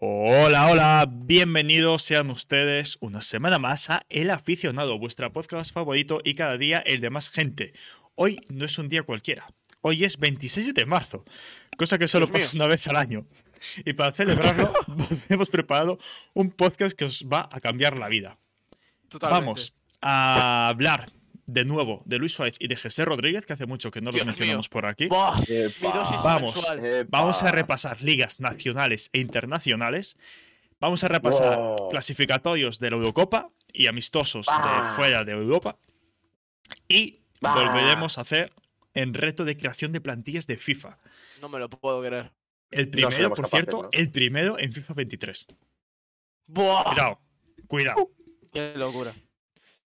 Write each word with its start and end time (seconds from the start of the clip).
Hola, 0.00 0.68
hola, 0.70 1.08
bienvenidos 1.10 2.04
sean 2.04 2.30
ustedes 2.30 2.98
una 3.00 3.20
semana 3.20 3.58
más 3.58 3.90
a 3.90 4.06
El 4.08 4.30
Aficionado, 4.30 4.96
vuestra 4.96 5.32
podcast 5.32 5.74
favorito 5.74 6.20
y 6.22 6.34
cada 6.34 6.56
día 6.56 6.78
el 6.78 7.00
de 7.00 7.10
más 7.10 7.30
gente. 7.30 7.72
Hoy 8.14 8.40
no 8.48 8.64
es 8.64 8.78
un 8.78 8.88
día 8.88 9.02
cualquiera, 9.02 9.48
hoy 9.80 10.04
es 10.04 10.18
26 10.18 10.72
de 10.72 10.86
marzo, 10.86 11.24
cosa 11.76 11.98
que 11.98 12.06
solo 12.06 12.26
Dios 12.26 12.34
mío. 12.34 12.44
pasa 12.44 12.56
una 12.56 12.66
vez 12.68 12.86
al 12.86 12.94
año. 12.94 13.26
Y 13.84 13.92
para 13.94 14.12
celebrarlo 14.12 14.72
hemos 15.30 15.50
preparado 15.50 15.98
un 16.32 16.50
podcast 16.50 16.96
que 16.96 17.04
os 17.04 17.26
va 17.26 17.48
a 17.50 17.58
cambiar 17.58 17.96
la 17.96 18.08
vida. 18.08 18.38
Totalmente. 19.08 19.40
Vamos 19.40 19.74
a 20.00 20.68
hablar 20.68 21.10
de 21.52 21.64
nuevo 21.64 22.02
de 22.04 22.18
Luis 22.18 22.32
Suárez 22.32 22.56
y 22.58 22.68
de 22.68 22.76
José 22.76 23.04
Rodríguez, 23.04 23.44
que 23.46 23.52
hace 23.54 23.66
mucho 23.66 23.90
que 23.90 24.00
no 24.00 24.10
los 24.12 24.24
mencionamos 24.24 24.66
mío. 24.66 24.70
por 24.70 24.86
aquí. 24.86 25.08
Vamos. 26.22 26.66
Vamos 27.08 27.42
a 27.42 27.50
repasar 27.52 28.00
ligas 28.02 28.40
nacionales 28.40 29.10
e 29.12 29.20
internacionales. 29.20 30.16
Vamos 30.80 31.02
a 31.04 31.08
repasar 31.08 31.58
Wow. 31.58 31.88
clasificatorios 31.90 32.78
de 32.78 32.90
la 32.90 32.96
Eurocopa 32.96 33.48
y 33.72 33.86
amistosos 33.86 34.46
de 34.46 34.88
fuera 34.94 35.24
de 35.24 35.32
Europa. 35.32 35.76
Y 36.88 37.20
Bah. 37.40 37.54
volveremos 37.54 38.18
a 38.18 38.20
hacer 38.22 38.52
en 38.94 39.14
reto 39.14 39.44
de 39.44 39.56
creación 39.56 39.92
de 39.92 40.00
plantillas 40.00 40.46
de 40.46 40.56
FIFA. 40.56 40.98
No 41.40 41.48
me 41.48 41.58
lo 41.58 41.68
puedo 41.68 42.00
creer. 42.02 42.32
El 42.70 42.90
primero, 42.90 43.32
por 43.34 43.46
cierto, 43.46 43.84
¿no? 43.84 43.88
el 43.92 44.10
primero 44.10 44.58
en 44.58 44.72
FIFA 44.72 44.94
23. 44.94 45.46
Buah, 46.46 46.84
Cuidado, 46.84 47.20
cuidado. 47.66 48.10
qué 48.52 48.72
locura. 48.76 49.14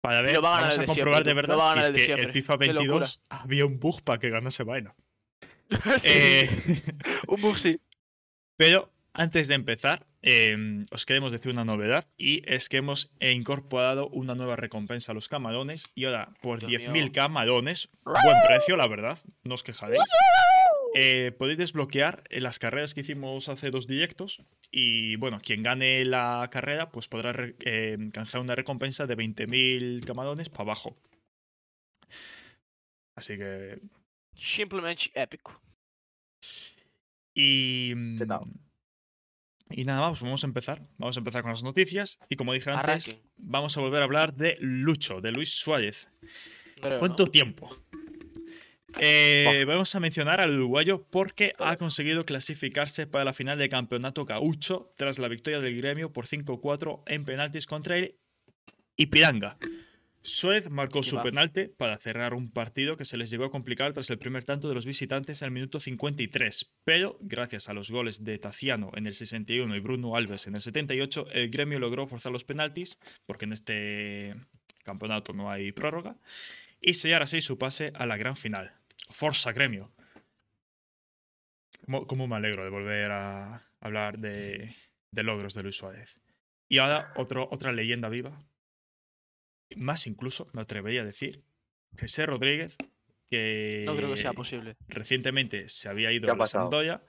Para 0.01 0.21
ver, 0.21 0.43
va 0.43 0.57
a 0.57 0.61
vamos 0.61 0.79
a 0.79 0.85
comprobar 0.85 1.23
de 1.23 1.33
verdad 1.33 1.59
si 1.73 1.79
es 1.79 1.91
que 1.91 2.05
siempre. 2.05 2.25
el 2.25 2.33
FIFA 2.33 2.57
Qué 2.57 2.67
locura. 2.67 2.89
22 2.89 3.21
había 3.29 3.65
un 3.65 3.79
bug 3.79 4.01
para 4.03 4.19
que 4.19 4.29
ganase 4.29 4.63
vaina. 4.63 4.95
Sí, 5.99 6.09
Eh, 6.11 6.49
un 7.27 7.41
bug 7.41 7.57
sí. 7.57 7.79
Pero 8.57 8.91
antes 9.13 9.47
de 9.47 9.55
empezar, 9.55 10.05
eh, 10.21 10.83
os 10.91 11.05
queremos 11.05 11.31
decir 11.31 11.51
una 11.51 11.65
novedad 11.65 12.07
y 12.17 12.41
es 12.51 12.67
que 12.69 12.77
hemos 12.77 13.11
incorporado 13.19 14.07
una 14.09 14.35
nueva 14.35 14.55
recompensa 14.55 15.11
a 15.11 15.15
los 15.15 15.27
camarones 15.29 15.91
y 15.95 16.05
ahora 16.05 16.33
por 16.41 16.65
Dios 16.65 16.83
10.000 16.83 16.91
mío. 16.91 17.11
camarones, 17.13 17.89
buen 18.03 18.37
precio 18.47 18.77
la 18.77 18.87
verdad, 18.87 19.17
no 19.43 19.53
os 19.55 19.63
quejaréis, 19.63 20.01
eh, 20.93 21.31
podéis 21.37 21.57
desbloquear 21.57 22.23
eh, 22.29 22.41
las 22.41 22.59
carreras 22.59 22.93
que 22.93 23.01
hicimos 23.01 23.49
hace 23.49 23.71
dos 23.71 23.87
directos 23.87 24.43
y 24.71 25.15
bueno, 25.17 25.39
quien 25.41 25.63
gane 25.63 26.03
la 26.05 26.49
carrera 26.51 26.91
pues 26.91 27.07
podrá 27.07 27.33
eh, 27.65 27.97
canjear 28.13 28.41
una 28.41 28.55
recompensa 28.55 29.07
de 29.07 29.17
20.000 29.17 30.03
camarones 30.05 30.49
para 30.49 30.63
abajo. 30.63 30.97
Así 33.15 33.37
que 33.37 33.79
Simplemente 34.41 35.11
épico. 35.13 35.61
Y. 37.35 37.93
Mm, 37.95 38.21
Y 39.69 39.85
nada 39.85 40.01
más, 40.01 40.09
pues 40.11 40.21
vamos 40.23 40.43
a 40.43 40.47
empezar. 40.47 40.81
Vamos 40.97 41.15
a 41.15 41.19
empezar 41.19 41.43
con 41.43 41.51
las 41.51 41.63
noticias. 41.63 42.19
Y 42.27 42.35
como 42.35 42.53
dije 42.53 42.71
antes, 42.71 43.17
vamos 43.37 43.77
a 43.77 43.81
volver 43.81 44.01
a 44.01 44.05
hablar 44.05 44.33
de 44.33 44.57
Lucho, 44.59 45.21
de 45.21 45.31
Luis 45.31 45.53
Suárez. 45.53 46.11
¿Cuánto 46.99 47.25
¿no? 47.25 47.31
tiempo? 47.31 47.69
Eh, 48.99 49.63
vamos 49.67 49.95
a 49.95 49.99
mencionar 49.99 50.41
al 50.41 50.55
uruguayo 50.55 51.07
porque 51.09 51.53
ha 51.59 51.75
conseguido 51.77 52.25
clasificarse 52.25 53.07
para 53.07 53.25
la 53.25 53.33
final 53.33 53.57
del 53.57 53.69
campeonato 53.69 54.25
gaucho 54.25 54.93
tras 54.97 55.19
la 55.19 55.27
victoria 55.27 55.59
del 55.59 55.77
gremio 55.77 56.11
por 56.11 56.25
5-4 56.25 57.03
en 57.07 57.25
penaltis 57.25 57.65
contra 57.65 57.97
el 57.97 58.15
Ipiranga. 58.97 59.57
Suez 60.23 60.69
marcó 60.69 61.01
su 61.01 61.19
penalti 61.19 61.67
para 61.67 61.97
cerrar 61.97 62.35
un 62.35 62.51
partido 62.51 62.95
que 62.95 63.05
se 63.05 63.17
les 63.17 63.31
llegó 63.31 63.45
a 63.45 63.51
complicar 63.51 63.91
tras 63.93 64.09
el 64.11 64.19
primer 64.19 64.43
tanto 64.43 64.69
de 64.69 64.75
los 64.75 64.85
visitantes 64.85 65.41
al 65.41 65.49
minuto 65.49 65.79
53, 65.79 66.71
pero 66.83 67.17
gracias 67.21 67.69
a 67.69 67.73
los 67.73 67.89
goles 67.89 68.23
de 68.23 68.37
Taciano 68.37 68.91
en 68.95 69.07
el 69.07 69.15
61 69.15 69.75
y 69.75 69.79
Bruno 69.79 70.15
Alves 70.15 70.45
en 70.45 70.53
el 70.53 70.61
78, 70.61 71.25
el 71.31 71.49
gremio 71.49 71.79
logró 71.79 72.05
forzar 72.05 72.31
los 72.31 72.43
penaltis, 72.43 72.99
porque 73.25 73.45
en 73.45 73.53
este 73.53 74.35
campeonato 74.83 75.33
no 75.33 75.49
hay 75.49 75.71
prórroga, 75.71 76.17
y 76.79 76.93
sellar 76.93 77.23
así 77.23 77.41
su 77.41 77.57
pase 77.57 77.91
a 77.95 78.05
la 78.05 78.17
gran 78.17 78.37
final. 78.37 78.80
Forza 79.11 79.51
Gremio. 79.53 79.91
Cómo, 81.85 82.07
cómo 82.07 82.27
me 82.27 82.35
alegro 82.35 82.63
de 82.63 82.69
volver 82.69 83.11
a 83.11 83.67
hablar 83.79 84.19
de, 84.19 84.75
de 85.11 85.23
logros 85.23 85.53
de 85.53 85.63
Luis 85.63 85.75
Suárez. 85.77 86.19
Y 86.69 86.77
ahora 86.77 87.11
otro, 87.15 87.47
otra 87.51 87.71
leyenda 87.71 88.09
viva. 88.09 88.43
Más 89.75 90.05
incluso, 90.07 90.47
me 90.53 90.61
atrevería 90.61 91.01
a 91.01 91.05
decir, 91.05 91.43
José 91.99 92.25
Rodríguez, 92.25 92.77
que 93.29 93.83
No 93.85 93.95
creo 93.95 94.11
que 94.13 94.17
sea 94.21 94.33
posible. 94.33 94.75
recientemente 94.87 95.67
se 95.69 95.89
había 95.89 96.11
ido 96.11 96.25
¿Qué 96.27 96.31
ha 96.31 96.33
a 96.33 96.37
la? 96.37 96.47
Sampdoria. 96.47 97.01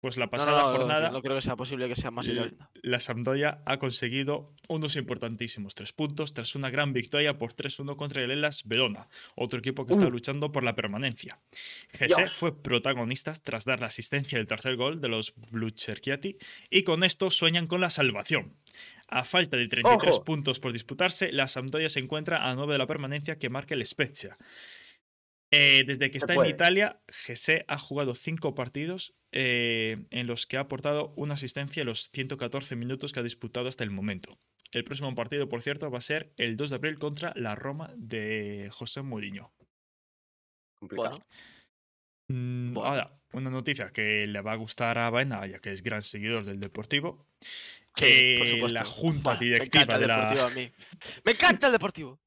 Pues 0.00 0.18
la 0.18 0.28
pasada 0.30 0.62
no, 0.62 0.70
no, 0.72 0.76
jornada 0.78 1.10
No 1.10 1.22
creo 1.22 1.34
que 1.36 1.42
sea 1.42 1.56
posible 1.56 1.88
que 1.88 1.96
sea 1.96 2.10
más 2.10 2.26
L- 2.28 2.34
leyenda. 2.40 2.70
la 2.82 3.00
Sampdoria 3.00 3.62
ha 3.64 3.78
conseguido 3.78 4.52
unos 4.68 4.94
importantísimos 4.96 5.74
tres 5.74 5.92
puntos 5.92 6.34
tras 6.34 6.54
una 6.54 6.70
gran 6.70 6.92
victoria 6.92 7.38
por 7.38 7.54
3-1 7.54 7.96
contra 7.96 8.22
el 8.22 8.30
Hellas 8.30 8.62
Verona, 8.66 9.08
otro 9.34 9.58
equipo 9.58 9.86
que 9.86 9.92
está 9.94 10.06
Uh. 10.06 10.10
luchando 10.10 10.52
por 10.52 10.64
la 10.64 10.74
permanencia. 10.74 11.40
Jesse 11.92 12.30
fue 12.32 12.60
protagonista 12.62 13.32
tras 13.34 13.64
dar 13.64 13.80
la 13.80 13.86
asistencia 13.86 14.38
del 14.38 14.46
tercer 14.46 14.76
gol 14.76 15.00
de 15.00 15.08
los 15.08 15.34
Blucherchiati 15.50 16.36
y 16.70 16.82
con 16.82 17.02
esto 17.02 17.30
sueñan 17.30 17.66
con 17.66 17.80
la 17.80 17.90
salvación. 17.90 18.54
A 19.08 19.22
falta 19.24 19.56
de 19.56 19.68
33 19.68 20.16
Ojo. 20.16 20.24
puntos 20.24 20.58
por 20.58 20.72
disputarse, 20.72 21.30
la 21.32 21.46
Sampdoria 21.46 21.88
se 21.88 22.00
encuentra 22.00 22.48
a 22.50 22.54
9 22.56 22.72
de 22.72 22.78
la 22.78 22.86
permanencia 22.88 23.38
que 23.38 23.48
marca 23.48 23.74
el 23.74 23.86
Spezia. 23.86 24.36
Eh, 25.56 25.84
desde 25.86 26.10
que 26.10 26.18
está 26.18 26.34
en. 26.34 26.46
Italia, 26.46 27.00
Jesse 27.08 27.64
ha 27.68 27.78
jugado 27.78 28.14
cinco 28.14 28.54
partidos 28.54 29.14
eh, 29.32 30.06
en 30.10 30.26
los 30.26 30.46
que 30.46 30.56
ha 30.56 30.60
aportado 30.60 31.12
una 31.16 31.34
asistencia 31.34 31.80
en 31.82 31.86
los 31.86 32.10
114 32.12 32.76
minutos 32.76 33.12
que 33.12 33.20
ha 33.20 33.22
disputado 33.22 33.68
hasta 33.68 33.84
el 33.84 33.90
momento. 33.90 34.38
El 34.72 34.84
próximo 34.84 35.14
partido, 35.14 35.48
por 35.48 35.62
cierto, 35.62 35.90
va 35.90 35.98
a 35.98 36.02
ser 36.02 36.32
el 36.38 36.56
2 36.56 36.70
de 36.70 36.76
abril 36.76 36.98
contra 36.98 37.32
la 37.36 37.54
Roma 37.54 37.92
de 37.96 38.68
José 38.72 39.02
Mourinho. 39.02 39.52
Complicado. 40.78 41.18
Mm, 42.28 42.74
Bueno. 42.74 42.88
Ahora, 42.88 43.20
una 43.32 43.50
noticia 43.50 43.90
que 43.90 44.26
le 44.26 44.40
va 44.40 44.52
a 44.52 44.56
gustar 44.56 44.98
a 44.98 45.10
Baena, 45.10 45.46
ya 45.46 45.58
que 45.60 45.70
es 45.70 45.82
gran 45.82 46.02
seguidor 46.02 46.44
del 46.44 46.60
Deportivo. 46.60 47.26
sí, 47.96 48.04
Eh, 48.04 48.36
por 48.38 48.48
supuesto. 48.48 48.74
la 48.74 48.84
junta 48.84 49.36
directiva 49.36 49.84
Me 49.86 49.94
encanta 49.94 49.94
el 49.94 50.00
de 50.00 50.06
la- 50.06 50.30
deportivo 50.30 50.46
a 50.46 50.50
mí. 50.50 50.72
Me 51.24 51.32
encanta 51.32 51.66
el 51.68 51.72
deportivo. 51.72 52.20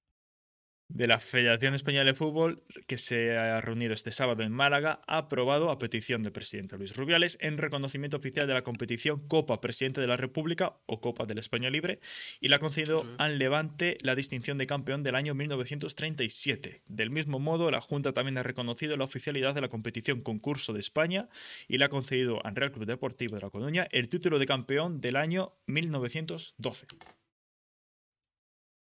De 0.89 1.07
la 1.07 1.19
Federación 1.19 1.75
Española 1.75 2.05
de 2.05 2.15
Fútbol, 2.15 2.63
que 2.87 2.97
se 2.97 3.37
ha 3.37 3.61
reunido 3.61 3.93
este 3.93 4.11
sábado 4.11 4.43
en 4.43 4.51
Málaga, 4.51 5.01
ha 5.07 5.17
aprobado, 5.17 5.69
a 5.69 5.79
petición 5.79 6.23
del 6.23 6.31
presidente 6.31 6.77
Luis 6.77 6.95
Rubiales, 6.95 7.37
en 7.41 7.57
reconocimiento 7.57 8.17
oficial 8.17 8.47
de 8.47 8.55
la 8.55 8.63
competición 8.63 9.19
Copa 9.27 9.61
Presidente 9.61 10.01
de 10.01 10.07
la 10.07 10.17
República 10.17 10.77
o 10.87 10.99
Copa 10.99 11.25
del 11.25 11.37
Español 11.37 11.73
Libre, 11.73 11.99
y 12.41 12.47
le 12.47 12.55
ha 12.55 12.59
concedido 12.59 13.05
al 13.19 13.37
Levante 13.37 13.97
la 14.01 14.15
distinción 14.15 14.57
de 14.57 14.67
campeón 14.67 15.03
del 15.03 15.15
año 15.15 15.35
1937. 15.35 16.81
Del 16.87 17.11
mismo 17.11 17.39
modo, 17.39 17.69
la 17.69 17.81
Junta 17.81 18.11
también 18.11 18.37
ha 18.39 18.43
reconocido 18.43 18.97
la 18.97 19.03
oficialidad 19.03 19.53
de 19.53 19.61
la 19.61 19.69
competición 19.69 20.21
Concurso 20.21 20.73
de 20.73 20.79
España 20.79 21.29
y 21.67 21.77
le 21.77 21.85
ha 21.85 21.89
concedido 21.89 22.43
al 22.45 22.55
Real 22.55 22.71
Club 22.71 22.87
Deportivo 22.87 23.35
de 23.35 23.41
La 23.41 23.49
Coruña 23.49 23.87
el 23.91 24.09
título 24.09 24.39
de 24.39 24.47
campeón 24.47 25.01
del 25.01 25.15
año 25.15 25.53
1912. 25.67 26.87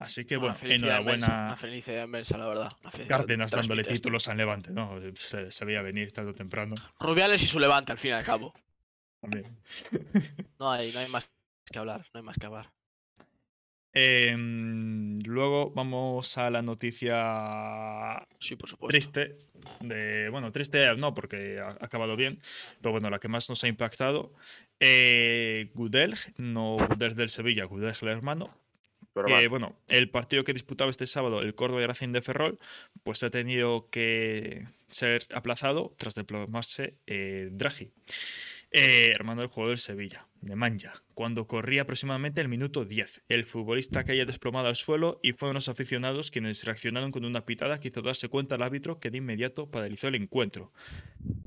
Así 0.01 0.25
que 0.25 0.37
bueno, 0.39 0.57
Una 0.63 0.75
enhorabuena. 0.75 1.13
inmensa, 1.27 1.45
Una 1.47 1.57
felicidad 1.57 2.05
inmensa, 2.05 2.39
la 2.39 2.47
verdad. 2.49 2.73
Cárdenas 3.07 3.51
dándole 3.51 3.85
títulos 3.85 4.27
al 4.29 4.39
Levante, 4.39 4.73
¿no? 4.73 4.99
Se, 5.15 5.51
se 5.51 5.65
veía 5.67 5.83
venir 5.83 6.11
tarde 6.11 6.31
o 6.31 6.35
temprano. 6.35 6.75
Rubiales 6.99 7.43
y 7.43 7.47
su 7.47 7.61
levante, 7.61 7.93
al 7.93 7.99
fin 7.99 8.11
y 8.13 8.15
al 8.15 8.25
cabo. 8.25 8.53
También. 9.21 9.57
No 10.59 10.73
hay, 10.73 10.91
no 10.93 11.01
hay 11.01 11.09
más 11.09 11.31
que 11.71 11.79
hablar. 11.79 12.07
No 12.13 12.21
hay 12.21 12.25
más 12.25 12.37
que 12.39 12.47
hablar. 12.47 12.71
Em, 13.93 15.19
luego 15.25 15.73
vamos 15.73 16.39
a 16.39 16.49
la 16.51 16.63
noticia 16.63 18.25
Sí, 18.39 18.57
por 18.57 18.69
supuesto. 18.69 18.89
triste. 18.91 19.37
De, 19.81 20.29
bueno, 20.31 20.53
triste 20.53 20.95
no, 20.97 21.13
porque 21.15 21.59
ha 21.61 21.71
acabado 21.85 22.17
bien, 22.17 22.41
pero 22.81 22.93
bueno, 22.93 23.11
la 23.11 23.19
que 23.19 23.29
más 23.29 23.49
nos 23.51 23.63
ha 23.65 23.69
impactado. 23.69 24.33
Eh, 24.79 25.71
Gudelj, 25.75 26.29
no 26.39 26.77
Gudelj 26.89 27.15
del 27.17 27.29
Sevilla, 27.29 27.65
Gudelj 27.65 28.03
el 28.03 28.09
hermano, 28.11 28.55
Pero 29.23 29.29
que 29.29 29.35
vale. 29.35 29.49
bueno, 29.49 29.77
el 29.89 30.11
partido 30.11 30.45
que 30.45 30.53
disputaba 30.53 30.91
este 30.91 31.07
sábado 31.07 31.43
el 31.43 31.55
Córdoba 31.55 31.83
y 31.83 31.87
Racing 31.87 32.13
de 32.13 32.23
Ferrol, 32.23 32.59
pues 33.03 33.23
ha 33.23 33.31
tenido 33.31 33.89
que 33.91 34.67
ser 34.89 35.23
aplazado 35.35 35.95
tras 35.97 36.15
diplomarse 36.15 36.97
eh, 37.07 37.49
Draghi, 37.53 37.93
eh, 38.71 39.11
hermano 39.15 39.43
del 39.43 39.51
jugador 39.51 39.71
del 39.71 39.79
Sevilla, 39.79 40.27
de 40.41 40.57
Manja, 40.57 41.03
cuando 41.15 41.47
corría 41.47 41.83
aproximadamente 41.83 42.41
el 42.41 42.49
minuto 42.49 42.85
10. 42.85 43.25
El 43.29 43.45
futbolista 43.45 44.05
caía 44.05 44.25
desplomado 44.25 44.69
al 44.69 44.77
suelo 44.77 45.21
y 45.23 45.33
fueron 45.33 45.55
los 45.55 45.69
aficionados 45.69 46.31
quienes 46.31 46.65
reaccionaron 46.65 47.13
con 47.13 47.25
una 47.25 47.45
pitada 47.45 47.79
que 47.79 47.89
hizo 47.89 48.03
darse 48.03 48.29
cuenta 48.29 48.55
al 48.55 48.63
árbitro 48.63 48.99
que 48.99 49.11
de 49.11 49.19
inmediato 49.19 49.71
paralizó 49.71 50.09
el 50.09 50.15
encuentro. 50.15 50.73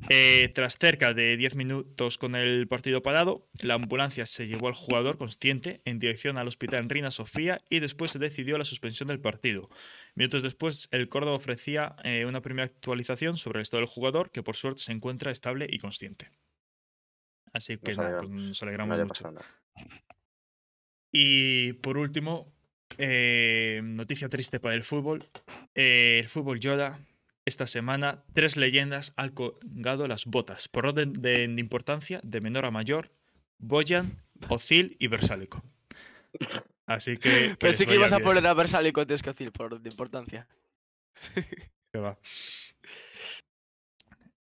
Eh, 0.10 0.52
tras 0.54 0.78
cerca 0.78 1.14
de 1.14 1.38
10 1.38 1.56
minutos 1.56 2.18
con 2.18 2.36
el 2.36 2.68
partido 2.68 3.02
parado, 3.02 3.48
la 3.62 3.76
ambulancia 3.76 4.26
se 4.26 4.48
llevó 4.48 4.68
al 4.68 4.74
jugador 4.74 5.18
consciente 5.18 5.82
en 5.86 6.00
dirección 6.00 6.38
al 6.38 6.48
hospital 6.48 6.90
Reina 6.90 7.10
Sofía 7.10 7.60
y 7.70 7.80
después 7.80 8.12
se 8.12 8.20
decidió 8.20 8.58
la 8.58 8.66
suspensión 8.66 9.08
del 9.08 9.20
partido. 9.20 9.70
Minutos 10.16 10.44
después, 10.44 10.90
el 10.92 11.08
Córdoba 11.08 11.36
ofrecía 11.36 11.96
eh, 12.04 12.26
una 12.26 12.42
primera 12.42 12.66
actualización 12.66 13.38
sobre 13.38 13.60
el 13.60 13.64
estado 13.64 13.82
del 13.82 13.90
jugador, 13.90 14.30
que 14.30 14.44
por 14.44 14.56
suerte 14.56 14.84
se 14.84 14.92
encuentra 14.92 15.32
estable 15.32 15.68
y 15.70 15.80
consciente. 15.80 16.30
Así 17.54 17.78
que 17.78 17.96
Nos 17.96 18.06
pues 18.18 18.30
nos 18.30 18.62
No 18.62 18.68
alegramos 18.68 18.98
mucho. 19.00 19.32
nada. 19.32 19.46
Y 21.12 21.74
por 21.74 21.98
último, 21.98 22.52
eh, 22.98 23.82
noticia 23.84 24.30
triste 24.30 24.60
para 24.60 24.76
el 24.76 24.84
fútbol. 24.84 25.24
Eh, 25.76 26.20
el 26.22 26.30
fútbol 26.30 26.60
llora. 26.60 27.00
Esta 27.46 27.68
semana, 27.68 28.24
tres 28.34 28.56
leyendas 28.56 29.12
han 29.18 29.30
colgado 29.32 30.08
las 30.08 30.26
botas, 30.26 30.70
por 30.70 30.86
orden 30.88 31.12
de, 31.12 31.46
de 31.46 31.60
importancia, 31.60 32.22
de 32.24 32.40
menor 32.40 32.64
a 32.66 32.72
mayor, 32.72 33.12
Boyan, 33.58 34.16
Ozil 34.48 34.96
y 34.98 35.08
Versálico. 35.10 35.62
Así 36.86 37.18
que... 37.18 37.58
Pensé 37.60 37.86
que 37.86 37.96
ibas 37.96 38.14
a 38.14 38.20
poner 38.20 38.48
a 38.48 38.54
Versálico 38.54 39.02
antes 39.02 39.22
que 39.22 39.32
Ozil, 39.32 39.52
por 39.52 39.66
orden 39.68 39.84
de 39.84 39.90
importancia. 39.90 40.48
que 41.92 42.00
va. 42.00 42.18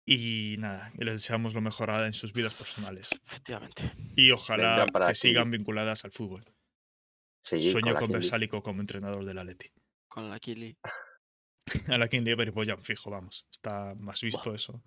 Y 0.09 0.55
nada, 0.59 0.93
y 0.97 1.03
les 1.03 1.15
deseamos 1.15 1.53
lo 1.53 1.59
mejor 1.59 1.89
en 1.89 2.13
sus 2.13 2.31
vidas 2.31 2.53
personales. 2.53 3.11
Efectivamente. 3.25 3.91
Y 4.15 4.31
ojalá 4.31 4.85
que 4.85 5.03
aquí. 5.03 5.15
sigan 5.15 5.51
vinculadas 5.51 6.05
al 6.05 6.13
fútbol. 6.13 6.45
Sí, 7.43 7.61
Sueño 7.61 7.93
con 7.93 8.07
Kili. 8.07 8.13
Versálico 8.13 8.63
como 8.63 8.79
entrenador 8.79 9.25
del 9.25 9.37
Atleti. 9.37 9.69
Con 10.07 10.29
la 10.29 10.39
Kili. 10.39 10.77
A 11.89 11.97
la 11.97 12.07
King 12.07 12.21
Lieber 12.21 12.47
y 12.47 12.51
Boyan 12.51 12.81
fijo, 12.81 13.11
vamos. 13.11 13.45
Está 13.51 13.95
más 13.95 14.21
visto 14.21 14.55
eso. 14.55 14.81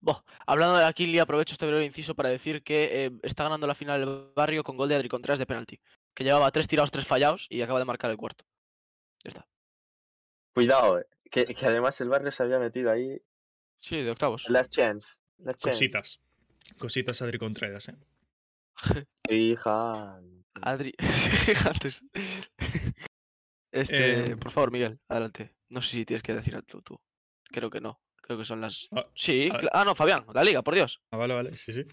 Boh, 0.00 0.24
hablando 0.44 0.78
de 0.78 0.82
la 0.82 0.92
Kili, 0.92 1.20
aprovecho 1.20 1.54
este 1.54 1.68
breve 1.68 1.84
inciso 1.84 2.16
para 2.16 2.28
decir 2.28 2.64
que 2.64 3.04
eh, 3.04 3.10
está 3.22 3.44
ganando 3.44 3.68
la 3.68 3.76
final 3.76 4.00
del 4.00 4.32
barrio 4.34 4.64
con 4.64 4.76
gol 4.76 4.88
de 4.88 4.96
Adri 4.96 5.08
Contreras 5.08 5.38
de 5.38 5.46
penalti. 5.46 5.80
Que 6.12 6.24
llevaba 6.24 6.50
tres 6.50 6.66
tirados, 6.66 6.90
tres 6.90 7.06
fallados 7.06 7.46
y 7.50 7.62
acaba 7.62 7.78
de 7.78 7.84
marcar 7.84 8.10
el 8.10 8.16
cuarto. 8.16 8.44
Ya 9.22 9.28
está. 9.28 9.46
Cuidado, 10.52 10.98
eh, 10.98 11.06
que, 11.30 11.44
que 11.44 11.66
además 11.66 12.00
el 12.00 12.08
barrio 12.08 12.32
se 12.32 12.42
había 12.42 12.58
metido 12.58 12.90
ahí. 12.90 13.22
Sí, 13.78 14.02
de 14.02 14.10
octavos. 14.10 14.48
Last 14.48 14.72
chance. 14.72 15.08
Last 15.38 15.60
chance. 15.60 15.70
Cositas. 15.76 16.20
Cositas 16.78 17.22
Adri 17.22 17.38
Contreras, 17.38 17.88
¿eh? 17.88 17.96
Hija. 19.30 20.20
Adri. 20.62 20.94
Antes. 21.66 22.04
Este, 23.70 24.32
Eh, 24.32 24.36
por 24.36 24.50
favor, 24.52 24.70
Miguel, 24.70 25.00
adelante. 25.08 25.54
No 25.68 25.82
sé 25.82 25.90
si 25.90 26.04
tienes 26.04 26.22
que 26.22 26.34
decir 26.34 26.54
algo 26.54 26.80
tú. 26.82 27.00
Creo 27.50 27.70
que 27.70 27.80
no. 27.80 28.00
Creo 28.26 28.38
que 28.38 28.44
son 28.46 28.62
las. 28.62 28.88
Ah, 28.96 29.04
Sí, 29.14 29.48
ah, 29.72 29.84
no, 29.84 29.94
Fabián, 29.94 30.24
la 30.32 30.42
liga, 30.42 30.62
por 30.62 30.74
Dios. 30.74 31.02
Ah, 31.10 31.18
vale, 31.18 31.34
vale, 31.34 31.54
sí, 31.54 31.72
sí. 31.74 31.84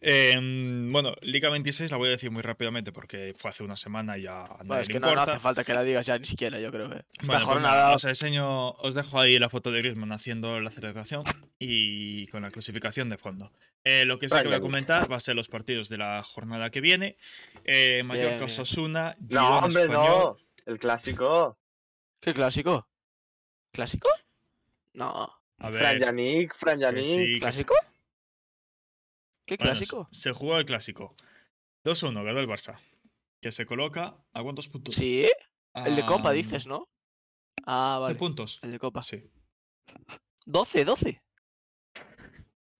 Em, 0.00 0.92
bueno, 0.92 1.16
Liga 1.20 1.50
26 1.50 1.90
la 1.90 1.96
voy 1.96 2.06
a 2.08 2.12
decir 2.12 2.30
muy 2.30 2.42
rápidamente 2.42 2.92
porque 2.92 3.34
fue 3.36 3.50
hace 3.50 3.64
una 3.64 3.74
semana 3.74 4.16
y 4.16 4.22
ya 4.22 4.44
a 4.44 4.48
nadie 4.48 4.64
Bueno, 4.66 4.82
es 4.82 4.88
le 4.88 4.94
que 4.94 5.00
no, 5.00 5.08
hace 5.20 5.38
falta 5.40 5.64
que 5.64 5.74
la 5.74 5.82
digas 5.82 6.06
ya 6.06 6.16
ni 6.16 6.26
siquiera, 6.26 6.60
yo 6.60 6.70
creo 6.70 6.88
que. 6.88 6.96
Esta 6.98 7.26
Bueno, 7.26 7.32
pues 7.32 7.44
jornada. 7.54 7.74
nada, 7.76 7.94
os 7.96 8.04
enseño, 8.04 8.70
os 8.70 8.94
dejo 8.94 9.18
ahí 9.18 9.36
la 9.40 9.48
foto 9.50 9.72
de 9.72 9.80
Griezmann 9.80 10.12
haciendo 10.12 10.60
la 10.60 10.70
celebración 10.70 11.24
y 11.58 12.28
con 12.28 12.42
la 12.42 12.52
clasificación 12.52 13.08
de 13.08 13.18
fondo. 13.18 13.50
Eh, 13.82 14.04
lo 14.04 14.16
que 14.20 14.28
sí 14.28 14.36
que 14.38 14.44
voy 14.46 14.54
a 14.56 14.60
comentar 14.60 15.10
va 15.10 15.16
a 15.16 15.20
ser 15.20 15.34
los 15.34 15.48
partidos 15.48 15.88
de 15.88 15.98
la 15.98 16.22
jornada 16.22 16.70
que 16.70 16.80
viene. 16.80 17.16
Eh, 17.64 18.02
Mallorca 18.04 18.30
bien. 18.34 18.42
Osasuna, 18.44 19.16
No, 19.32 19.58
hombre, 19.58 19.82
Español. 19.82 20.06
no. 20.08 20.36
El 20.66 20.78
clásico. 20.78 21.58
¿Qué 22.20 22.32
clásico? 22.32 22.86
¿Clásico? 23.72 24.08
No. 24.92 25.39
A 25.60 25.70
Fran 25.70 25.72
ver, 25.72 26.00
Yannick, 26.00 26.54
Fran 26.56 26.78
que 26.78 26.82
Yannick. 26.82 27.04
sí. 27.04 27.38
¿Clásico? 27.38 27.74
¿Qué 29.46 29.56
Bueno, 29.58 29.72
clásico? 29.72 30.08
se 30.10 30.20
se 30.20 30.32
jugó 30.32 30.58
el 30.58 30.64
clásico. 30.64 31.14
2-1, 31.84 32.24
ganó 32.24 32.40
el 32.40 32.48
Barça. 32.48 32.78
Que 33.40 33.52
se 33.52 33.64
coloca 33.66 34.16
a 34.32 34.42
cuántos 34.42 34.68
puntos? 34.68 34.94
Sí, 34.94 35.26
el 35.74 35.96
de 35.96 36.04
Copa 36.04 36.30
A, 36.30 36.32
dices, 36.32 36.66
¿no? 36.66 36.88
Ah, 37.66 37.94
¿De 37.96 38.00
vale. 38.02 38.14
puntos? 38.16 38.58
El 38.62 38.72
de 38.72 38.78
Copa. 38.78 39.02
Sí. 39.02 39.30
12, 40.46 40.84
12. 40.84 41.22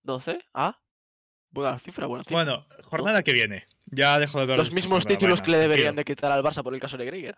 12, 0.03 0.39
ah. 0.53 0.79
Buena 1.51 1.77
cifra, 1.79 2.05
buena 2.07 2.23
cifra. 2.23 2.37
Bueno, 2.43 2.67
jornada 2.85 3.23
que 3.23 3.33
viene. 3.33 3.67
Ya 3.85 4.17
dejo 4.19 4.37
de 4.37 4.43
hablar 4.43 4.57
Los 4.57 4.69
de 4.69 4.75
mismos 4.75 5.05
títulos 5.05 5.41
que 5.41 5.51
le 5.51 5.57
deberían 5.57 5.93
tranquilo. 5.95 5.99
de 5.99 6.05
quitar 6.05 6.31
al 6.31 6.43
Barça 6.43 6.63
por 6.63 6.73
el 6.73 6.79
caso 6.79 6.97
de 6.97 7.05
Greiger. 7.05 7.37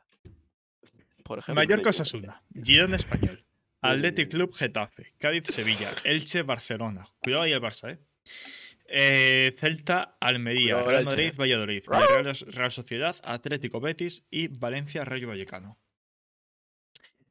Por 1.23 1.39
ejemplo. 1.39 1.55
Mallorca 1.55 1.89
Osasuna, 1.89 2.43
Girona 2.53 2.95
Español, 2.95 3.43
Athletic 3.83 4.29
Club 4.31 4.53
Getafe, 4.53 5.13
Cádiz 5.17 5.45
Sevilla, 5.45 5.91
Elche 6.03 6.41
Barcelona. 6.43 7.05
Cuidado 7.19 7.43
ahí 7.43 7.51
el 7.51 7.61
Barça, 7.61 7.91
¿eh? 7.91 7.99
Eh, 8.87 9.53
Celta 9.57 10.17
Almería, 10.19 10.73
Cuidado, 10.75 10.89
Real. 10.91 11.05
Madrid 11.05 11.33
Valladolid, 11.37 11.83
Real, 11.87 12.35
Real 12.47 12.71
Sociedad, 12.71 13.15
Atlético 13.23 13.79
Betis 13.79 14.27
y 14.29 14.47
Valencia 14.49 15.03
Rayo 15.03 15.27
Vallecano. 15.27 15.79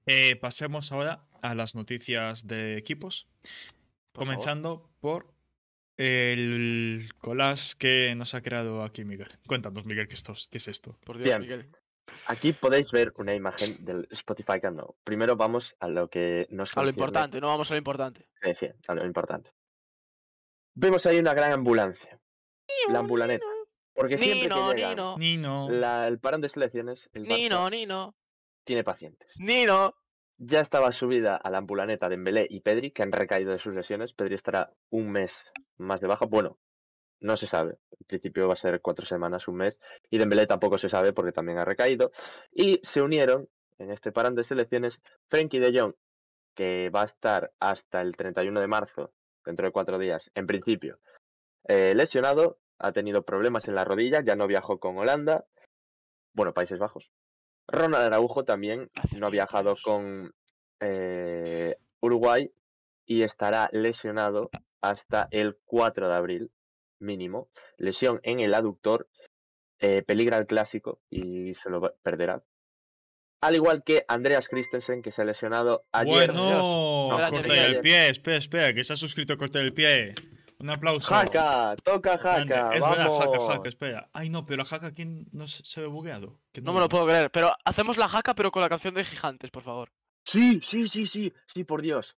Eh, 0.07 0.37
pasemos 0.37 0.91
ahora 0.93 1.29
a 1.43 1.55
las 1.55 1.75
noticias 1.75 2.47
de 2.47 2.77
equipos, 2.77 3.29
Por 4.13 4.25
favor. 4.25 4.35
comenzando 4.35 4.91
por 5.01 5.33
el 5.97 7.09
collage 7.19 7.75
que 7.79 8.15
nos 8.17 8.35
ha 8.35 8.43
creado 8.43 8.83
aquí 8.83 9.05
Miguel. 9.05 9.29
Cuéntanos, 9.47 9.85
Miguel, 9.85 10.09
¿qué, 10.09 10.15
esto, 10.15 10.35
qué 10.51 10.59
es 10.59 10.67
esto? 10.69 10.99
Por 11.05 11.19
Dios, 11.19 11.29
Bien. 11.29 11.41
Miguel. 11.43 11.71
Aquí 12.29 12.53
podéis 12.53 12.91
ver 12.91 13.13
una 13.17 13.35
imagen 13.35 13.85
del 13.85 14.07
Spotify 14.11 14.61
Countdown. 14.61 14.95
Primero 15.05 15.37
vamos 15.37 15.75
a 15.81 15.89
lo 15.89 16.09
que 16.09 16.47
nos 16.51 16.77
A 16.77 16.83
lo 16.83 16.91
importante, 16.91 17.41
no 17.41 17.49
vamos 17.49 17.71
a 17.71 17.75
lo 17.75 17.79
importante. 17.79 18.29
Sí, 18.43 18.51
sí, 18.61 18.67
a 18.89 18.95
lo 18.95 19.05
importante. 19.07 19.51
Vemos 20.75 21.05
ahí 21.07 21.19
una 21.19 21.35
gran 21.35 21.53
ambulancia. 21.53 22.19
La 22.89 23.01
ambulaneta. 23.01 23.45
Porque 23.95 24.17
siempre 24.17 24.43
Nino, 24.49 24.71
que 24.71 24.77
llega 24.77 24.89
Nino. 24.91 25.17
Nino. 25.19 25.69
la- 25.71 26.09
el 26.09 26.19
parón 26.19 26.41
de 26.41 26.49
selecciones, 26.49 27.11
el 27.13 27.25
Barça 27.25 27.37
Nino, 27.37 27.71
Nino. 27.71 28.17
tiene 28.65 28.83
pacientes. 28.85 29.35
Nino. 29.39 29.95
Ya 30.39 30.61
estaba 30.61 30.91
subida 30.93 31.37
a 31.37 31.51
la 31.51 31.59
ambulaneta 31.59 32.09
Dembélé 32.09 32.47
y 32.49 32.61
Pedri, 32.61 32.91
que 32.91 33.03
han 33.03 33.13
recaído 33.13 33.53
de 33.53 33.59
sus 33.59 33.75
lesiones. 33.75 34.15
Pedri 34.15 34.35
estará 34.35 34.73
un 34.91 35.13
mes 35.13 35.39
más 35.77 36.01
de 36.01 36.07
baja. 36.09 36.25
Bueno, 36.25 36.59
no 37.23 37.37
se 37.37 37.47
sabe. 37.47 37.79
En 37.91 38.07
principio 38.07 38.47
va 38.47 38.55
a 38.55 38.57
ser 38.57 38.81
cuatro 38.81 39.07
semanas, 39.07 39.49
un 39.49 39.57
mes. 39.57 39.81
Y 40.11 40.19
Dembélé 40.19 40.47
tampoco 40.47 40.77
se 40.79 40.89
sabe 40.89 41.13
porque 41.13 41.33
también 41.33 41.59
ha 41.59 41.65
recaído. 41.65 42.13
Y 42.53 42.81
se 42.83 43.01
unieron 43.01 43.49
en 43.79 43.91
este 43.91 44.13
parón 44.13 44.35
de 44.35 44.45
selecciones 44.45 45.01
Frenkie 45.29 45.61
de 45.61 45.79
Jong, 45.79 45.95
que 46.55 46.91
va 46.91 47.03
a 47.03 47.07
estar 47.07 47.53
hasta 47.59 48.01
el 48.01 48.17
31 48.17 48.61
de 48.61 48.67
marzo, 48.67 49.13
dentro 49.45 49.67
de 49.67 49.73
cuatro 49.73 49.99
días, 49.99 50.31
en 50.35 50.47
principio, 50.47 50.99
eh, 51.69 51.95
lesionado. 51.95 52.59
Ha 52.79 52.93
tenido 52.93 53.23
problemas 53.23 53.69
en 53.69 53.77
la 53.77 53.85
rodilla, 53.85 54.23
ya 54.23 54.35
no 54.35 54.47
viajó 54.47 54.81
con 54.81 54.99
Holanda. 54.99 55.47
Bueno, 56.35 56.53
Países 56.53 56.79
Bajos. 56.79 57.11
Ronald 57.69 58.05
Araujo 58.05 58.45
también 58.45 58.91
no 59.17 59.29
ha 59.29 59.31
viajado 59.31 59.77
con 59.83 60.35
eh, 60.81 61.77
Uruguay 62.01 62.53
y 63.07 63.23
estará 63.23 63.69
lesionado 63.73 64.51
hasta 64.81 65.29
el 65.31 65.57
4 65.65 66.09
de 66.09 66.15
abril, 66.15 66.51
mínimo. 67.03 67.49
Lesión 67.77 68.21
en 68.23 68.41
el 68.41 68.55
aductor, 68.55 69.09
eh, 69.81 70.03
peligra 70.03 70.39
el 70.39 70.47
clásico 70.47 71.01
y 71.11 71.55
se 71.55 71.69
lo 71.71 71.95
perderá. 72.03 72.43
Al 73.43 73.57
igual 73.57 73.83
que 73.85 74.05
Andreas 74.07 74.47
Christensen, 74.47 75.03
que 75.03 75.11
se 75.11 75.23
ha 75.23 75.25
lesionado 75.25 75.85
ayer. 75.91 76.31
Bueno, 76.33 76.47
Dios. 76.47 77.31
corta 77.31 77.67
el 77.67 77.81
pie, 77.81 78.09
espera, 78.09 78.37
espera, 78.37 78.73
que 78.73 78.85
se 78.85 78.93
ha 78.93 78.97
suscrito 78.97 79.37
corta 79.37 79.59
el 79.61 79.75
pie. 79.75 80.15
Un 80.61 80.71
aplauso. 80.71 81.13
Jaca, 81.13 81.75
toca. 81.83 82.17
Jaca, 82.19 82.71
Es 82.73 82.81
vamos. 82.81 82.97
verdad, 82.99 83.11
jaca, 83.19 83.41
jaca, 83.41 83.69
espera. 83.69 84.09
Ay, 84.13 84.31
no, 84.31 84.47
pero 84.47 84.59
la 84.59 84.65
jaca 84.65 84.87
aquí 84.87 85.05
no 85.33 85.49
se 85.49 85.81
ve 85.81 85.89
bugueado. 85.89 86.39
Que 86.53 86.61
No 86.61 86.73
me 86.73 86.79
lo 86.79 86.89
puedo 86.89 87.05
creer. 87.05 87.33
Pero 87.33 87.53
hacemos 87.65 87.97
la 87.97 88.07
jaca, 88.09 88.33
pero 88.37 88.53
con 88.53 88.63
la 88.63 88.69
canción 88.69 88.95
de 88.95 89.03
Gigantes, 89.03 89.51
por 89.51 89.65
favor. 89.65 89.91
Sí, 90.25 90.61
sí, 90.63 90.87
sí, 90.87 91.09
sí, 91.09 91.33
sí, 91.53 91.65
por 91.65 91.83
Dios. 91.83 92.17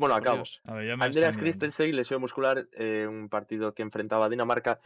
Bueno, 0.00 0.14
acabo. 0.14 0.42
A 0.64 0.72
ver, 0.72 0.88
ya 0.88 0.96
me 0.96 1.04
Andreas 1.04 1.36
mirando. 1.36 1.40
Christensen, 1.42 1.94
lesión 1.94 2.22
muscular, 2.22 2.66
eh, 2.72 3.06
un 3.06 3.28
partido 3.28 3.74
que 3.74 3.82
enfrentaba 3.82 4.24
a 4.24 4.28
Dinamarca 4.30 4.80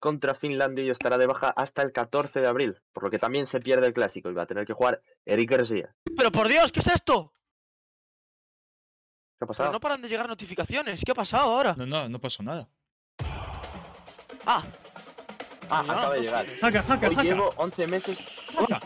contra 0.00 0.34
Finlandia 0.34 0.82
y 0.84 0.90
estará 0.90 1.18
de 1.18 1.26
baja 1.26 1.50
hasta 1.50 1.82
el 1.82 1.92
14 1.92 2.40
de 2.40 2.48
abril, 2.48 2.82
por 2.92 3.04
lo 3.04 3.10
que 3.10 3.20
también 3.20 3.46
se 3.46 3.60
pierde 3.60 3.86
el 3.86 3.92
clásico 3.94 4.28
y 4.28 4.34
va 4.34 4.42
a 4.42 4.46
tener 4.46 4.66
que 4.66 4.72
jugar 4.72 5.00
Eric 5.24 5.48
García. 5.52 5.94
Pero 6.16 6.32
por 6.32 6.48
Dios, 6.48 6.72
¿qué 6.72 6.80
es 6.80 6.88
esto? 6.88 7.32
¿Qué 9.38 9.44
ha 9.44 9.46
Pero 9.46 9.46
pasado? 9.46 9.72
no 9.72 9.78
paran 9.78 10.02
de 10.02 10.08
llegar 10.08 10.28
notificaciones. 10.28 11.00
¿Qué 11.04 11.12
ha 11.12 11.14
pasado 11.14 11.44
ahora? 11.52 11.74
No, 11.78 11.86
no, 11.86 12.08
no 12.08 12.18
pasó 12.20 12.42
nada. 12.42 12.68
Ah. 14.44 14.64
Ah, 15.70 15.82
no, 15.86 15.92
acaba 15.92 16.10
de 16.14 16.18
no 16.18 16.24
llegar. 16.24 16.46
sé. 16.46 16.58
Jaca, 16.58 16.82
jaca, 16.82 17.08
Hoy 17.08 17.14
jaca. 17.14 17.28
llevo 17.28 17.54
11 17.56 17.86
meses. 17.86 18.48
jaca. 18.58 18.80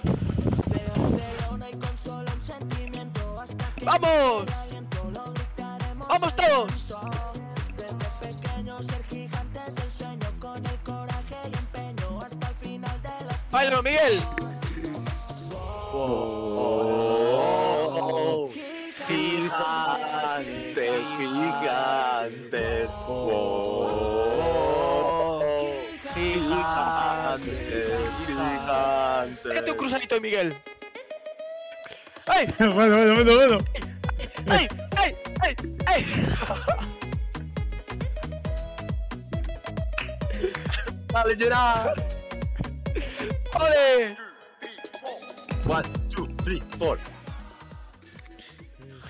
¡Vamos! 3.82 4.69
¡Vamos 6.10 6.34
todos! 6.34 6.96
¡Bailo, 13.52 13.80
Miguel! 13.84 14.18
Oh, 15.92 16.50
gigantes, 19.06 21.00
gigantes. 21.16 22.90
Oh, 23.06 24.20
gigantes, 26.12 27.92
gigantes. 28.26 29.44
¡Déjate 29.44 29.70
un 29.70 29.76
cruzadito 29.76 30.16
de 30.16 30.20
Miguel! 30.20 30.60
¡Ay! 32.26 32.48
bueno, 32.58 32.74
bueno, 32.74 33.14
bueno, 33.14 33.36
bueno. 33.36 33.58
¡Dale, 41.22 41.36
Gerard! 41.36 41.98
¡Ole! 43.54 44.16
One, 45.68 45.88
two, 46.08 46.26
three, 46.42 46.60
four. 46.78 46.98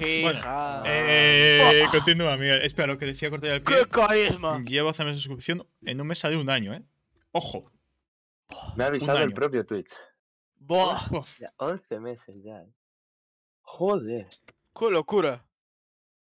Hija. 0.00 0.83
Eh, 0.87 1.85
continúa, 1.93 2.37
Miguel. 2.37 2.62
Espera, 2.62 2.88
lo 2.88 2.99
que 2.99 3.07
decía 3.07 3.31
Corte 3.31 3.47
del 3.47 3.62
¡Qué 3.62 3.75
Pie. 3.75 3.87
carisma! 3.87 4.61
Llevo 4.62 4.88
hace 4.88 5.05
meses 5.05 5.19
de 5.19 5.23
suscripción. 5.23 5.64
En 5.83 6.00
un 6.00 6.09
mes 6.09 6.19
sale 6.19 6.37
un 6.37 6.50
año, 6.50 6.75
¿eh? 6.75 6.83
Ojo. 7.31 7.71
Me 8.75 8.83
ha 8.83 8.87
avisado 8.88 9.19
el 9.19 9.33
propio 9.33 9.64
Twitch. 9.64 9.93
¡Buah! 10.57 10.99
Ya, 11.38 11.52
11 11.59 12.00
meses 12.00 12.35
ya. 12.43 12.61
eh. 12.62 12.73
Joder. 13.61 14.29
¡Qué 14.76 14.90
locura! 14.90 15.45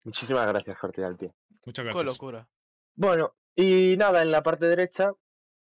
Muchísimas 0.03 0.49
gracias, 0.49 0.77
Corte 0.79 1.05
al 1.05 1.17
pie. 1.17 1.33
Muchas 1.65 1.85
¡Qué 1.85 1.91
gracias. 1.93 2.07
locura! 2.07 2.49
Bueno, 2.97 3.37
y 3.55 3.95
nada, 3.97 4.23
en 4.23 4.33
la 4.33 4.43
parte 4.43 4.67
derecha. 4.67 5.12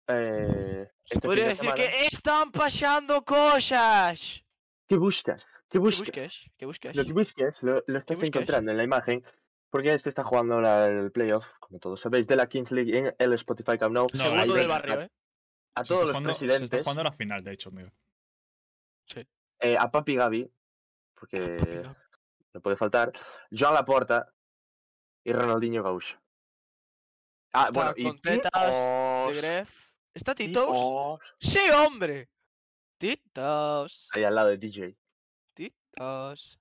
Eh, 0.07 0.91
este 1.05 1.21
podría 1.27 1.45
decir 1.47 1.61
semana- 1.65 1.75
que 1.77 2.07
están 2.07 2.51
pasando 2.51 3.23
cosas. 3.25 4.45
¿Qué 4.87 4.97
buscas? 4.97 5.43
¿Qué 5.43 5.47
¿Qué 5.71 5.79
buscas? 5.79 5.99
busques? 6.01 6.51
¿Qué 6.57 6.67
busques? 6.67 6.97
Lo 6.97 7.05
que 7.05 7.13
busques 7.13 7.55
lo, 7.63 7.83
lo 7.87 7.99
estás 7.99 8.17
busques? 8.17 8.29
encontrando 8.29 8.71
en 8.71 8.77
la 8.77 8.85
imagen. 8.85 9.25
Porque 9.71 9.99
se 9.99 10.09
está 10.09 10.23
jugando 10.23 10.61
la- 10.61 10.87
el 10.87 11.11
playoff, 11.11 11.45
como 11.59 11.81
todos 11.81 12.01
sabéis, 12.01 12.29
de 12.29 12.37
la 12.37 12.47
Kings 12.47 12.71
League 12.71 12.97
en 12.97 13.15
el 13.19 13.33
Spotify 13.33 13.77
Camp 13.77 13.93
Nou. 13.93 14.07
No, 14.13 14.19
Segundo 14.23 14.43
ahí 14.43 14.53
del 14.53 14.69
barrio, 14.69 14.93
a, 15.01 15.03
¿eh? 15.05 15.11
a 15.75 15.85
Se 15.85 15.89
todos 15.95 16.03
los 16.05 16.11
jugando, 16.13 16.29
se 16.29 16.35
está 16.35 16.47
presidentes, 16.47 16.83
jugando 16.83 17.03
la 17.03 17.13
final, 17.13 17.43
de 17.43 17.53
hecho, 17.53 17.71
Miguel. 17.73 17.91
eh, 19.61 19.77
a 19.79 19.91
Papi 19.91 20.15
Gaby, 20.15 20.49
porque 21.15 21.83
no 22.53 22.61
puede 22.61 22.77
faltar, 22.77 23.13
Joan 23.51 23.75
Laporta 23.75 24.33
y 25.25 25.33
Ronaldinho 25.33 25.83
Gaucho. 25.83 26.21
Ah, 27.53 27.65
Está 27.69 27.93
bueno, 27.93 27.95
y 27.97 29.33
de 29.33 29.35
Gref. 29.41 29.84
¿Está 30.15 30.35
Titos? 30.35 30.67
Titos, 30.67 31.19
¡Sí, 31.41 31.59
hombre! 31.71 32.29
Titos. 32.99 34.09
Ahí 34.13 34.25
al 34.25 34.35
lado 34.35 34.49
de 34.49 34.59
DJ. 34.59 34.97
Titos. 35.55 36.59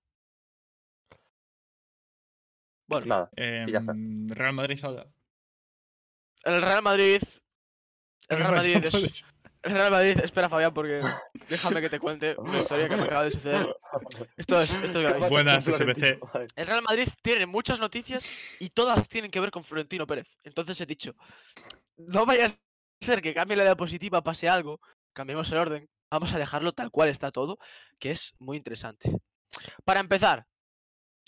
Bueno, 2.88 3.06
Nada, 3.06 3.30
Eh, 3.36 3.66
Y 3.68 3.72
ya 3.72 3.80
está. 3.80 3.94
Real 3.96 4.54
Madrid 4.54 4.80
ahora. 4.84 5.06
el 6.44 6.62
Real 6.62 6.82
Madrid. 6.82 7.22
El 8.28 8.38
Real 8.38 8.52
Madrid 8.52 8.76
es. 8.86 9.26
El 9.62 9.72
Real 9.72 9.92
Madrid, 9.92 10.20
espera 10.22 10.50
Fabián, 10.50 10.74
porque 10.74 11.00
déjame 11.48 11.80
que 11.80 11.90
te 11.90 11.98
cuente 12.00 12.36
una 12.38 12.60
historia 12.60 12.90
que 12.90 12.98
me 12.98 13.04
acaba 13.04 13.24
de 13.24 13.32
suceder. 13.32 13.74
Esto 14.36 14.60
es, 14.60 14.74
esto 14.74 15.00
es 15.00 15.04
gravísimo. 15.06 15.30
Buenas, 15.30 15.64
SBC. 15.64 16.20
El 16.56 16.68
Real 16.68 16.82
Madrid 16.82 17.08
tiene 17.22 17.46
muchas 17.46 17.80
noticias 17.80 18.58
y 18.60 18.70
todas 18.72 19.08
tienen 19.08 19.32
que 19.32 19.40
ver 19.40 19.52
con 19.52 19.64
Florentino 19.64 20.06
Pérez. 20.06 20.28
Entonces 20.44 20.80
he 20.82 20.86
dicho, 20.86 21.16
no 21.96 22.26
vaya 22.26 22.48
a 22.48 22.50
ser 23.04 23.22
que 23.22 23.34
cambie 23.34 23.58
la 23.58 23.64
diapositiva, 23.64 24.24
pase 24.24 24.50
algo, 24.50 24.80
cambiemos 25.14 25.52
el 25.52 25.60
orden, 25.60 25.90
vamos 26.10 26.34
a 26.34 26.40
dejarlo 26.40 26.74
tal 26.74 26.92
cual 26.92 27.10
está 27.10 27.32
todo, 27.32 27.60
que 28.00 28.12
es 28.12 28.34
muy 28.40 28.58
interesante. 28.58 29.12
Para 29.86 30.00
empezar, 30.00 30.46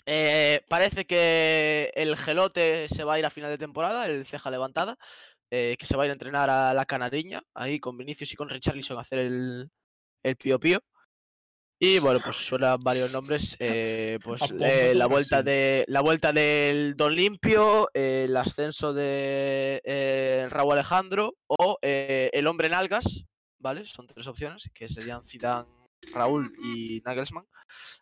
eh, 0.06 0.60
parece 0.68 1.04
que 1.06 1.92
el 1.94 2.16
gelote 2.16 2.88
se 2.88 3.04
va 3.04 3.14
a 3.14 3.18
ir 3.18 3.26
a 3.26 3.30
final 3.30 3.50
de 3.50 3.58
temporada, 3.58 4.06
el 4.06 4.26
ceja 4.26 4.50
levantada, 4.50 4.96
eh, 5.50 5.76
que 5.78 5.86
se 5.86 5.96
va 5.96 6.02
a 6.02 6.06
ir 6.06 6.10
a 6.10 6.14
entrenar 6.14 6.50
a 6.50 6.74
la 6.74 6.86
Canariña, 6.86 7.42
ahí 7.54 7.78
con 7.80 7.96
Vinicius 7.96 8.32
y 8.32 8.36
con 8.36 8.48
Richarlison 8.48 8.98
a 8.98 9.02
hacer 9.02 9.18
el, 9.20 9.70
el 10.22 10.36
pío 10.36 10.58
pío. 10.58 10.80
Y 11.78 11.98
bueno, 11.98 12.20
pues 12.24 12.36
suenan 12.36 12.78
varios 12.82 13.12
nombres, 13.12 13.54
eh, 13.58 14.18
pues 14.24 14.40
eh, 14.60 14.94
la 14.94 15.06
vuelta 15.06 15.42
de 15.42 15.84
la 15.88 16.00
vuelta 16.00 16.32
del 16.32 16.96
Don 16.96 17.14
Limpio, 17.14 17.90
eh, 17.92 18.24
el 18.26 18.36
ascenso 18.36 18.94
de 18.94 20.48
Raúl 20.48 20.72
Alejandro 20.72 21.34
o 21.46 21.78
el 21.82 22.46
hombre 22.46 22.68
en 22.68 22.74
algas, 22.74 23.26
¿vale? 23.58 23.84
Son 23.84 24.06
tres 24.06 24.26
opciones 24.26 24.70
que 24.72 24.88
serían 24.88 25.22
Zidane, 25.22 25.68
Raúl 26.14 26.50
y 26.64 27.02
Nagelsmann, 27.04 27.46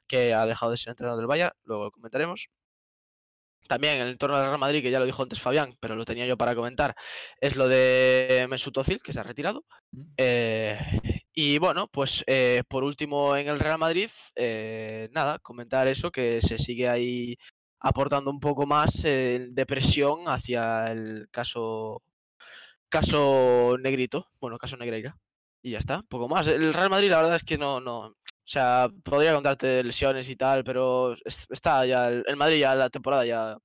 que 0.07 0.35
ha 0.35 0.47
dejado 0.47 0.71
de 0.71 0.77
ser 0.77 0.91
entrenador 0.91 1.19
del 1.19 1.27
Bayern, 1.27 1.53
luego 1.65 1.85
lo 1.85 1.91
comentaremos. 1.91 2.49
También 3.67 3.97
en 3.97 4.03
el 4.03 4.09
entorno 4.11 4.37
del 4.37 4.47
Real 4.47 4.59
Madrid, 4.59 4.83
que 4.83 4.91
ya 4.91 5.01
lo 5.01 5.07
dijo 5.07 5.23
antes 5.23 5.41
Fabián, 5.41 5.75
pero 5.81 5.97
lo 5.97 6.05
tenía 6.05 6.27
yo 6.27 6.37
para 6.37 6.55
comentar, 6.55 6.95
es 7.41 7.57
lo 7.57 7.67
de 7.67 8.47
Mesut 8.49 8.77
Özil, 8.77 9.03
que 9.03 9.13
se 9.13 9.21
ha 9.21 9.25
retirado. 9.25 9.65
Mm. 9.91 10.03
Eh, 10.19 11.14
y 11.35 11.59
bueno, 11.59 11.89
pues 11.89 12.25
eh, 12.27 12.63
por 12.69 12.85
último 12.85 13.37
en 13.37 13.49
el 13.49 13.59
Real 13.61 13.79
Madrid, 13.79 14.09
eh, 14.37 15.09
nada, 15.13 15.39
comentar 15.41 15.89
eso, 15.89 16.11
que 16.11 16.41
se 16.41 16.59
sigue 16.59 16.89
ahí 16.89 17.37
aportando 17.81 18.31
un 18.31 18.41
poco 18.41 18.67
más 18.67 19.05
eh, 19.05 19.49
de 19.51 19.67
presión 19.67 20.21
hacia 20.29 20.91
el 20.93 21.29
caso 21.31 22.03
caso 22.89 23.77
Negrito, 23.81 24.29
bueno, 24.41 24.59
caso 24.59 24.77
Negreira. 24.77 25.17
Y 25.63 25.73
ya 25.73 25.79
está, 25.79 26.03
poco 26.09 26.29
más. 26.29 26.47
El 26.47 26.75
Real 26.75 26.91
Madrid, 26.91 27.11
la 27.11 27.17
verdad 27.19 27.37
es 27.37 27.45
que 27.45 27.59
no, 27.59 27.81
no. 27.81 28.01
O 28.09 28.15
sea, 28.47 28.89
podría 29.03 29.35
contarte 29.35 29.83
lesiones 29.83 30.29
y 30.29 30.37
tal, 30.37 30.63
pero 30.65 31.15
es- 31.25 31.47
está 31.51 31.87
ya. 31.87 32.09
El 32.09 32.37
Madrid 32.37 32.59
ya 32.61 32.75
la 32.75 32.91
temporada 32.91 33.25
ya, 33.25 33.57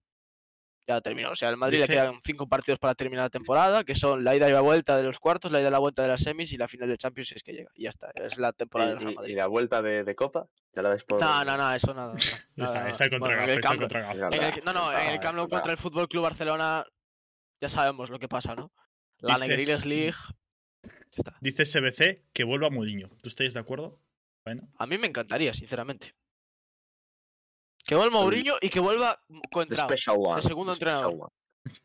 ya 0.96 1.02
terminó. 1.02 1.32
O 1.32 1.36
sea, 1.36 1.50
al 1.50 1.58
Madrid 1.58 1.82
Dice- 1.82 1.94
le 1.94 2.00
quedan 2.02 2.20
cinco 2.24 2.48
partidos 2.48 2.80
para 2.80 2.96
terminar 2.96 3.26
la 3.26 3.30
temporada, 3.30 3.84
que 3.84 3.96
son 3.96 4.24
la 4.24 4.36
ida 4.36 4.50
y 4.50 4.52
la 4.54 4.62
vuelta 4.62 4.98
de 4.98 5.04
los 5.04 5.20
cuartos, 5.20 5.52
la 5.52 5.60
ida 5.62 5.70
y 5.70 5.72
la 5.72 5.80
vuelta 5.80 6.02
de 6.02 6.08
las 6.10 6.22
semis 6.22 6.52
y 6.54 6.58
la 6.58 6.68
final 6.68 6.90
de 6.90 6.98
Champions 6.98 7.30
si 7.30 7.36
es 7.36 7.44
que 7.44 7.54
llega. 7.54 7.72
Y 7.76 7.84
ya 7.84 7.90
está. 7.90 8.12
Es 8.16 8.38
la 8.38 8.52
temporada 8.54 8.92
del 8.92 9.00
Y, 9.00 9.04
Real 9.04 9.10
y- 9.12 9.14
y 9.14 9.18
Madrid. 9.18 9.38
la 9.38 9.48
vuelta 9.48 9.82
de, 9.82 10.04
de 10.04 10.16
Copa, 10.16 10.48
ya 10.74 10.82
la 10.82 10.90
después. 10.92 11.22
No, 11.22 11.46
no, 11.46 11.58
no, 11.58 11.74
eso 11.74 11.94
nada. 11.94 12.14
está, 12.58 13.06
el 13.06 13.20
Bueno, 13.20 13.42
está 13.52 13.74
en 13.74 13.82
el- 13.84 14.64
no, 14.66 14.74
no, 14.74 14.92
en 14.98 15.10
el 15.10 15.20
Camp 15.20 15.36
Nou 15.38 15.48
contra 15.48 15.72
el 15.72 15.78
Fútbol 15.78 16.08
Club 16.08 16.24
Barcelona 16.24 16.86
ya 17.62 17.70
sabemos 17.70 18.10
lo 18.10 18.20
que 18.20 18.28
pasa, 18.28 18.56
¿no? 18.56 18.72
La 19.20 19.36
Dices- 19.36 19.48
Negriles 19.50 19.86
League. 19.86 20.18
Ya 20.84 21.18
está. 21.18 21.36
Dice 21.42 21.66
SBC 21.66 22.24
que 22.32 22.44
vuelva 22.44 22.68
a 22.68 22.70
Mourinho. 22.70 23.10
¿Tú 23.22 23.30
estáis 23.30 23.54
de 23.54 23.60
acuerdo? 23.60 24.00
Bueno, 24.46 24.70
A 24.78 24.86
mí 24.88 24.98
me 24.98 25.08
encantaría, 25.08 25.54
sinceramente. 25.54 26.14
Que 27.90 27.96
vuelva 27.96 28.20
Mourinho 28.20 28.54
y 28.62 28.70
que 28.70 28.80
vuelva 28.80 29.20
Contrao. 29.50 29.88
one. 30.16 30.42
segundo 30.44 30.74
entrenador. 30.74 31.32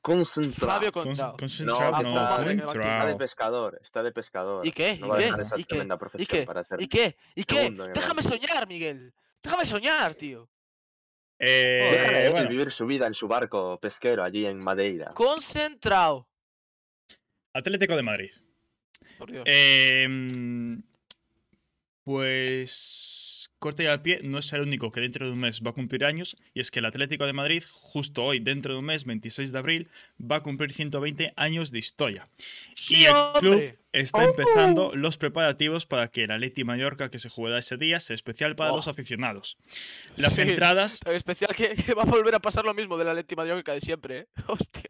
Concentrado. 0.03 0.71
Fabio 0.73 0.93
con, 0.93 1.05
Contrao. 1.05 1.35
concentrado, 1.39 2.03
No, 2.03 2.13
no, 2.13 2.21
a 2.21 2.53
Está 2.53 3.07
de 3.07 3.17
pescador, 3.17 3.81
está 3.83 4.03
de 4.03 4.13
pescador. 4.13 4.67
¿Y 4.67 4.73
qué? 4.73 4.99
No 4.99 5.07
¿Y 5.07 5.09
va 5.09 5.15
a 5.15 5.19
qué? 5.19 5.25
dejar 5.25 5.41
esa 5.41 5.55
¿Y 5.57 5.61
qué? 5.61 5.69
tremenda 5.69 5.95
¿Y 5.95 5.99
profesión 5.99 6.27
qué? 6.29 6.43
para 6.47 6.63
ser 6.63 6.83
¿Y 6.83 6.89
qué? 6.89 7.17
¿Y 7.35 7.45
qué? 7.45 7.67
el 7.69 7.77
Déjame 7.95 8.23
soñar, 8.23 8.69
Miguel. 8.69 9.15
Déjame 9.43 9.65
soñar, 9.65 10.13
tío. 10.13 10.47
Eh, 11.39 11.89
Déjale 11.93 12.31
bueno, 12.33 12.51
vivir 12.51 12.71
su 12.71 12.85
vida 12.85 13.07
en 13.07 13.15
su 13.15 13.27
barco 13.27 13.81
pesquero 13.81 14.23
allí 14.25 14.45
en 14.45 14.59
Madeira. 14.59 15.07
Concentrado. 15.15 16.29
Atlético 17.55 17.97
de 17.97 18.03
Madrid. 18.03 18.31
Por 19.17 19.33
Dios. 19.33 19.45
Eh, 19.47 20.77
pues 22.05 23.51
corte 23.65 23.85
y 23.85 23.87
al 23.87 24.03
pie 24.03 24.21
no 24.25 24.39
es 24.41 24.53
el 24.53 24.61
único 24.61 24.91
que 24.91 25.01
dentro 25.01 25.25
de 25.27 25.33
un 25.33 25.41
mes 25.41 25.63
va 25.65 25.71
a 25.71 25.73
cumplir 25.73 26.05
años 26.05 26.37
y 26.53 26.61
es 26.61 26.71
que 26.71 26.81
el 26.81 26.85
Atlético 26.85 27.25
de 27.25 27.33
Madrid 27.33 27.63
justo 27.73 28.23
hoy 28.23 28.39
dentro 28.39 28.75
de 28.75 28.81
un 28.81 28.85
mes 28.85 29.07
26 29.07 29.53
de 29.53 29.59
abril 29.59 29.89
va 30.21 30.37
a 30.37 30.43
cumplir 30.43 30.71
120 30.71 31.33
años 31.37 31.71
de 31.71 31.79
historia 31.79 32.29
¡Sí, 32.77 32.97
y 32.97 33.05
el 33.07 33.15
club 33.41 33.79
está 33.93 34.25
empezando 34.25 34.93
los 34.95 35.17
preparativos 35.17 35.87
para 35.87 36.09
que 36.09 36.25
el 36.25 36.31
Atleti 36.33 36.63
Mallorca 36.65 37.09
que 37.11 37.19
se 37.19 37.31
jugará 37.31 37.59
ese 37.59 37.79
día 37.79 38.01
sea 38.01 38.15
especial 38.15 38.55
para 38.55 38.73
Oh. 38.73 38.77
los 38.77 38.89
aficionados 38.89 39.57
las 40.17 40.35
Sí. 40.35 40.43
entradas 40.43 41.01
En 41.07 41.15
especial 41.15 41.55
que, 41.57 41.71
que 41.75 41.95
va 41.95 42.03
a 42.03 42.07
volver 42.07 42.35
a 42.35 42.41
pasar 42.41 42.65
lo 42.67 42.75
mismo 42.75 42.99
de 42.99 43.05
la 43.07 43.15
Leti 43.15 43.35
Mallorca 43.35 43.73
de 43.73 43.81
siempre, 43.81 44.19
¿eh? 44.19 44.27
Hostia. 44.49 44.83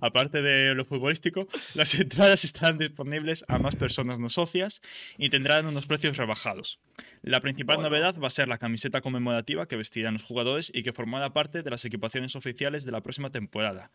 Aparte 0.00 0.42
de 0.42 0.74
lo 0.74 0.84
futbolístico, 0.84 1.46
las 1.74 1.94
entradas 2.00 2.44
estarán 2.44 2.78
disponibles 2.78 3.44
a 3.48 3.58
más 3.58 3.74
personas 3.76 4.18
no 4.18 4.28
socias 4.28 4.80
y 5.18 5.28
tendrán 5.30 5.66
unos 5.66 5.86
precios 5.86 6.16
rebajados. 6.16 6.78
La 7.22 7.40
principal 7.40 7.76
Bueno. 7.76 7.88
novedad 7.90 7.97
va 8.02 8.26
a 8.26 8.30
ser 8.30 8.48
la 8.48 8.58
camiseta 8.58 9.00
conmemorativa 9.00 9.66
que 9.66 9.76
vestirán 9.76 10.14
los 10.14 10.22
jugadores 10.22 10.70
y 10.74 10.82
que 10.82 10.92
formará 10.92 11.32
parte 11.32 11.62
de 11.62 11.70
las 11.70 11.84
equipaciones 11.84 12.36
oficiales 12.36 12.84
de 12.84 12.92
la 12.92 13.02
próxima 13.02 13.30
temporada. 13.30 13.90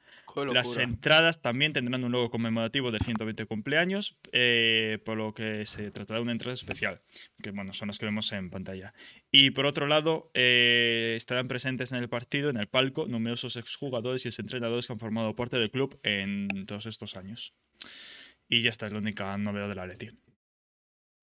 Las 0.52 0.78
entradas 0.78 1.42
también 1.42 1.74
tendrán 1.74 2.04
un 2.04 2.12
logo 2.12 2.30
conmemorativo 2.30 2.92
del 2.92 3.02
120 3.02 3.46
cumpleaños, 3.46 4.18
eh, 4.32 5.00
por 5.06 5.18
lo 5.18 5.34
que 5.34 5.66
se 5.66 5.92
tratará 5.92 6.20
de 6.20 6.24
una 6.24 6.32
entrada 6.32 6.54
especial, 6.54 7.02
que 7.42 7.52
bueno, 7.52 7.74
son 7.74 7.88
las 7.88 8.00
que 8.00 8.06
vemos 8.06 8.32
en 8.32 8.50
pantalla. 8.50 8.94
Y 9.32 9.52
por 9.52 9.66
otro 9.66 9.88
lado, 9.88 10.32
eh, 10.34 11.14
estarán 11.18 11.48
presentes 11.48 11.92
en 11.92 12.00
el 12.00 12.10
partido, 12.10 12.50
en 12.50 12.58
el 12.58 12.68
palco, 12.68 13.08
numerosos 13.08 13.56
exjugadores 13.56 14.26
y 14.26 14.30
exentrenadores 14.30 14.88
que 14.88 14.94
han 14.94 15.00
formado 15.00 15.36
parte 15.36 15.58
del 15.58 15.72
club 15.72 16.00
en 16.04 16.66
todos 16.66 16.86
estos 16.86 17.16
años. 17.16 17.54
Y 18.48 18.62
ya 18.62 18.70
está, 18.70 18.88
es 18.88 18.94
la 18.94 19.00
única 19.00 19.38
novedad 19.38 19.70
de 19.70 19.76
la 19.76 19.88
Leti. 19.88 20.10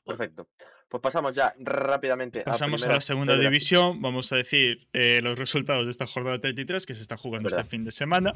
Perfecto. 0.05 0.49
Pues 0.91 1.01
pasamos 1.01 1.37
ya 1.37 1.55
rápidamente 1.61 2.41
Pasamos 2.43 2.83
a, 2.83 2.85
primera 2.85 2.97
la 2.97 3.01
segunda 3.01 3.33
federación. 3.35 3.53
división. 3.53 4.03
Vamos 4.03 4.33
a 4.33 4.37
decir 4.37 4.89
eh, 4.93 5.21
los 5.23 5.39
resultados 5.39 5.85
de 5.85 5.93
esta 5.93 6.07
jornada 6.07 6.41
33 6.41 6.85
que 6.85 6.97
se 6.97 7.03
está 7.03 7.17
jugando 7.17 7.47
Verdad. 7.49 7.61
este 7.61 7.71
fin 7.71 7.85
de 7.85 7.93
semana. 7.93 8.33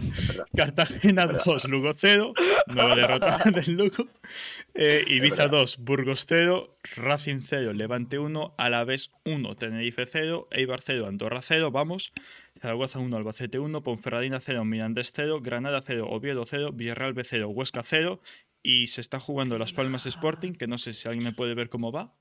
Cartagena 0.57 1.27
Verdad. 1.27 1.43
2, 1.45 1.65
Lugo 1.65 1.93
0. 1.95 2.33
Nueva 2.69 2.95
derrota 2.97 3.39
del 3.51 3.75
Lugo. 3.77 4.07
Eh, 4.75 5.05
Ibiza 5.09 5.49
2, 5.49 5.79
Burgos 5.79 6.27
0. 6.29 6.77
Racing 6.97 7.41
0, 7.41 7.73
Levante 7.73 8.19
1. 8.21 8.55
Alavés 8.57 9.11
1, 9.25 9.57
Tenerife 9.57 10.07
0. 10.07 10.47
Eibar 10.53 10.81
0, 10.81 11.07
Andorra 11.09 11.43
0. 11.43 11.73
Vamos. 11.73 12.13
Zaragoza 12.61 13.01
1, 13.01 13.17
Albacete 13.17 13.59
1. 13.59 13.83
Ponferradina 13.83 14.41
0, 14.41 14.65
Mirandés 14.65 15.13
0. 15.13 15.41
Granada 15.43 15.83
0, 15.85 16.07
Oviedo 16.09 16.45
0. 16.45 16.71
Villarreal 16.73 17.15
B 17.15 17.25
0, 17.25 17.49
Huesca 17.49 17.83
0. 17.83 18.21
Y 18.63 18.87
se 18.87 19.01
está 19.01 19.19
jugando 19.19 19.59
Las 19.59 19.73
Palmas 19.73 20.07
Sporting, 20.07 20.53
que 20.53 20.67
no 20.69 20.79
sé 20.79 20.93
si 20.93 21.09
alguien 21.09 21.25
me 21.25 21.33
puede 21.33 21.55
ver 21.55 21.69
cómo 21.69 21.91
va. 21.93 22.15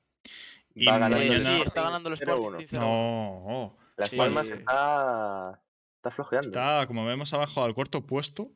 Y 0.76 0.86
Va 0.86 0.98
ganando 0.98 1.18
el 1.18 1.36
sí, 1.36 1.44
mañana- 1.44 1.64
está 1.64 1.82
ganando 1.84 2.10
el 2.10 2.18
0-1. 2.18 2.60
Sporting. 2.60 2.68
0-1. 2.68 2.80
No, 2.80 3.78
Las 3.98 4.10
Sí. 4.10 4.16
Palmas 4.16 4.48
está, 4.50 5.62
está 5.98 6.12
flojeando. 6.12 6.48
está, 6.50 6.88
como 6.88 7.06
vemos 7.06 7.32
abajo, 7.34 7.64
al 7.64 7.74
cuarto 7.76 8.06
puesto. 8.06 8.52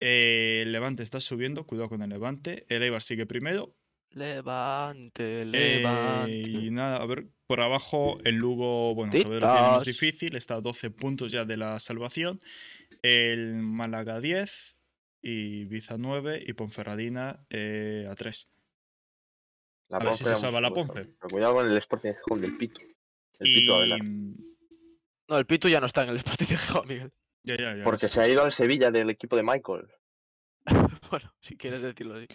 Eh, 0.00 0.60
el 0.62 0.72
Levante 0.72 1.02
está 1.02 1.20
subiendo, 1.20 1.64
cuidado 1.66 1.88
con 1.88 2.02
el 2.02 2.10
Levante. 2.10 2.66
El 2.68 2.82
Eibar 2.82 3.00
sigue 3.02 3.24
primero. 3.24 3.74
Levante, 4.10 5.42
Eh, 5.42 5.44
levante. 5.46 6.30
y 6.32 6.70
nada, 6.70 6.96
a 6.98 7.06
ver, 7.06 7.26
por 7.46 7.60
abajo 7.60 8.18
el 8.24 8.34
Lugo, 8.36 8.94
bueno, 8.94 9.12
vez 9.12 9.24
lo 9.24 9.30
tiene 9.30 9.44
más 9.46 9.84
difícil, 9.84 10.36
está 10.36 10.56
a 10.56 10.60
12 10.60 10.90
puntos 10.90 11.32
ya 11.32 11.44
de 11.44 11.56
la 11.56 11.78
salvación. 11.78 12.40
El 13.02 13.54
Málaga 13.62 14.20
10 14.20 14.80
y 15.22 15.60
Ibiza 15.62 15.96
9 15.98 16.42
y 16.46 16.52
Ponferradina 16.54 17.46
eh, 17.50 18.06
a 18.10 18.14
3. 18.14 18.48
La 19.88 19.98
a 19.98 20.00
ver 20.04 20.14
si 20.14 20.24
Ponce 20.24 20.36
se 20.36 20.40
salva 20.40 20.60
la. 20.60 20.70
Ponce. 20.70 21.04
Pero 21.04 21.28
cuidado 21.30 21.54
con 21.54 21.70
el 21.70 21.76
Sporting 21.78 22.08
de 22.10 22.14
Gijón 22.16 22.40
del 22.40 22.56
Pito. 22.56 22.80
El 23.38 23.46
Y 23.46 23.60
Pito 23.60 23.74
Avelar. 23.76 24.00
No, 25.28 25.38
el 25.38 25.46
Pitu 25.46 25.68
ya 25.68 25.80
no 25.80 25.86
está 25.86 26.02
en 26.04 26.10
el 26.10 26.16
Sporting 26.16 26.46
de 26.46 26.56
Gijón, 26.56 26.88
Miguel. 26.88 27.12
ya, 27.42 27.56
ya, 27.56 27.76
ya, 27.76 27.84
Porque 27.84 28.06
sí. 28.08 28.14
se 28.14 28.20
ha 28.20 28.28
ido 28.28 28.42
al 28.42 28.52
Sevilla 28.52 28.90
del 28.90 29.10
equipo 29.10 29.36
de 29.36 29.42
Michael. 29.42 29.88
Bueno, 31.10 31.32
si 31.40 31.56
quieres 31.56 31.82
decirlo 31.82 32.16
así. 32.16 32.26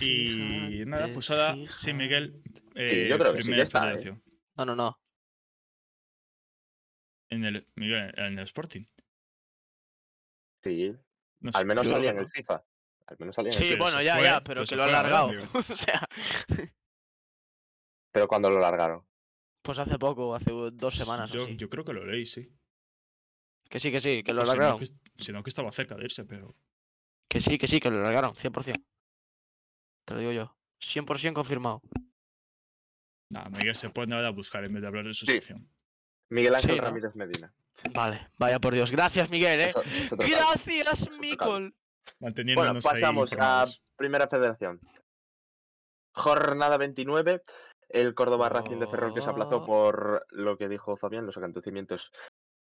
Y 0.00 0.84
nada, 0.86 1.08
pues 1.12 1.30
ahora 1.30 1.56
sí, 1.68 1.92
Miguel, 1.92 2.40
eh, 2.76 3.08
yo 3.10 3.18
creo 3.18 3.32
que 3.32 3.42
sí 3.42 3.50
primera 3.50 3.62
que 3.62 3.66
está, 3.66 3.92
¿eh? 3.92 4.22
No, 4.56 4.64
no, 4.64 4.76
no. 4.76 5.00
En 7.28 7.44
el, 7.44 7.66
Miguel, 7.74 8.12
en 8.16 8.38
el 8.38 8.44
Sporting. 8.44 8.84
Sí. 10.62 10.94
No 11.40 11.50
sé. 11.52 11.58
Al 11.58 11.66
menos 11.66 11.86
salía 11.86 12.10
en 12.10 12.18
el 12.18 12.28
FIFA. 12.28 12.64
Al 13.06 13.16
menos 13.18 13.34
salía 13.36 13.50
en 13.52 13.62
el 13.62 13.68
Sí, 13.68 13.74
bueno, 13.76 14.00
ya, 14.02 14.14
fue, 14.16 14.24
ya, 14.24 14.40
pero 14.40 14.64
que 14.64 14.76
lo 14.76 14.82
ha 14.84 14.86
fue, 14.86 14.94
a 14.94 15.02
ver, 15.02 15.12
alargado. 15.12 15.50
o 15.72 15.76
sea, 15.76 16.08
Pero 18.12 18.28
cuando 18.28 18.50
lo 18.50 18.60
largaron. 18.60 19.04
pues 19.62 19.78
hace 19.78 19.98
poco, 19.98 20.34
hace 20.34 20.50
dos 20.72 20.94
semanas 20.94 21.30
o 21.32 21.34
Yo, 21.34 21.44
así. 21.44 21.56
yo 21.56 21.68
creo 21.68 21.84
que 21.84 21.92
lo 21.92 22.04
leí, 22.06 22.24
sí. 22.26 22.50
Que 23.68 23.80
sí, 23.80 23.90
que 23.90 24.00
sí, 24.00 24.22
que 24.22 24.32
lo 24.32 24.42
O 24.42 24.44
si 24.44 24.50
no, 24.50 24.52
alargaron. 24.54 24.78
que, 24.78 24.86
si 25.22 25.32
no, 25.32 25.42
que 25.42 25.50
estaba 25.50 25.70
cerca 25.72 25.96
de 25.96 26.04
irse, 26.04 26.24
pero. 26.24 26.54
Que 27.28 27.40
sí, 27.40 27.58
que 27.58 27.66
sí, 27.66 27.80
que 27.80 27.90
lo 27.90 28.02
largaron, 28.02 28.32
100%. 28.34 28.84
Te 30.06 30.14
lo 30.14 30.20
digo 30.20 30.32
yo. 30.32 30.56
100% 30.80 31.32
confirmado. 31.32 31.80
Nada, 33.30 33.48
Miguel 33.50 33.74
se 33.74 33.90
pone 33.90 34.14
ahora 34.14 34.28
a 34.28 34.32
buscar 34.32 34.64
en 34.64 34.72
vez 34.74 34.82
de 34.82 34.86
hablar 34.88 35.06
de 35.06 35.14
su 35.14 35.24
Sí. 35.26 35.32
sección. 35.32 35.68
Miguel 36.30 36.54
Ángel 36.54 36.72
Sí, 36.74 36.76
¿no? 36.80 36.84
Ramírez 36.86 37.14
Medina. 37.16 37.52
Vale, 37.92 38.28
vaya 38.38 38.58
por 38.60 38.74
Dios. 38.74 38.90
Gracias, 38.90 39.28
Miguel, 39.30 39.60
eh. 39.60 39.68
Eso- 39.70 39.82
eso 39.82 40.08
total. 40.16 40.30
Gracias. 40.30 41.10
Micol. 41.18 41.74
Manteniéndonos 42.20 42.82
Bueno, 42.84 43.00
pasamos 43.00 43.32
ahí 43.32 43.38
a. 43.40 43.64
Primera 43.96 44.28
Federación. 44.28 44.80
Jornada 46.12 46.76
29. 46.76 47.42
El 47.88 48.14
Córdoba 48.14 48.48
Racing 48.48 48.78
de 48.78 48.86
Ferrol 48.88 49.14
que 49.14 49.20
se 49.22 49.30
aplazó 49.30 49.58
Oh. 49.58 49.66
por 49.66 50.26
lo 50.30 50.56
que 50.56 50.68
dijo 50.68 50.96
Fabián, 50.96 51.26
los 51.26 51.36
acontecimientos 51.36 52.10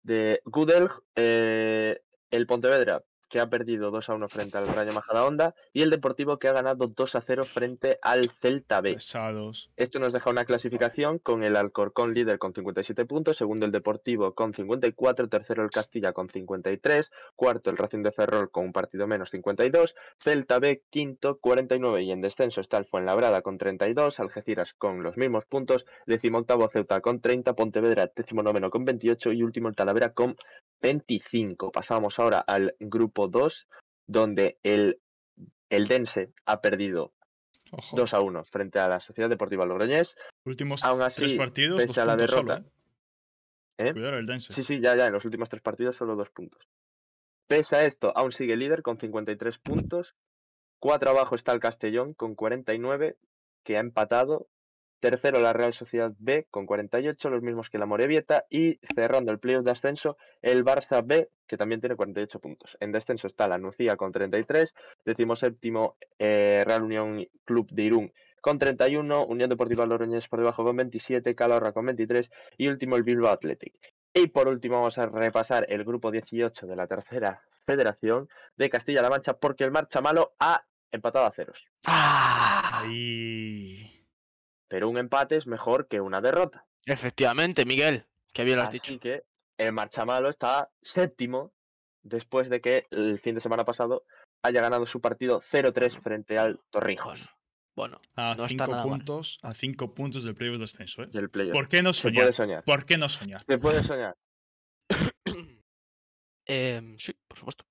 de 0.02 0.40
Gudel. 0.44 0.90
Eh, 1.14 2.02
el 2.30 2.46
Pontevedra 2.46 3.02
que 3.34 3.40
ha 3.40 3.50
perdido 3.50 3.90
2 3.90 4.10
a 4.10 4.14
1 4.14 4.28
frente 4.28 4.58
al 4.58 4.68
Rayo 4.68 4.92
Majadahonda. 4.92 5.56
Y 5.72 5.82
el 5.82 5.90
Deportivo 5.90 6.38
que 6.38 6.46
ha 6.46 6.52
ganado 6.52 6.86
2 6.86 7.16
a 7.16 7.20
0 7.20 7.42
frente 7.42 7.98
al 8.00 8.30
Celta 8.40 8.80
B. 8.80 8.94
Pesados. 8.94 9.72
Esto 9.76 9.98
nos 9.98 10.12
deja 10.12 10.30
una 10.30 10.44
clasificación 10.44 11.18
con 11.18 11.42
el 11.42 11.56
Alcorcón 11.56 12.14
líder 12.14 12.38
con 12.38 12.54
57 12.54 13.06
puntos, 13.06 13.36
segundo 13.36 13.66
el 13.66 13.72
Deportivo 13.72 14.36
con 14.36 14.54
54, 14.54 15.28
tercero 15.28 15.64
el 15.64 15.70
Castilla 15.70 16.12
con 16.12 16.28
53, 16.28 17.10
cuarto 17.34 17.70
el 17.70 17.76
Racing 17.76 18.04
de 18.04 18.12
Ferrol 18.12 18.52
con 18.52 18.66
un 18.66 18.72
partido 18.72 19.08
menos 19.08 19.30
52, 19.30 19.96
Celta 20.20 20.60
B 20.60 20.84
quinto 20.88 21.38
49 21.40 22.02
y 22.02 22.12
en 22.12 22.20
descenso 22.20 22.60
está 22.60 22.78
el 22.78 22.84
Fuenlabrada 22.84 23.42
con 23.42 23.58
32, 23.58 24.20
Algeciras 24.20 24.74
con 24.74 25.02
los 25.02 25.16
mismos 25.16 25.44
puntos, 25.44 25.86
decimoctavo 26.06 26.68
Ceuta 26.68 27.00
con 27.00 27.20
30, 27.20 27.56
Pontevedra 27.56 28.12
décimo 28.14 28.44
noveno 28.44 28.70
con 28.70 28.84
28 28.84 29.32
y 29.32 29.42
último 29.42 29.68
el 29.68 29.74
Talavera 29.74 30.12
con 30.12 30.36
25. 30.84 31.72
Pasamos 31.72 32.18
ahora 32.18 32.40
al 32.40 32.76
grupo 32.78 33.23
2 33.28 33.68
donde 34.06 34.58
el 34.62 35.00
el 35.70 35.86
Dense 35.88 36.32
ha 36.46 36.60
perdido 36.60 37.12
Ojo. 37.72 37.96
2 37.96 38.14
a 38.14 38.20
1 38.20 38.44
frente 38.44 38.78
a 38.78 38.86
la 38.88 39.00
Sociedad 39.00 39.28
Deportiva 39.30 39.64
Logroñés. 39.66 40.14
Últimos 40.44 40.84
Aún 40.84 40.98
tres 41.14 41.18
así, 41.26 41.36
partidos, 41.36 41.76
pese 41.78 41.86
dos 41.88 41.98
a 41.98 42.04
la 42.04 42.12
puntos 42.12 42.30
solo, 42.30 42.42
derrota- 42.54 42.68
¿eh? 43.78 43.84
¿Eh? 43.88 43.92
Cuidado 43.92 44.18
el 44.18 44.26
Dense. 44.26 44.52
Sí, 44.52 44.62
sí, 44.62 44.80
ya, 44.80 44.94
ya, 44.94 45.06
en 45.08 45.12
los 45.12 45.24
últimos 45.24 45.48
tres 45.48 45.62
partidos 45.62 45.96
solo 45.96 46.14
dos 46.14 46.30
puntos. 46.30 46.68
Pese 47.48 47.76
a 47.76 47.84
esto, 47.84 48.12
aún 48.16 48.30
sigue 48.30 48.56
líder 48.56 48.82
con 48.82 48.98
53 48.98 49.58
puntos. 49.58 50.14
Cuatro 50.78 51.10
abajo 51.10 51.34
está 51.34 51.52
el 51.52 51.60
Castellón 51.60 52.14
con 52.14 52.34
49, 52.34 53.16
que 53.64 53.76
ha 53.76 53.80
empatado. 53.80 54.46
Tercero 55.04 55.38
la 55.38 55.52
Real 55.52 55.74
Sociedad 55.74 56.14
B 56.18 56.46
con 56.50 56.64
48, 56.64 57.28
los 57.28 57.42
mismos 57.42 57.68
que 57.68 57.76
la 57.76 57.84
Morevieta. 57.84 58.46
Y 58.48 58.78
cerrando 58.94 59.32
el 59.32 59.38
playoff 59.38 59.62
de 59.62 59.70
ascenso, 59.70 60.16
el 60.40 60.64
Barça 60.64 61.06
B, 61.06 61.28
que 61.46 61.58
también 61.58 61.82
tiene 61.82 61.94
48 61.94 62.38
puntos. 62.40 62.78
En 62.80 62.90
descenso 62.90 63.26
está 63.26 63.46
la 63.46 63.58
Nucía 63.58 63.98
con 63.98 64.12
33, 64.12 64.72
decimoséptimo 65.04 65.98
eh, 66.18 66.64
Real 66.66 66.84
Unión 66.84 67.28
Club 67.44 67.68
de 67.70 67.82
Irún 67.82 68.12
con 68.40 68.58
31, 68.58 69.26
Unión 69.26 69.50
Deportiva 69.50 69.84
Logroñés 69.84 70.26
por 70.26 70.38
debajo 70.38 70.64
con 70.64 70.74
27, 70.74 71.34
Calahorra 71.34 71.72
con 71.72 71.84
23 71.84 72.30
y 72.56 72.68
último 72.68 72.96
el 72.96 73.02
Bilbao 73.02 73.30
Athletic. 73.30 73.74
Y 74.14 74.28
por 74.28 74.48
último 74.48 74.76
vamos 74.76 74.96
a 74.96 75.04
repasar 75.04 75.66
el 75.68 75.84
grupo 75.84 76.12
18 76.12 76.66
de 76.66 76.76
la 76.76 76.86
tercera 76.86 77.42
federación 77.66 78.30
de 78.56 78.70
Castilla-La 78.70 79.10
Mancha 79.10 79.34
porque 79.34 79.64
el 79.64 79.70
Marcha 79.70 80.00
Malo 80.00 80.32
ha 80.38 80.64
empatado 80.90 81.26
a 81.26 81.30
ceros. 81.30 81.66
Ah, 81.86 82.80
Ahí. 82.80 83.93
Pero 84.68 84.88
un 84.88 84.98
empate 84.98 85.36
es 85.36 85.46
mejor 85.46 85.88
que 85.88 86.00
una 86.00 86.20
derrota. 86.20 86.66
efectivamente, 86.86 87.64
Miguel. 87.64 88.06
Qué 88.32 88.44
bien 88.44 88.56
lo 88.56 88.62
has 88.62 88.68
Así 88.70 88.78
dicho. 88.80 88.98
que 89.00 89.22
el 89.58 89.72
Marcha 89.72 90.04
Malo 90.04 90.28
está 90.28 90.70
séptimo 90.82 91.52
después 92.02 92.50
de 92.50 92.60
que 92.60 92.84
el 92.90 93.18
fin 93.20 93.34
de 93.34 93.40
semana 93.40 93.64
pasado 93.64 94.04
haya 94.42 94.60
ganado 94.60 94.84
su 94.86 95.00
partido 95.00 95.40
0-3 95.40 96.00
frente 96.02 96.36
al 96.38 96.60
Torrijos 96.70 97.24
Bueno. 97.76 97.96
A 98.16 98.34
No 98.36 98.46
cinco 98.48 98.70
mal. 98.72 98.82
puntos, 98.82 99.38
a 99.42 99.52
cinco 99.54 99.94
puntos 99.94 100.24
del 100.24 100.34
playoff 100.34 100.54
de 100.56 100.60
descenso, 100.60 101.02
¿eh? 101.04 101.06
del 101.06 101.30
playoff. 101.30 101.52
¿Por 101.54 101.68
qué 101.68 101.82
no 101.82 101.92
Se 101.92 102.02
soñar? 102.02 102.22
puede 102.24 102.32
soñar. 102.32 102.64
¿Por 102.64 102.84
qué 102.84 102.98
no 102.98 103.08
soñar? 103.08 103.44
Se 103.48 103.58
puede 103.58 103.82
soñar. 103.84 104.14
Em, 106.46 106.98
sí, 106.98 107.14
por 107.26 107.38
supuesto. 107.38 107.64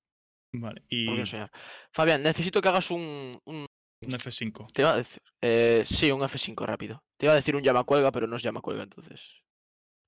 Vale, 0.56 0.82
¿por 0.82 0.88
y 0.90 1.06
qué 1.06 1.20
no 1.20 1.26
soñar? 1.26 1.52
Fabián, 1.92 2.24
necesito 2.24 2.62
que 2.62 2.70
hagas 2.70 2.90
un, 2.92 3.38
un- 3.46 3.66
un 4.06 4.12
F5. 4.14 4.68
Te 4.74 4.82
iba 4.82 4.94
a 4.94 4.98
decir. 4.98 5.22
eh, 5.42 5.84
sí, 5.86 6.12
un 6.12 6.22
F5 6.22 6.66
rápido. 6.66 7.04
Te 7.18 7.26
iba 7.26 7.34
a 7.34 7.36
decir 7.36 7.56
un 7.56 7.64
llama 7.64 7.84
cuelga, 7.84 8.12
pero 8.12 8.28
no 8.28 8.36
es 8.36 8.44
llama 8.44 8.62
cuelga, 8.62 8.84
entonces. 8.84 9.44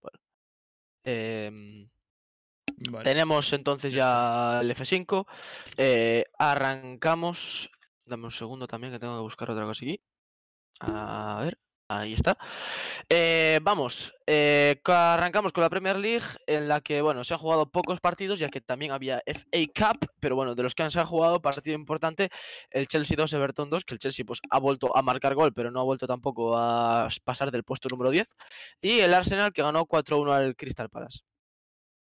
Bueno. 0.01 0.19
Em, 1.03 1.89
Vale. 2.91 3.03
Tenemos 3.03 3.53
entonces 3.53 3.93
ya 3.93 4.01
ya 4.01 4.61
el 4.61 4.71
F5. 4.71 5.25
eh, 5.77 6.25
arrancamos. 6.37 7.69
Dame 8.05 8.25
un 8.25 8.31
segundo 8.31 8.67
también 8.67 8.91
que 8.93 8.99
tengo 8.99 9.15
que 9.17 9.21
buscar 9.21 9.49
otra 9.49 9.65
cosa 9.65 9.85
aquí. 9.85 10.01
A 10.79 11.41
ver, 11.43 11.57
ahí 11.87 12.13
está. 12.13 12.37
Eh, 13.09 13.59
vamos, 13.61 14.13
eh, 14.25 14.79
ca- 14.83 15.13
arrancamos 15.15 15.51
con 15.53 15.61
la 15.63 15.69
Premier 15.69 15.97
League, 15.97 16.25
en 16.47 16.67
la 16.67 16.81
que 16.81 17.01
bueno, 17.01 17.23
se 17.23 17.33
han 17.33 17.39
jugado 17.39 17.69
pocos 17.69 17.99
partidos, 17.99 18.39
ya 18.39 18.49
que 18.49 18.61
también 18.61 18.91
había 18.91 19.21
FA 19.25 19.59
Cup, 19.75 20.07
pero 20.19 20.35
bueno, 20.35 20.55
de 20.55 20.63
los 20.63 20.73
que 20.75 20.83
han 20.83 20.91
se 20.91 20.99
han 20.99 21.05
jugado, 21.05 21.41
partido 21.41 21.75
importante, 21.75 22.29
el 22.71 22.87
Chelsea 22.87 23.15
2, 23.17 23.33
Everton 23.33 23.69
2, 23.69 23.85
que 23.85 23.95
el 23.95 23.99
Chelsea 23.99 24.25
pues 24.25 24.41
ha 24.49 24.59
vuelto 24.59 24.95
a 24.95 25.01
marcar 25.01 25.35
gol, 25.35 25.53
pero 25.53 25.71
no 25.71 25.79
ha 25.79 25.83
vuelto 25.83 26.07
tampoco 26.07 26.57
a 26.57 27.07
pasar 27.23 27.51
del 27.51 27.63
puesto 27.63 27.87
número 27.89 28.09
10, 28.11 28.35
y 28.81 28.99
el 28.99 29.13
Arsenal 29.13 29.53
que 29.53 29.61
ganó 29.61 29.85
4-1 29.85 30.33
al 30.33 30.55
Crystal 30.55 30.89
Palace 30.89 31.19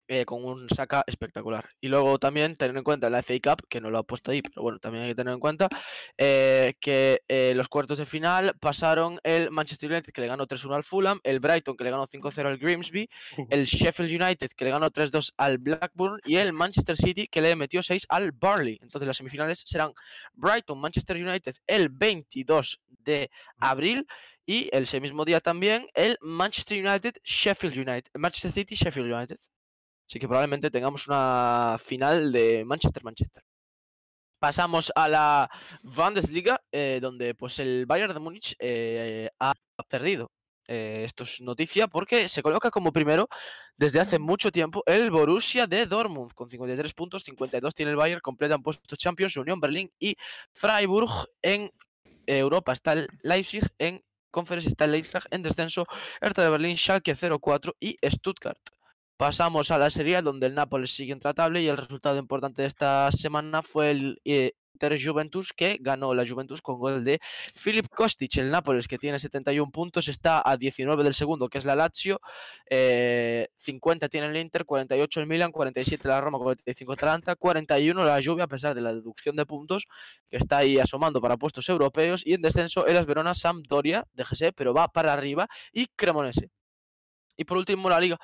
eh, 0.09 0.25
con 0.25 0.45
un 0.45 0.69
saca 0.69 1.05
espectacular. 1.07 1.69
Y 1.81 1.89
luego 1.89 2.19
también 2.19 2.55
tener 2.57 2.77
en 2.77 2.85
cuenta 2.85 3.11
la 3.11 3.23
FA 3.23 3.35
Cup, 3.43 3.67
que 3.69 3.81
no 3.81 3.91
lo 3.91 3.99
ha 3.99 4.03
puesto 4.03 4.31
ahí, 4.31 4.43
pero 4.43 4.63
bueno, 4.63 4.79
también 4.79 5.05
hay 5.05 5.11
que 5.11 5.15
tener 5.17 5.35
en 5.35 5.41
cuenta 5.41 5.69
eh, 6.17 6.75
que 6.81 7.23
eh, 7.29 7.53
los 7.57 7.69
cuartos 7.69 7.99
de 7.99 8.07
final 8.07 8.55
pasaron 8.61 9.19
el 9.23 9.51
Manchester 9.51 9.91
United 9.91 10.13
que 10.13 10.21
le 10.21 10.29
ganó 10.29 10.47
3-1 10.47 10.77
al 10.77 10.85
Fulham, 10.85 11.21
el 11.25 11.41
Brighton 11.41 11.77
que 11.77 11.85
le 11.85 11.91
ganó 11.91 12.07
5-0 12.07 12.47
al 12.47 12.59
Grimsby, 12.59 13.09
el 13.51 13.65
Sheffield 13.65 14.23
United 14.23 14.51
que 14.57 14.65
le 14.65 14.71
ganó 14.71 14.91
3-2 14.91 15.33
al 15.37 15.59
Blackburn 15.59 16.21
y 16.25 16.37
el 16.37 16.53
Manchester 16.53 16.97
City 16.97 17.27
que 17.27 17.41
le 17.41 17.57
metió 17.57 17.83
6 17.83 18.07
al 18.09 18.33
Burnley. 18.33 18.79
Entonces 18.83 19.07
las 19.07 19.17
semifinales 19.17 19.63
serán 19.67 19.93
Brighton, 20.35 20.79
Manchester 20.81 21.17
United 21.17 21.57
el 21.67 21.89
22 21.89 22.81
de 22.89 23.31
abril 23.59 24.07
y 24.47 24.69
ese 24.73 25.01
mismo 25.01 25.25
día 25.25 25.41
también 25.41 25.87
el 25.95 26.17
Manchester 26.21 26.79
United, 26.87 27.17
Sheffield 27.25 27.77
United, 27.77 28.13
Manchester 28.15 28.53
City, 28.53 28.77
Sheffield 28.77 29.13
United. 29.13 29.39
Así 30.09 30.19
que 30.21 30.29
probablemente 30.29 30.71
tengamos 30.71 31.09
una 31.09 31.77
final 31.81 32.31
de 32.31 32.65
Manchester-Manchester. 32.65 33.43
Pasamos 34.39 34.93
a 34.95 35.09
la 35.09 35.51
Bundesliga, 35.83 36.61
eh, 36.71 36.99
donde 37.01 37.35
pues 37.35 37.59
el 37.59 37.87
Bayern 37.87 38.15
de 38.15 38.21
Múnich 38.21 38.55
eh, 38.61 39.31
ha 39.41 39.55
perdido. 39.89 40.31
eh, 40.69 41.03
esto 41.05 41.23
es 41.25 41.41
noticia 41.41 41.87
porque 41.89 42.29
se 42.29 42.43
coloca 42.43 42.71
como 42.71 42.93
primero 42.93 43.29
desde 43.77 44.01
hace 44.01 44.19
mucho 44.19 44.51
tiempo 44.51 44.83
el 44.87 45.11
Borussia 45.11 45.67
de 45.67 45.87
Dortmund 45.87 46.33
con 46.35 46.51
53 46.51 46.93
puntos, 46.95 47.23
52 47.25 47.75
tiene 47.75 47.93
el 47.93 47.97
Bayern, 47.97 48.21
completan 48.21 48.63
puestos 48.63 48.99
Champions, 48.99 49.37
Unión 49.37 49.61
Berlín 49.61 49.91
y 49.99 50.17
Freiburg 50.53 51.29
en 51.43 51.71
Europa 52.27 52.73
está 52.73 52.93
el 52.95 53.09
Leipzig 53.23 53.65
en 53.79 54.03
Conference 54.31 54.69
está 54.69 54.85
el 54.85 54.95
Eintracht 54.95 55.33
en 55.33 55.43
descenso, 55.43 55.87
Hertha 56.21 56.43
de 56.43 56.51
Berlín, 56.51 56.77
Schalke 56.77 57.17
0-4 57.17 57.75
y 57.81 57.97
Stuttgart. 58.07 58.59
Pasamos 59.17 59.71
a 59.71 59.79
la 59.79 59.89
serie 59.89 60.21
donde 60.21 60.47
el 60.47 60.55
Nápoles 60.55 60.91
sigue 60.91 61.13
intratable 61.13 61.63
y 61.63 61.69
el 61.69 61.79
resultado 61.79 62.19
importante 62.19 62.61
de 62.61 62.69
esta 62.69 63.11
semana 63.11 63.63
fue 63.63 63.91
el 63.91 64.21
eh, 64.27 64.53
Inter 64.75 65.03
Juventus 65.03 65.55
que 65.55 65.79
ganó 65.81 66.13
la 66.13 66.29
Juventus 66.29 66.61
con 66.61 66.79
gol 66.79 67.03
de 67.03 67.19
Filip 67.55 67.89
Kostic. 67.89 68.37
El 68.37 68.51
Nápoles 68.51 68.87
que 68.87 68.99
tiene 68.99 69.19
71 69.19 69.73
puntos 69.73 70.09
está 70.09 70.43
a 70.45 70.59
19 70.59 71.03
del 71.03 71.15
segundo 71.15 71.49
que 71.49 71.57
es 71.57 71.65
la 71.65 71.75
Lazio, 71.75 72.21
eh, 72.69 73.49
50 73.57 74.11
tiene 74.11 74.27
el 74.27 74.37
Inter, 74.37 74.67
48 74.67 75.21
el 75.21 75.27
Milan, 75.27 75.51
47 75.51 76.07
la 76.09 76.21
Roma, 76.21 76.37
45 76.37 76.93
Atalanta, 76.93 77.37
41 77.37 78.05
la 78.05 78.21
Juve 78.23 78.43
a 78.43 78.49
pesar 78.49 78.75
de 78.75 78.83
la 78.83 78.93
deducción 78.93 79.35
de 79.35 79.47
puntos 79.47 79.87
que 80.29 80.37
está 80.37 80.59
ahí 80.59 80.79
asomando 80.79 81.23
para 81.23 81.39
puestos 81.39 81.67
europeos 81.71 82.23
y 82.27 82.35
en 82.35 82.43
descenso 82.43 82.87
el 82.87 83.03
Verona 83.07 83.33
Sampdoria, 83.33 84.05
déjese, 84.13 84.53
pero 84.53 84.75
va 84.75 84.89
para 84.89 85.15
arriba 85.15 85.49
y 85.73 85.87
Cremonese. 85.87 86.51
Y 87.35 87.45
por 87.47 87.57
último 87.57 87.89
la 87.89 87.99
Liga. 87.99 88.19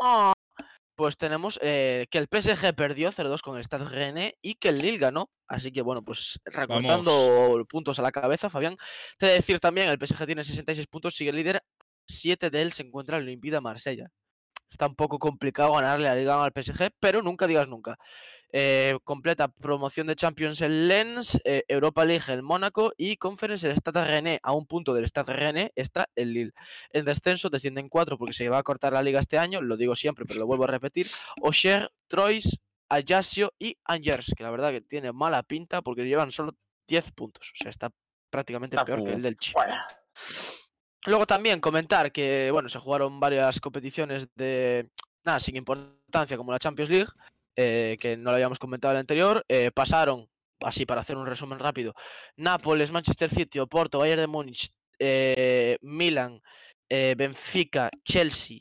¡Ah! 0.00 0.33
Pues 0.94 1.16
tenemos 1.16 1.58
eh, 1.62 2.06
que 2.10 2.18
el 2.18 2.28
PSG 2.30 2.74
perdió 2.74 3.10
0-2 3.10 3.40
con 3.42 3.56
el 3.56 3.64
Stade 3.64 3.86
Rennais 3.86 4.34
y 4.42 4.54
que 4.54 4.68
el 4.68 4.78
Lille 4.78 4.98
ganó. 4.98 5.30
Así 5.48 5.72
que 5.72 5.82
bueno, 5.82 6.02
pues 6.02 6.40
recortando 6.44 7.64
puntos 7.68 7.98
a 7.98 8.02
la 8.02 8.12
cabeza, 8.12 8.50
Fabián. 8.50 8.76
Te 9.18 9.26
he 9.26 9.28
de 9.30 9.34
decir 9.36 9.60
también, 9.60 9.88
el 9.88 9.98
PSG 9.98 10.26
tiene 10.26 10.44
66 10.44 10.86
puntos, 10.86 11.14
sigue 11.14 11.30
el 11.30 11.36
líder. 11.36 11.62
7 12.06 12.50
de 12.50 12.62
él 12.62 12.72
se 12.72 12.82
encuentra 12.82 13.16
el 13.16 13.40
de 13.40 13.60
Marsella 13.60 14.10
está 14.74 14.86
un 14.86 14.94
poco 14.94 15.18
complicado 15.18 15.74
ganarle 15.74 16.08
a 16.08 16.14
Liga 16.14 16.42
al 16.42 16.52
PSG, 16.52 16.90
pero 17.00 17.22
nunca 17.22 17.46
digas 17.46 17.68
nunca. 17.68 17.96
Eh, 18.56 18.96
completa 19.02 19.48
promoción 19.48 20.06
de 20.06 20.14
Champions 20.14 20.60
el 20.60 20.86
Lens, 20.86 21.40
eh, 21.44 21.64
Europa 21.66 22.04
League 22.04 22.32
el 22.32 22.42
Mónaco 22.42 22.92
y 22.96 23.16
Conference 23.16 23.68
el 23.68 23.76
Stade 23.76 24.04
René. 24.04 24.38
A 24.44 24.52
un 24.52 24.64
punto 24.64 24.94
del 24.94 25.08
Stade 25.08 25.32
René 25.32 25.72
está 25.74 26.08
el 26.14 26.32
Lille. 26.32 26.52
En 26.90 27.04
descenso 27.04 27.50
descienden 27.50 27.88
cuatro 27.88 28.16
porque 28.16 28.32
se 28.32 28.48
va 28.48 28.58
a 28.58 28.62
cortar 28.62 28.92
la 28.92 29.02
liga 29.02 29.18
este 29.18 29.38
año, 29.38 29.60
lo 29.60 29.76
digo 29.76 29.96
siempre, 29.96 30.24
pero 30.24 30.38
lo 30.38 30.46
vuelvo 30.46 30.62
a 30.62 30.68
repetir. 30.68 31.08
Auxerre, 31.42 31.88
Troyes, 32.06 32.60
Ajaccio 32.88 33.52
y 33.58 33.76
Angers, 33.86 34.32
que 34.36 34.44
la 34.44 34.52
verdad 34.52 34.70
que 34.70 34.82
tiene 34.82 35.10
mala 35.10 35.42
pinta 35.42 35.82
porque 35.82 36.04
llevan 36.04 36.30
solo 36.30 36.52
10 36.86 37.10
puntos. 37.10 37.50
O 37.54 37.56
sea, 37.56 37.70
está 37.70 37.90
prácticamente 38.30 38.76
peor 38.84 39.02
que 39.02 39.14
el 39.14 39.22
del 39.22 39.36
Chi. 39.36 39.52
Luego 41.06 41.26
también 41.26 41.58
comentar 41.60 42.12
que, 42.12 42.50
bueno, 42.52 42.68
se 42.68 42.78
jugaron 42.78 43.18
varias 43.18 43.58
competiciones 43.58 44.28
de, 44.36 44.90
nada, 45.24 45.40
sin 45.40 45.56
importancia, 45.56 46.36
como 46.36 46.52
la 46.52 46.60
Champions 46.60 46.90
League, 46.90 47.10
eh, 47.56 47.96
que 48.00 48.16
no 48.16 48.30
lo 48.30 48.32
habíamos 48.32 48.58
comentado 48.58 48.92
en 48.92 48.96
el 48.96 49.00
anterior. 49.00 49.44
Eh, 49.48 49.70
pasaron, 49.72 50.28
así 50.60 50.86
para 50.86 51.00
hacer 51.00 51.16
un 51.16 51.26
resumen 51.26 51.58
rápido, 51.58 51.94
Nápoles, 52.36 52.90
Manchester 52.90 53.30
City, 53.30 53.58
Oporto, 53.58 53.98
Bayern 53.98 54.20
de 54.20 54.26
Múnich, 54.26 54.70
eh, 54.98 55.78
Milan, 55.82 56.40
Benfica, 56.88 57.90
Chelsea, 58.04 58.58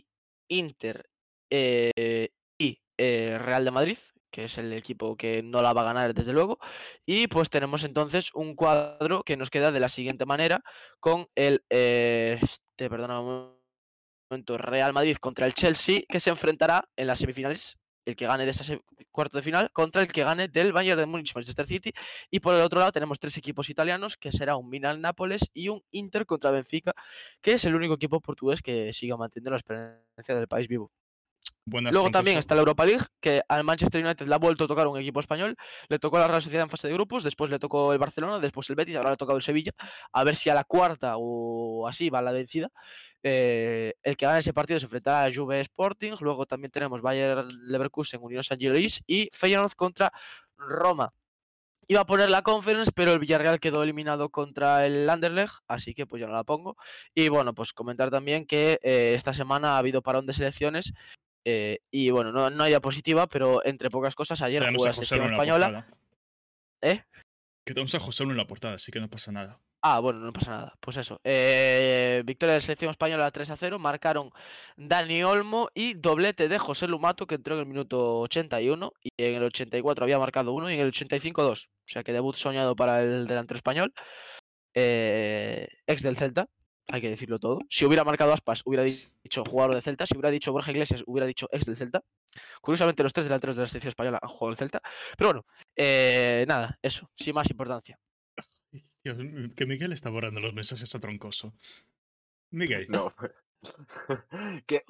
Inter 0.48 1.08
y 1.52 2.80
Real 2.98 3.66
de 3.66 3.72
Madrid 3.72 3.98
que 4.34 4.46
es 4.46 4.58
el 4.58 4.74
equipo 4.74 5.16
que 5.16 5.44
no 5.44 5.62
la 5.62 5.74
va 5.74 5.82
a 5.82 5.86
ganar 5.86 6.14
desde 6.14 6.34
luego. 6.34 6.58
Y 7.06 7.28
pues 7.28 7.50
tenemos 7.52 7.84
entonces 7.84 8.32
un 8.34 8.56
cuadro 8.56 9.22
que 9.24 9.38
nos 9.38 9.52
queda 9.52 9.72
de 9.72 9.80
la 9.80 9.90
siguiente 9.90 10.26
manera 10.26 10.64
con 11.00 11.28
el 11.36 11.64
eh, 11.70 12.40
este, 12.42 12.90
perdona 12.90 13.22
momento, 13.22 14.58
Real 14.58 14.92
Madrid 14.92 15.18
contra 15.18 15.46
el 15.46 15.54
Chelsea 15.54 16.02
que 16.10 16.20
se 16.20 16.32
enfrentará 16.32 16.90
en 16.98 17.08
las 17.08 17.20
semifinales 17.20 17.78
el 18.06 18.16
que 18.16 18.28
gane 18.28 18.46
de 18.46 18.52
ese 18.52 18.82
cuarto 19.12 19.38
de 19.38 19.44
final 19.44 19.72
contra 19.72 20.02
el 20.02 20.08
que 20.08 20.24
gane 20.24 20.48
del 20.48 20.74
Bayern 20.74 21.00
de 21.00 21.06
Múnich 21.06 21.34
Manchester 21.36 21.68
City 21.68 21.92
y 22.30 22.40
por 22.40 22.56
el 22.56 22.62
otro 22.62 22.80
lado 22.80 22.92
tenemos 22.92 23.20
tres 23.20 23.38
equipos 23.38 23.70
italianos 23.70 24.18
que 24.18 24.32
será 24.32 24.56
un 24.56 24.70
Milan 24.70 25.02
Nápoles 25.02 25.50
y 25.54 25.70
un 25.70 25.82
Inter 25.92 26.26
contra 26.26 26.52
Benfica 26.52 26.94
que 27.42 27.54
es 27.54 27.66
el 27.66 27.76
único 27.76 27.96
equipo 27.96 28.20
portugués 28.22 28.62
que 28.62 28.94
siga 28.94 29.18
manteniendo 29.18 29.52
la 29.52 29.58
experiencia 29.58 30.36
del 30.36 30.48
país 30.48 30.68
vivo. 30.68 30.92
Luego 31.66 32.12
también 32.12 32.38
está 32.38 32.56
la 32.56 32.62
Europa 32.62 32.86
League, 32.86 33.06
que 33.22 33.42
al 33.48 33.64
Manchester 33.64 34.04
United 34.04 34.28
le 34.28 34.36
ha 34.36 34.38
vuelto 34.38 34.66
a 34.66 34.68
tocar 34.68 34.88
un 34.88 35.00
equipo 35.00 35.22
español. 35.22 35.56
Le 35.88 35.98
tocó 35.98 36.20
la 36.20 36.28
Real 36.28 36.42
Sociedad 36.42 36.64
en 36.64 36.70
fase 36.70 36.88
de 36.88 36.94
grupos, 36.94 37.24
después 37.24 37.50
le 37.50 37.58
tocó 37.58 37.94
el 37.94 38.00
Barcelona, 38.00 38.40
después 38.40 38.70
el 38.70 38.76
Betis, 38.76 38.96
ahora 38.96 39.10
le 39.10 39.14
ha 39.14 39.18
tocado 39.18 39.38
el 39.38 39.44
Sevilla. 39.44 39.72
A 40.12 40.24
ver 40.24 40.36
si 40.36 40.50
a 40.50 40.56
la 40.56 40.66
cuarta 40.66 41.14
o 41.18 41.88
así 41.88 42.10
va 42.10 42.22
la 42.22 42.32
vencida. 42.32 42.70
Eh, 43.24 43.94
el 44.04 44.18
que 44.18 44.26
gane 44.26 44.40
ese 44.40 44.54
partido 44.54 44.80
se 44.80 44.86
enfrentará 44.86 45.24
a 45.24 45.34
Juve 45.34 45.62
Sporting. 45.62 46.14
Luego 46.20 46.46
también 46.46 46.72
tenemos 46.72 47.02
Bayern 47.02 47.48
Leverkusen, 47.68 48.20
Unión 48.22 48.44
San 48.44 48.60
Gilois 48.60 49.02
y 49.08 49.30
Feyenoord 49.32 49.74
contra 49.74 50.12
Roma. 50.58 51.14
Iba 51.88 52.02
a 52.02 52.06
poner 52.06 52.30
la 52.30 52.42
conference, 52.44 52.92
pero 52.94 53.12
el 53.12 53.20
Villarreal 53.20 53.60
quedó 53.60 53.84
eliminado 53.84 54.30
contra 54.30 54.86
el 54.86 55.10
Anderlecht, 55.10 55.56
así 55.68 55.94
que 55.94 56.06
pues 56.06 56.22
yo 56.22 56.28
no 56.28 56.34
la 56.34 56.46
pongo. 56.46 56.78
Y 57.14 57.28
bueno, 57.28 57.54
pues 57.54 57.74
comentar 57.74 58.10
también 58.10 58.46
que 58.46 58.80
eh, 58.84 59.14
esta 59.16 59.34
semana 59.34 59.76
ha 59.76 59.78
habido 59.80 60.02
parón 60.02 60.26
de 60.26 60.34
selecciones 60.34 60.94
eh, 61.46 61.80
y 61.92 62.10
bueno, 62.10 62.32
no, 62.32 62.50
no 62.50 62.64
hay 62.64 62.72
diapositiva, 62.72 63.28
pero 63.28 63.64
entre 63.66 63.90
pocas 63.90 64.16
cosas, 64.16 64.42
ayer 64.42 64.64
jugó 64.72 64.86
la 64.86 64.94
selección 64.94 65.24
española. 65.24 65.88
¿Eh? 66.82 67.04
Que 67.66 67.74
tenemos 67.74 67.96
a 67.96 68.00
José 68.00 68.24
en 68.24 68.36
la 68.38 68.48
portada, 68.48 68.76
así 68.76 68.92
que 68.92 69.00
no 69.00 69.10
pasa 69.10 69.32
nada. 69.32 69.60
Ah, 69.86 70.00
bueno, 70.00 70.20
no 70.20 70.32
pasa 70.32 70.52
nada. 70.52 70.74
Pues 70.80 70.96
eso. 70.96 71.20
Eh, 71.26 72.24
victoria 72.26 72.54
de 72.54 72.60
la 72.60 72.62
selección 72.62 72.92
española 72.92 73.30
3 73.30 73.50
a 73.50 73.58
0. 73.58 73.80
Marcaron 73.80 74.32
Dani 74.78 75.24
Olmo 75.24 75.68
y 75.74 75.94
doblete 75.96 76.48
de 76.48 76.58
José 76.58 76.88
Lumato, 76.88 77.28
que 77.28 77.36
entró 77.36 77.56
en 77.56 77.62
el 77.62 77.66
minuto 77.66 78.22
81. 78.22 78.94
Y 79.02 79.12
en 79.18 79.36
el 79.36 79.44
84 79.44 80.06
había 80.06 80.20
marcado 80.20 80.54
uno 80.54 80.72
y 80.72 80.76
en 80.76 80.80
el 80.80 80.88
85 80.88 81.44
dos. 81.44 81.70
O 81.86 81.92
sea 81.92 82.04
que 82.04 82.14
debut 82.14 82.36
soñado 82.38 82.78
para 82.78 83.04
el 83.04 83.28
delantero 83.28 83.58
español. 83.58 83.94
Eh, 84.74 85.68
ex 85.86 86.02
del 86.02 86.16
Celta 86.16 86.48
hay 86.88 87.02
que 87.02 87.10
decirlo 87.10 87.40
todo. 87.40 87.60
Si 87.70 87.86
hubiera 87.86 88.04
marcado 88.04 88.34
Aspas, 88.34 88.62
hubiera 88.66 88.84
dicho 88.84 89.44
jugador 89.46 89.76
de 89.76 89.82
Celta. 89.82 90.06
Si 90.06 90.16
hubiera 90.16 90.30
dicho 90.30 90.52
Borja 90.52 90.72
Iglesias, 90.72 91.04
hubiera 91.06 91.26
dicho 91.26 91.48
ex 91.52 91.66
del 91.66 91.78
Celta. 91.78 92.04
Curiosamente, 92.62 93.04
los 93.04 93.14
tres 93.14 93.26
delanteros 93.26 93.56
de 93.56 93.62
la 93.62 93.68
selección 93.68 93.90
española 93.90 94.20
han 94.22 94.30
jugado 94.30 94.52
el 94.52 94.58
Celta. 94.58 94.82
Pero 95.18 95.30
bueno, 95.30 95.46
eh, 95.76 96.46
nada, 96.48 96.78
eso, 96.82 97.10
sin 97.16 97.36
más 97.36 97.50
importancia. 97.50 98.00
que 99.04 99.66
Miguel 99.66 99.94
está 99.94 100.10
borrando 100.10 100.40
los 100.40 100.54
mensajes 100.54 100.94
a 100.96 101.00
troncoso. 101.00 101.54
Miguel. 102.52 102.88
No. 102.90 103.14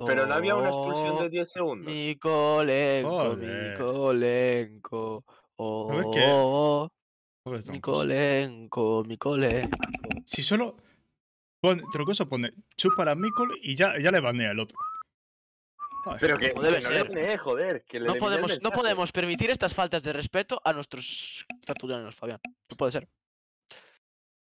Pero 0.05 0.25
no 0.25 0.33
había 0.33 0.55
una 0.55 0.69
expulsión 0.69 1.19
de 1.19 1.29
10 1.29 1.51
segundos. 1.51 1.93
Nicolenco, 1.93 3.35
Nicolenco. 3.37 5.25
Oh, 5.57 6.89
Nicolenco, 7.71 9.03
Nicolenco. 9.05 9.77
Si 10.25 10.41
solo 10.41 10.77
Pone, 11.63 11.81
Troncoso 11.93 12.27
pone 12.27 12.51
chup 12.75 12.93
para 12.93 13.15
Mikol 13.15 13.57
y 13.61 13.73
ya, 13.73 13.97
ya 13.97 14.11
le 14.11 14.19
banea 14.19 14.51
el 14.51 14.59
otro. 14.59 14.77
Pero 16.19 16.37
que, 16.37 16.53
debe 16.53 16.81
ser. 16.81 17.37
joder, 17.37 17.85
no 18.01 18.15
podemos, 18.15 18.61
no 18.61 18.71
podemos 18.71 19.13
permitir 19.13 19.49
estas 19.49 19.73
faltas 19.73 20.03
de 20.03 20.11
respeto 20.11 20.59
a 20.61 20.73
nuestros 20.73 21.45
tertulianos, 21.65 22.13
Fabián. 22.13 22.41
No 22.43 22.77
puede 22.77 22.91
ser. 22.91 23.07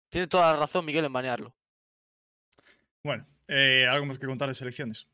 Tiene 0.10 0.28
toda 0.28 0.54
la 0.54 0.60
razón 0.60 0.86
Miguel 0.86 1.06
en 1.06 1.14
banearlo. 1.14 1.56
Bueno, 3.04 3.26
eh, 3.48 3.88
¿algo 3.90 4.06
más 4.06 4.20
que 4.20 4.28
contar 4.28 4.48
de 4.48 4.54
selecciones? 4.54 5.08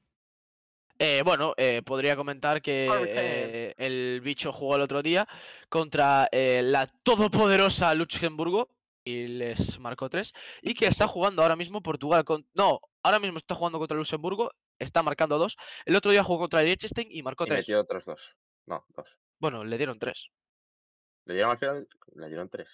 Eh, 0.99 1.21
bueno, 1.25 1.53
eh, 1.55 1.81
podría 1.86 2.15
comentar 2.15 2.62
que 2.62 2.89
eh, 3.08 3.73
el 3.77 4.21
bicho 4.21 4.53
jugó 4.53 4.77
el 4.77 4.81
otro 4.81 5.01
día 5.01 5.27
contra 5.67 6.29
la 6.31 6.88
todopoderosa 7.03 7.93
Luxemburgo 7.93 8.74
y 9.06 9.28
les 9.28 9.80
marcó 9.80 10.10
tres. 10.10 10.34
Y 10.62 10.74
que 10.74 10.88
está 10.88 11.08
jugando 11.08 11.41
ahora 11.44 11.56
mismo 11.56 11.82
Portugal 11.82 12.26
con. 12.26 12.46
No, 12.54 12.82
ahora 13.04 13.20
mismo 13.20 13.38
está 13.38 13.56
jugando 13.56 13.80
contra 13.80 13.96
Luxemburgo, 13.96 14.52
está 14.80 15.04
marcando 15.04 15.38
dos. 15.38 15.56
El 15.86 15.96
otro 15.96 16.12
día 16.12 16.24
jugó 16.24 16.39
contra 16.39 16.60
el 16.60 16.65
Liechtenstein 16.65 17.08
y 17.10 17.24
marcó 17.24 17.46
y 17.46 17.50
tres. 17.50 17.60
Metió 17.65 17.80
otros 17.80 18.04
dos. 18.04 18.22
No, 18.65 18.86
dos. 18.89 19.08
Bueno, 19.39 19.63
le 19.63 19.78
dieron 19.78 20.00
tres. 20.00 20.32
Le 21.26 21.36
dieron 21.36 21.52
al 21.52 21.58
final, 21.58 21.88
le 22.15 22.28
dieron 22.28 22.50
tres. 22.50 22.68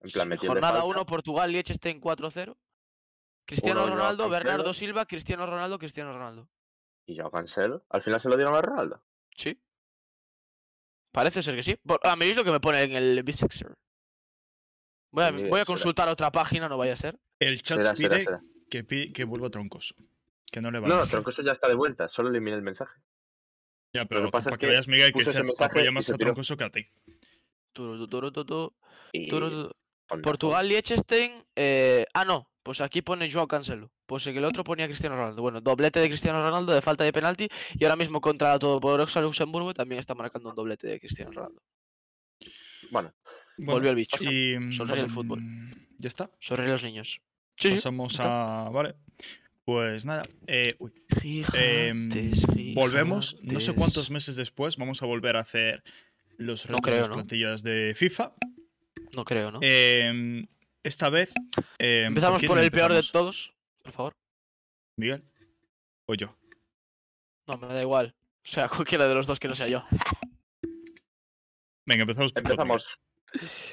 En 0.00 0.10
plan, 0.10 0.28
metió 0.28 0.48
Jornada 0.48 0.84
1, 0.84 1.06
Portugal, 1.06 1.52
Liechtenstein 1.52 2.00
4-0. 2.00 2.56
Cristiano 3.44 3.86
Ronaldo, 3.86 4.28
Bernardo 4.28 4.72
Silva, 4.72 5.06
Cristiano 5.06 5.46
Ronaldo, 5.46 5.78
Cristiano 5.78 6.12
Ronaldo. 6.12 6.48
¿Y 7.06 7.16
Joao 7.16 7.30
Cancelo? 7.30 7.84
¿Al 7.88 8.02
final 8.02 8.20
se 8.20 8.28
lo 8.28 8.36
dieron 8.36 8.54
a 8.54 8.62
Ronaldo? 8.62 9.04
Sí. 9.36 9.60
Parece 11.12 11.42
ser 11.42 11.54
que 11.54 11.62
sí. 11.62 11.78
A 12.02 12.16
mí 12.16 12.26
es 12.26 12.36
lo 12.36 12.44
que 12.44 12.50
me 12.50 12.60
pone 12.60 12.82
en 12.82 12.92
el 12.92 13.22
Bisexer. 13.22 13.76
Voy 15.12 15.60
a, 15.60 15.64
consultar 15.64 16.08
otra 16.08 16.32
página, 16.32 16.68
no 16.68 16.78
vaya 16.78 16.94
a 16.94 16.96
ser. 16.96 17.18
El 17.38 17.60
chat 17.62 17.96
pide, 17.96 18.26
Que, 18.70 18.84
que 19.12 19.24
vuelva 19.24 19.50
Troncoso. 19.50 19.94
Que 20.50 20.60
no 20.60 20.70
le 20.70 20.80
va 20.80 20.88
No, 20.88 21.06
Troncoso 21.06 21.42
ya 21.42 21.52
está 21.52 21.68
de 21.68 21.74
vuelta, 21.74 22.08
solo 22.08 22.30
elimina 22.30 22.56
el 22.56 22.62
mensaje. 22.62 22.98
Ya, 23.92 24.06
pero 24.06 24.30
para 24.30 24.56
que, 24.56 24.66
veas, 24.66 24.88
Miguel, 24.88 25.12
que 25.12 25.20
el 25.20 25.26
chat 25.26 25.44
apoya 25.60 25.92
más 25.92 26.10
a 26.10 26.16
Troncoso 26.16 26.56
que 26.56 26.64
a 26.64 26.70
ti. 26.70 26.86
Portugal, 30.22 30.68
Liechtenstein. 30.68 31.44
Eh... 31.56 32.06
Ah, 32.14 32.24
no. 32.24 32.48
Pues 32.62 32.80
aquí 32.80 33.02
pone 33.02 33.30
Joao 33.30 33.48
Cancelo. 33.48 33.90
Pues 34.06 34.26
en 34.28 34.36
el 34.36 34.44
otro 34.44 34.62
ponía 34.62 34.86
Cristiano 34.86 35.16
Ronaldo. 35.16 35.42
Bueno, 35.42 35.60
doblete 35.60 35.98
de 35.98 36.08
Cristiano 36.08 36.40
Ronaldo 36.40 36.72
de 36.72 36.80
falta 36.80 37.02
de 37.02 37.12
penalti. 37.12 37.48
Y 37.74 37.84
ahora 37.84 37.96
mismo 37.96 38.20
contra 38.20 38.50
la 38.50 38.58
Todopoderosa 38.58 39.20
Luxemburgo 39.20 39.74
también 39.74 39.98
está 39.98 40.14
marcando 40.14 40.50
un 40.50 40.54
doblete 40.54 40.86
de 40.86 41.00
Cristiano 41.00 41.32
Ronaldo. 41.32 41.60
Bueno, 42.90 43.12
Bueno, 43.58 43.72
Volvió 43.72 43.90
el 43.90 43.96
bicho. 43.96 44.22
y, 44.24 44.72
Sonríe 44.72 45.00
el 45.00 45.10
fútbol. 45.10 45.40
mm, 45.40 45.72
Ya 45.98 46.08
está. 46.08 46.30
Sobre 46.38 46.66
los 46.68 46.82
niños. 46.82 47.20
Sí, 47.56 47.68
sí. 47.68 47.74
Pasamos 47.74 48.18
a. 48.20 48.68
Vale. 48.72 48.94
Pues 49.64 50.04
nada. 50.06 50.22
eh, 50.48 50.74
uy, 50.80 50.92
em, 51.54 52.10
Gigantes, 52.10 52.46
volvemos. 52.74 53.36
No 53.42 53.60
sé 53.60 53.72
cuántos 53.74 54.06
gigantes. 54.06 54.10
meses 54.10 54.36
después 54.36 54.76
vamos 54.76 55.02
a 55.02 55.06
volver 55.06 55.36
a 55.36 55.40
hacer 55.40 55.84
los 56.36 56.68
No 56.68 56.78
retos 56.78 56.80
de 56.86 56.90
creo, 56.90 56.98
las 57.00 57.08
¿no? 57.10 57.14
plantillas 57.14 57.62
de 57.62 57.94
FIFA. 57.96 58.34
No 59.14 59.24
creo, 59.24 59.52
¿no? 59.52 59.60
Em, 59.62 60.46
esta 60.82 61.10
vez. 61.10 61.32
em, 61.78 62.06
Empezamos 62.06 62.42
por 62.44 62.58
el 62.58 62.70
peor 62.72 62.92
de 62.92 63.02
todos, 63.02 63.54
por 63.84 63.92
favor. 63.92 64.12
¿Miguel? 64.96 65.22
¿O 66.06 66.14
yo? 66.14 66.36
No, 67.46 67.56
me 67.58 67.68
da 67.68 67.80
igual. 67.82 68.14
O 68.44 68.48
sea, 68.48 68.68
cualquiera 68.98 69.06
de 69.06 69.14
los 69.14 69.26
dos 69.28 69.38
que 69.38 69.46
no 69.46 69.54
sea 69.54 69.68
yo. 69.68 69.84
Venga, 71.86 72.02
empezamos 72.02 72.32
empezamos. 72.34 72.98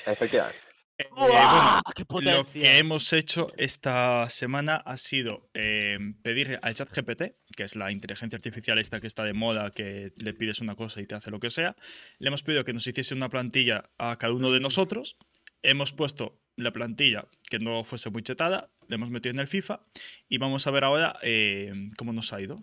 Efectivamente. 0.06 0.60
Eh, 1.00 1.08
¡Buah! 1.15 1.82
¡Qué 1.95 2.04
Lo 2.22 2.45
que 2.45 2.78
hemos 2.78 3.13
hecho 3.13 3.48
esta 3.56 4.30
semana 4.30 4.76
ha 4.76 4.98
sido 4.98 5.50
eh, 5.54 5.98
pedir 6.22 6.60
al 6.62 6.74
chat 6.74 6.89
GPT, 6.93 7.38
que 7.56 7.63
es 7.63 7.78
la 7.78 7.89
inteligencia 7.91 8.36
artificial 8.36 8.78
esta 8.80 9.00
que 9.00 9.08
está 9.08 9.24
de 9.24 9.32
moda, 9.32 9.72
que 9.72 10.12
le 10.17 10.34
pides 10.34 10.60
una 10.60 10.76
cosa 10.76 11.00
y 11.00 11.06
te 11.08 11.15
hace 11.15 11.32
lo 11.32 11.39
que 11.39 11.50
sea. 11.50 11.76
Le 12.17 12.28
hemos 12.28 12.43
pedido 12.43 12.65
que 12.65 12.74
nos 12.74 12.86
hiciese 12.86 13.15
una 13.15 13.30
plantilla 13.30 13.89
a 13.98 14.17
cada 14.17 14.34
uno 14.34 14.52
de 14.52 14.60
nosotros. 14.60 15.17
Hemos 15.62 15.93
puesto 15.93 16.41
la 16.58 16.74
plantilla 16.74 17.30
que 17.50 17.60
no 17.60 17.86
fuese 17.86 18.10
muy 18.10 18.22
chetada, 18.22 18.69
le 18.88 18.95
hemos 18.95 19.10
metido 19.10 19.32
en 19.34 19.39
el 19.39 19.48
FIFA 19.48 19.80
y 20.28 20.38
vamos 20.38 20.67
a 20.67 20.72
ver 20.72 20.84
ahora 20.84 21.17
eh, 21.22 21.72
cómo 21.98 22.12
nos 22.12 22.34
ha 22.34 22.41
ido. 22.41 22.62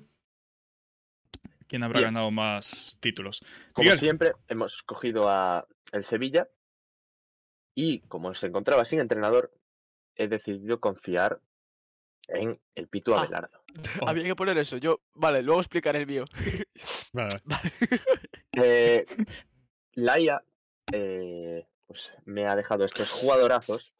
¿Quién 1.68 1.82
habrá 1.82 2.00
Bien. 2.00 2.12
ganado 2.12 2.30
más 2.30 2.98
títulos? 3.00 3.40
Como 3.72 3.84
Miguel. 3.84 3.98
siempre, 3.98 4.32
hemos 4.48 4.82
cogido 4.82 5.28
a 5.28 5.66
el 5.92 6.04
Sevilla 6.04 6.48
y 7.76 8.00
como 8.08 8.34
se 8.34 8.46
encontraba 8.46 8.84
sin 8.84 8.98
entrenador, 8.98 9.52
he 10.16 10.26
decidido 10.26 10.80
confiar 10.80 11.40
en 12.28 12.58
el 12.74 12.88
Pitu 12.88 13.14
Ah. 13.14 13.20
Abelardo. 13.20 13.62
Oh, 14.00 14.08
Había 14.08 14.24
que 14.24 14.34
poner 14.34 14.56
eso. 14.58 14.78
Yo, 14.78 15.02
vale, 15.14 15.42
luego 15.42 15.60
explicaré 15.60 16.00
el 16.00 16.06
mío. 16.06 16.24
vale, 17.12 17.38
vale. 17.44 17.70
Eh, 18.52 19.04
Laia 19.94 20.42
eh, 20.92 21.66
pues 21.86 22.14
me 22.24 22.46
ha 22.46 22.56
dejado 22.56 22.84
estos 22.84 23.10
jugadorazos. 23.10 23.92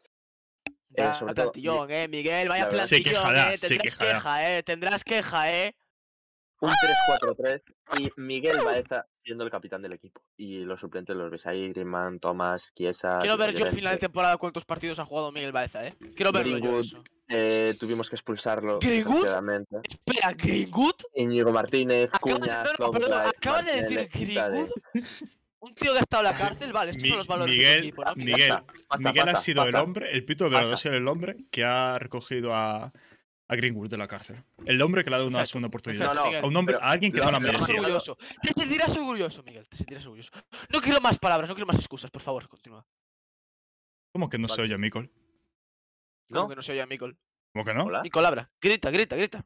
Eh, 0.95 1.03
todo, 1.19 1.35
plantillón, 1.35 1.91
eh, 1.91 2.09
Miguel, 2.09 2.49
vaya 2.49 2.65
la 2.65 2.71
verdad- 2.71 2.85
Se 2.85 2.97
plantillón, 3.03 3.23
quejará, 3.23 3.53
eh. 3.53 3.59
se 3.59 3.69
Tendrás 3.69 3.99
quejará. 3.99 4.15
queja, 4.15 4.51
eh. 4.59 4.63
Tendrás 4.63 5.05
queja, 5.05 5.53
eh. 5.55 5.77
un 6.61 6.71
3-4-3 6.71 7.63
y 8.01 8.11
Miguel 8.17 8.63
Baeza 8.65 9.07
siendo 9.27 9.45
el 9.45 9.51
capitán 9.51 9.83
del 9.83 9.93
equipo. 9.93 10.23
Y 10.37 10.61
los 10.61 10.81
suplentes 10.81 11.17
los 11.17 11.31
ves 11.31 11.45
ahí, 11.47 11.69
Griezmann, 11.71 12.21
Tomás, 12.21 12.73
Chiesa... 12.75 13.19
Quiero 13.21 13.37
ver 13.37 13.51
yo 13.51 13.59
Llorente. 13.59 13.77
final 13.77 13.93
de 13.95 13.99
temporada 13.99 14.37
cuántos 14.37 14.65
partidos 14.65 14.99
ha 15.01 15.05
jugado 15.05 15.33
Miguel 15.33 15.51
Baeza, 15.53 15.85
eh. 15.85 15.95
Quiero 16.15 16.31
verlo 16.33 16.59
yo 16.59 16.79
eso. 16.79 17.03
Eh, 17.29 17.75
tuvimos 17.81 18.09
que 18.09 18.15
expulsarlo. 18.15 18.79
¿Greenwood? 18.79 19.27
Espera, 19.83 20.33
¿Greenwood? 20.33 20.95
Íñigo 21.17 21.51
Martínez, 21.51 22.09
Acabas, 22.13 22.39
Cuña, 22.39 22.63
no, 22.63 22.71
no, 22.87 22.91
perdón, 22.93 23.11
Zombra, 23.11 23.29
acabas 23.31 23.67
de 23.67 23.83
decir. 23.83 24.09
Greenwood. 24.13 24.71
Un 25.59 25.75
tío 25.75 25.93
que 25.93 25.99
ha 25.99 26.03
estado 26.03 26.23
en 26.23 26.31
la 26.31 26.39
cárcel, 26.39 26.73
vale, 26.73 26.91
estos 26.93 27.03
Mi- 27.03 27.09
son 27.09 27.19
los 27.19 27.27
valores 27.27 27.57
Miguel, 27.57 27.81
tu 27.81 27.87
equipo, 27.89 28.05
¿no? 28.05 28.15
Miguel, 28.15 28.49
Pasa, 28.49 28.65
pasa, 28.87 29.09
Miguel 29.09 29.23
ha 29.23 29.33
pasa, 29.33 29.43
sido 29.43 29.65
el 29.65 29.75
hombre, 29.75 30.13
el 30.13 30.25
pito 30.25 30.49
de 30.49 30.57
ha 30.59 30.77
sido 30.77 30.95
el 30.95 31.09
hombre 31.09 31.37
que 31.51 31.65
ha 31.65 31.99
recogido 31.99 32.55
a, 32.55 32.93
a 33.49 33.55
Greenwood 33.57 33.89
de 33.89 33.97
la 33.97 34.09
cárcel. 34.09 34.37
El 34.65 34.81
hombre 34.83 35.05
que 35.05 35.11
le 35.11 35.17
ha 35.17 35.19
dado 35.21 35.29
una 35.29 35.47
segunda 35.47 35.69
oportunidad. 35.69 36.07
No, 36.07 36.15
no, 36.15 36.25
Miguel. 36.27 36.45
a 36.45 36.47
un 36.49 36.57
hombre, 36.57 36.75
pero 36.75 36.85
a 36.87 36.91
alguien 36.91 37.13
que 37.13 37.21
Te 37.21 37.25
sentirás 37.27 37.41
merecía. 37.43 37.61
merecido. 37.61 37.83
orgulloso. 37.83 38.19
Te 38.43 38.53
sentirás 38.53 38.97
orgulloso, 38.97 39.43
Miguel. 39.45 39.69
Te 39.69 39.77
sentirás 39.77 40.05
orgulloso. 40.05 40.31
No 40.73 40.81
quiero 40.81 41.01
más 41.01 41.19
palabras, 41.19 41.49
no 41.49 41.55
quiero 41.55 41.67
más 41.67 41.79
excusas, 41.79 42.11
por 42.11 42.23
favor, 42.23 42.49
continúa. 42.49 42.85
¿Cómo 44.13 44.29
que 44.29 44.39
no 44.39 44.49
se 44.49 44.63
oye, 44.63 44.77
Micol? 44.79 45.11
¿Cómo 46.29 46.43
¿No? 46.43 46.49
que 46.49 46.57
no 46.57 46.63
se 46.63 46.73
oye 46.73 46.83
a 46.83 46.87
Micol? 46.87 47.17
¿Cómo 47.53 47.65
que 47.65 47.73
no? 47.75 47.85
Hola. 47.85 48.03
Nicolabra, 48.03 48.51
grita, 48.61 48.91
grita, 48.91 49.15
grita. 49.17 49.45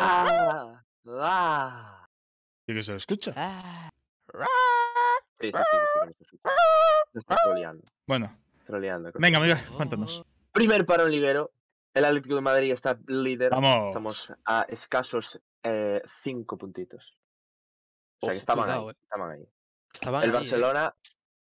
Ah, 0.00 0.82
ah. 1.20 2.08
Sí 2.66 2.74
que 2.74 2.82
se 2.82 2.90
lo 2.92 2.96
escucha. 2.96 3.32
Ah. 3.36 3.88
Sí, 5.40 5.50
sí, 5.52 6.38
está 7.14 7.36
Bueno, 8.06 8.36
troleando. 8.66 9.12
venga, 9.18 9.38
Miguel, 9.38 9.58
cuéntanos. 9.76 10.24
Primer 10.52 10.84
parón 10.86 11.10
liguero. 11.10 11.52
El 11.96 12.04
Atlético 12.04 12.34
de 12.34 12.40
Madrid 12.42 12.72
está 12.72 12.98
líder. 13.06 13.50
Vamos. 13.50 13.86
Estamos 13.88 14.32
a 14.44 14.66
escasos 14.68 15.40
eh, 15.62 16.02
cinco 16.22 16.58
puntitos. 16.58 17.16
O 18.20 18.26
sea 18.26 18.34
que 18.34 18.38
estaban 18.38 18.64
cuidado, 18.66 18.88
ahí. 18.88 18.94
eh. 18.94 18.98
Estaban 19.02 19.30
ahí. 19.30 19.48
Estaban 19.94 20.22
El 20.22 20.28
ahí, 20.28 20.36
eh. 20.36 20.38
Barcelona 20.38 20.96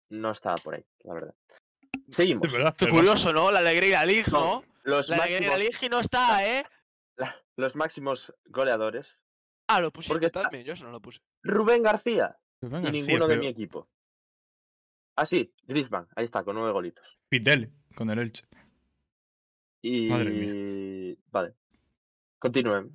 no 0.08 0.30
estaba 0.30 0.54
por 0.56 0.74
ahí, 0.76 0.84
la 1.04 1.12
verdad. 1.14 1.34
Seguimos. 2.10 2.50
Verdad. 2.50 2.74
Qué 2.74 2.88
curioso, 2.88 3.34
¿no? 3.34 3.50
La 3.52 3.58
alegría 3.58 4.04
League, 4.06 4.30
¿no? 4.32 4.64
Los 4.84 5.10
La 5.10 5.16
alegría 5.16 5.50
máximos, 5.50 5.58
League 5.58 5.88
no 5.90 6.00
está, 6.00 6.46
¿eh? 6.48 6.64
la- 7.16 7.36
los 7.56 7.76
máximos 7.76 8.32
goleadores. 8.46 9.18
Ah, 9.68 9.82
lo 9.82 9.92
pusiste 9.92 10.14
Porque 10.14 10.26
está- 10.26 10.42
también, 10.44 10.64
yo 10.64 10.72
eso 10.72 10.84
no 10.84 10.90
lo 10.90 11.00
puse. 11.02 11.20
Rubén 11.42 11.82
García 11.82 12.34
y 12.62 12.66
ninguno 12.90 13.28
de 13.28 13.36
mi 13.36 13.46
equipo. 13.46 13.90
Ah, 15.16 15.26
sí, 15.26 15.52
Griezmann, 15.64 16.08
ahí 16.16 16.24
está, 16.24 16.42
con 16.44 16.56
nueve 16.56 16.72
golitos. 16.72 17.06
Fidel 17.28 17.70
con 17.94 18.08
el 18.08 18.20
Elche. 18.20 18.44
Y... 19.82 20.08
Madre 20.08 21.16
Vale. 21.30 21.54
Continuemos. 22.38 22.92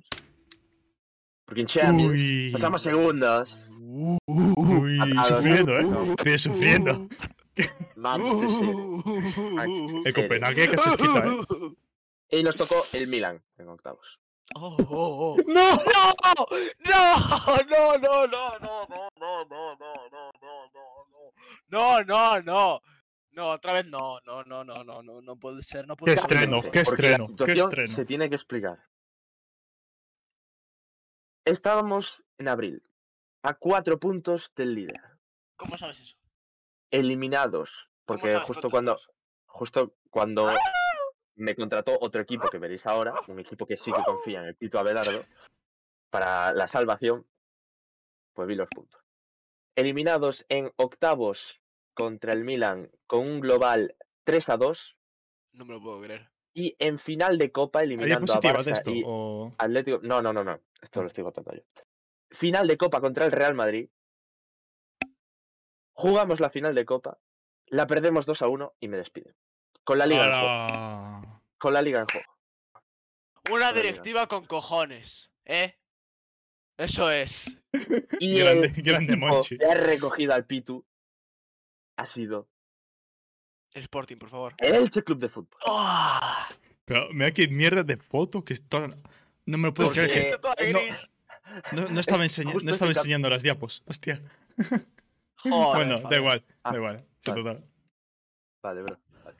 Porque 1.44 1.60
en 1.60 1.66
Champions 1.66 2.12
Uy. 2.12 2.50
pasamos 2.52 2.82
segundos. 2.82 3.56
Uy, 3.78 4.98
Atados. 5.00 5.26
sufriendo, 5.28 5.78
¿eh? 5.78 6.14
Estoy 6.18 6.38
sufriendo. 6.38 7.08
Manchester 7.94 8.48
City. 8.48 10.02
El 10.04 10.14
Copenhague 10.14 10.70
que 10.70 10.76
se 10.76 10.90
quita, 10.96 11.26
¿eh? 11.26 12.38
Y 12.38 12.42
nos 12.42 12.56
tocó 12.56 12.74
el 12.92 13.06
Milan 13.06 13.42
en 13.58 13.68
octavos. 13.68 14.18
Oh, 14.54 14.76
oh, 14.78 14.86
oh. 14.90 15.36
¡No! 15.46 15.76
¡No! 15.76 16.46
No, 16.84 17.16
no, 17.70 17.98
no, 17.98 18.26
no, 18.26 18.58
no, 18.58 18.86
no, 18.88 19.08
no, 19.18 19.44
no, 19.48 19.74
no, 19.76 19.96
no, 21.68 22.02
no, 22.04 22.04
no, 22.04 22.40
no, 22.42 22.82
no, 23.36 23.50
otra 23.50 23.74
vez 23.74 23.86
no, 23.86 24.18
no, 24.20 24.42
no, 24.44 24.64
no, 24.64 24.82
no, 24.82 25.02
no, 25.02 25.20
no 25.20 25.36
puede 25.36 25.62
ser, 25.62 25.86
no 25.86 25.94
puede 25.96 26.14
Qué 26.14 26.20
ser. 26.20 26.32
estreno, 26.32 26.62
qué 26.72 26.80
estreno, 26.80 27.26
qué 27.36 27.52
estreno. 27.52 27.94
Se 27.94 28.04
tiene 28.06 28.28
que 28.30 28.34
explicar. 28.34 28.82
Estábamos 31.44 32.24
en 32.38 32.48
abril, 32.48 32.82
a 33.42 33.54
cuatro 33.54 34.00
puntos 34.00 34.52
del 34.56 34.74
líder, 34.74 35.00
¿Cómo 35.56 35.78
sabes 35.78 36.00
eso? 36.00 36.16
eliminados, 36.90 37.90
¿Cómo 38.04 38.20
porque 38.20 38.38
justo 38.40 38.70
cuando, 38.70 38.96
justo 39.46 39.96
cuando 40.10 40.48
me 41.36 41.54
contrató 41.54 41.98
otro 42.00 42.22
equipo 42.22 42.48
que 42.48 42.58
veréis 42.58 42.86
ahora, 42.86 43.14
un 43.28 43.38
equipo 43.38 43.66
que 43.66 43.76
sí 43.76 43.92
que 43.92 44.02
confía 44.02 44.40
en 44.40 44.46
el 44.46 44.56
Tito 44.56 44.78
Abelardo, 44.78 45.24
para 46.10 46.52
la 46.52 46.66
salvación, 46.66 47.26
pues 48.32 48.48
vi 48.48 48.54
los 48.54 48.68
puntos. 48.68 49.00
Eliminados 49.76 50.44
en 50.48 50.72
octavos 50.76 51.60
contra 51.96 52.32
el 52.32 52.44
Milan 52.44 52.90
con 53.08 53.26
un 53.26 53.40
global 53.40 53.96
3 54.24 54.48
a 54.50 54.56
2 54.58 54.96
No 55.54 55.64
me 55.64 55.72
lo 55.74 55.80
puedo 55.82 56.00
creer. 56.02 56.30
y 56.54 56.76
en 56.78 56.98
final 56.98 57.38
de 57.38 57.50
Copa 57.50 57.80
¿Hay 57.80 57.86
eliminando 57.86 58.32
a 58.32 58.36
Barça 58.40 58.70
esto? 58.72 58.90
y 58.92 59.02
O... 59.04 59.54
Atlético. 59.58 59.98
No, 60.02 60.20
no, 60.22 60.32
no, 60.32 60.44
no. 60.44 60.60
Esto 60.80 61.00
lo 61.00 61.08
estoy 61.08 61.24
contando 61.24 61.52
yo. 61.54 61.62
Final 62.30 62.66
de 62.68 62.76
Copa 62.76 63.00
contra 63.00 63.24
el 63.24 63.32
Real 63.32 63.54
Madrid. 63.54 63.88
Jugamos 65.92 66.40
la 66.40 66.50
final 66.50 66.74
de 66.74 66.84
Copa. 66.84 67.18
La 67.66 67.86
perdemos 67.86 68.26
2 68.26 68.42
a 68.42 68.48
1 68.48 68.74
y 68.80 68.88
me 68.88 68.98
despiden. 68.98 69.34
Con 69.84 69.98
la 69.98 70.06
liga 70.06 70.24
en 70.26 70.30
juego. 71.20 71.42
Con 71.58 71.72
la 71.72 71.82
liga 71.82 72.00
en 72.00 72.06
juego. 72.06 72.32
Una 73.50 73.72
directiva 73.72 74.26
con 74.26 74.44
cojones, 74.46 75.30
¿eh? 75.44 75.78
Eso 76.76 77.10
es. 77.10 77.58
Y 78.20 78.38
Grande- 78.40 78.72
el 78.76 78.82
grande 78.82 79.18
que 79.58 79.64
ha 79.64 79.74
recogido 79.74 80.34
al 80.34 80.44
Pitu 80.46 80.84
ha 81.96 82.06
sido 82.06 82.48
El 83.74 83.82
Sporting, 83.82 84.16
por 84.16 84.30
favor. 84.30 84.54
el 84.58 84.74
Elche 84.74 85.02
Club 85.02 85.18
de 85.18 85.28
Fútbol. 85.28 85.58
¡Ah! 85.66 86.48
Pero 86.84 87.08
mira 87.12 87.32
qué 87.32 87.48
mierda 87.48 87.82
de 87.82 87.96
foto 87.96 88.44
que 88.44 88.52
está. 88.54 88.88
No 89.46 89.58
me 89.58 89.68
lo 89.68 89.74
puedo 89.74 89.90
creer 89.90 90.12
que. 90.12 90.18
Está 90.20 90.40
toda 90.40 90.54
no, 90.72 90.80
gris. 90.80 91.10
no, 91.72 91.88
no 91.88 92.00
estaba, 92.00 92.24
Es 92.24 92.32
enseña- 92.38 92.52
justo 92.52 92.64
no 92.66 92.70
estaba 92.72 92.90
ese 92.90 92.98
cap- 92.98 93.04
enseñando 93.04 93.30
las 93.30 93.42
diapos. 93.42 93.82
Hostia. 93.86 94.22
Joder, 95.38 95.74
bueno, 95.74 95.94
da 95.96 96.02
Fabián. 96.02 96.20
igual. 96.22 96.44
Ah, 96.62 96.70
Da 96.72 96.76
igual. 96.78 97.06
Sí, 97.18 97.30
vale. 97.30 97.42
total. 97.42 97.64
Vale, 98.62 98.82
bro. 98.82 98.98
Vale. 99.24 99.36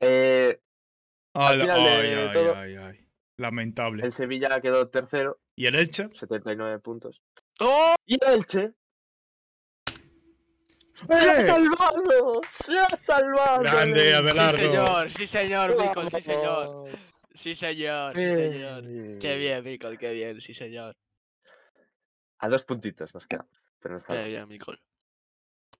Eh, 0.00 0.60
Ala, 1.34 1.64
final 1.64 1.82
de 1.84 1.90
ay, 1.90 2.14
ay, 2.14 2.32
todo, 2.32 2.54
ay, 2.56 2.76
ay. 2.76 3.08
Lamentable. 3.38 4.04
el 4.04 4.12
Sevilla 4.12 4.60
quedó 4.60 4.88
tercero, 4.88 5.38
¿Y 5.54 5.66
el 5.66 5.74
Elche? 5.74 6.08
79 6.14 6.78
puntos. 6.80 7.20
¡Oh! 7.60 7.94
Y 8.06 8.14
el 8.14 8.32
Elche 8.34 8.72
¡Se 10.96 11.14
ha 11.30 11.38
¡Eh! 11.38 11.46
salvado! 11.46 12.40
¡Se 12.50 12.78
ha 12.78 12.88
salvado! 12.96 13.62
Grande, 13.62 14.08
el 14.10 14.14
Abelardo. 14.16 14.50
Sí, 14.56 14.56
señor, 14.64 15.10
sí, 15.10 15.26
señor! 15.26 15.76
Micol, 15.78 16.10
sí, 16.10 16.22
señor. 16.22 16.88
Sí, 17.34 17.54
señor, 17.54 18.14
sí, 18.18 18.34
señor. 18.34 18.82
Qué 19.18 19.32
Eh, 19.34 19.36
bien, 19.36 19.62
Micol, 19.64 19.98
qué 19.98 20.12
bien, 20.12 20.40
sí, 20.40 20.54
señor. 20.54 20.96
A 22.38 22.48
dos 22.48 22.62
puntitos 22.64 23.12
nos 23.14 23.26
quedamos. 23.26 23.50
Pero 23.80 23.94
nos 23.94 24.02
Qué 24.04 24.06
falta. 24.08 24.24
bien. 24.24 24.58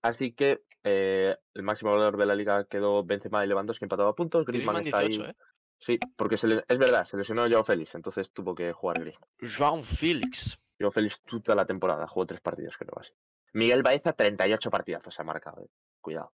Así 0.03 0.33
que 0.33 0.63
eh, 0.85 1.37
el 1.55 1.63
máximo 1.63 1.91
goleador 1.91 2.17
de 2.19 2.27
la 2.27 2.35
liga 2.35 2.65
quedó 2.67 3.03
Benzema 3.05 3.45
y 3.45 3.49
Lewandowski 3.49 3.85
empatado 3.85 4.09
a 4.09 4.15
puntos. 4.15 4.45
Griezmann, 4.45 4.77
Griezmann 4.83 5.07
está 5.07 5.09
18, 5.09 5.25
ahí. 5.25 5.31
¿eh? 5.31 5.35
Sí, 5.79 5.99
porque 6.17 6.37
se 6.37 6.47
le- 6.47 6.65
es 6.69 6.79
verdad, 6.79 7.05
se 7.05 7.17
lesionó 7.17 7.49
Joao 7.49 7.65
Félix, 7.65 7.95
entonces 7.95 8.31
tuvo 8.33 8.55
que 8.55 8.73
jugar 8.73 9.01
Griezmann. 9.01 9.29
João 9.41 9.83
Félix. 9.83 10.59
Joao 10.79 10.91
Félix 10.93 11.21
toda 11.23 11.55
la 11.57 11.67
temporada, 11.67 12.07
jugó 12.07 12.27
tres 12.27 12.41
partidos, 12.41 12.77
creo 12.77 12.93
así. 13.01 13.13
Miguel 13.57 13.83
Baeza, 13.83 14.13
38 14.13 14.71
partidazos 14.71 15.19
ha 15.19 15.25
marcado. 15.25 15.65
eh. 15.65 15.71
Cuidado. 16.03 16.31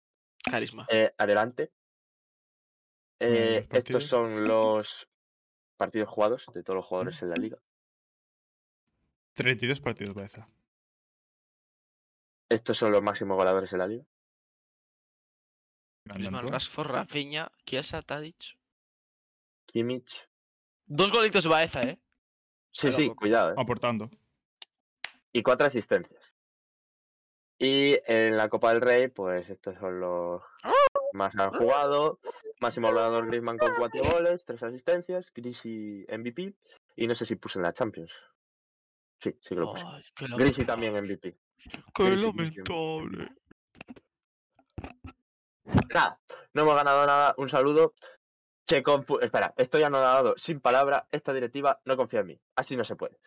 Carisma. 0.43 0.85
Eh, 0.89 1.11
adelante. 1.17 1.71
Eh, 3.19 3.67
estos 3.71 4.05
son 4.05 4.43
los 4.47 5.09
partidos 5.77 6.09
jugados 6.09 6.45
de 6.53 6.61
todos 6.63 6.77
los 6.77 6.85
jugadores 6.85 7.19
en 7.23 7.29
la 7.31 7.35
liga. 7.35 7.57
32 9.33 9.81
partidos, 9.81 10.13
Baeza. 10.13 10.47
Estos 12.49 12.77
son 12.77 12.91
los 12.91 13.01
máximos 13.01 13.35
goleadores 13.35 13.71
de 13.71 13.77
la 13.77 13.87
liga. 13.87 14.05
Griezmann. 16.05 16.47
Rashford, 16.47 16.91
Rafinha, 16.91 17.51
Chiesa, 17.65 18.01
Tadic. 18.03 18.57
Kimmich. 19.65 20.29
Dos 20.85 21.11
golitos 21.11 21.47
Baeza, 21.47 21.81
¿eh? 21.83 21.99
Sí, 22.71 22.81
Pero 22.83 22.93
sí, 22.93 23.07
poco. 23.07 23.15
cuidado. 23.21 23.51
eh. 23.51 23.55
Aportando. 23.57 24.09
Y 25.33 25.41
cuatro 25.41 25.65
asistencias. 25.67 26.16
Y 27.59 27.97
en 28.05 28.37
la 28.37 28.49
Copa 28.49 28.71
del 28.71 28.81
Rey, 28.81 29.07
pues 29.07 29.49
estos 29.49 29.75
son 29.79 29.99
los 29.99 30.41
más 31.13 31.35
han 31.35 31.51
jugado. 31.51 32.19
Máximo 32.59 32.87
goleador 32.89 33.27
Griezmann 33.27 33.57
con 33.57 33.73
cuatro 33.75 34.03
goles, 34.11 34.45
tres 34.45 34.61
asistencias. 34.63 35.31
Grisi 35.33 36.05
MVP. 36.09 36.53
Y 36.95 37.07
no 37.07 37.15
sé 37.15 37.25
si 37.25 37.35
puse 37.35 37.59
en 37.59 37.63
la 37.63 37.73
Champions. 37.73 38.11
Sí, 39.19 39.31
sí 39.41 39.49
que 39.49 39.61
lo 39.61 39.71
puse. 39.71 39.83
Ay, 39.87 40.03
qué 40.15 40.25
Grisi 40.37 40.65
también 40.65 40.93
MVP. 40.95 41.35
Qué 41.93 42.03
Grisi, 42.11 42.25
lamentable. 42.25 43.29
Nada, 45.93 46.19
no 46.53 46.61
hemos 46.61 46.75
ganado 46.75 47.05
nada. 47.05 47.33
Un 47.37 47.49
saludo. 47.49 47.93
Che 48.67 48.83
confu- 48.83 49.19
Espera, 49.21 49.53
esto 49.57 49.79
ya 49.79 49.89
no 49.89 49.99
lo 49.99 50.05
ha 50.05 50.13
dado 50.13 50.33
sin 50.37 50.59
palabra. 50.59 51.07
Esta 51.11 51.33
directiva 51.33 51.79
no 51.85 51.95
confía 51.97 52.19
en 52.19 52.27
mí. 52.27 52.39
Así 52.55 52.75
no 52.75 52.83
se 52.83 52.95
puede. 52.95 53.17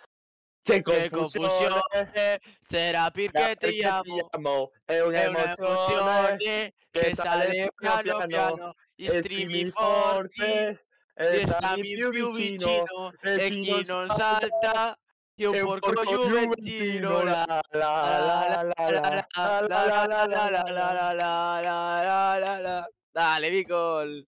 Che 0.62 0.82
Qué 0.82 1.08
confusione, 1.08 2.40
será 2.60 3.10
perché 3.10 3.56
ti 3.56 3.82
amo. 3.82 4.72
è 4.84 5.00
una 5.00 5.20
È 5.22 5.26
una 5.26 5.54
emozione 5.54 6.36
emozione 6.36 6.72
che 6.90 7.14
sale 7.14 7.72
piano 7.74 8.26
piano 8.26 8.74
e 8.94 9.08
strimi 9.08 9.64
forti, 9.70 10.42
e 10.42 10.78
e 11.14 11.46
stammi 11.46 11.96
più 12.10 12.32
vicino, 12.32 13.12
e 13.22 13.46
e 13.46 13.50
chi 13.50 13.84
non 13.86 14.06
salta, 14.08 14.98
è 15.34 15.60
un 15.60 15.78
porco 15.78 16.04
juventino. 16.04 17.22
La 17.22 17.62
la 17.70 18.48
la 18.48 18.62
la 18.62 18.90
la 18.90 19.66
la 19.66 19.66
la 19.66 20.06
la 20.06 20.26
la 20.26 21.12
la 21.12 21.12
la 21.12 21.60
la 22.02 22.38
la 22.38 22.58
la. 22.60 22.88
Dale, 23.10 23.50
Vicol. 23.50 24.26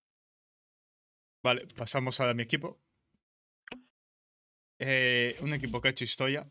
Vale, 1.42 1.66
pasamos 1.76 2.20
a 2.20 2.32
mi 2.34 2.42
equipo. 2.42 2.78
Eh, 4.84 5.36
un 5.40 5.54
equipo 5.54 5.80
que 5.80 5.88
ha 5.88 5.90
hecho 5.92 6.02
historia. 6.02 6.44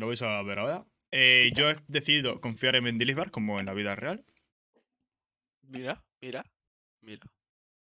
Lo 0.00 0.08
vais 0.08 0.20
a 0.22 0.42
ver 0.42 0.58
ahora. 0.58 0.84
Eh, 1.12 1.52
yo 1.54 1.70
he 1.70 1.76
decidido 1.86 2.40
confiar 2.40 2.74
en 2.74 2.82
Mendilibar 2.82 3.30
como 3.30 3.60
en 3.60 3.66
la 3.66 3.74
vida 3.74 3.94
real. 3.94 4.24
Mira, 5.62 6.04
mira, 6.20 6.44
mira. 7.00 7.24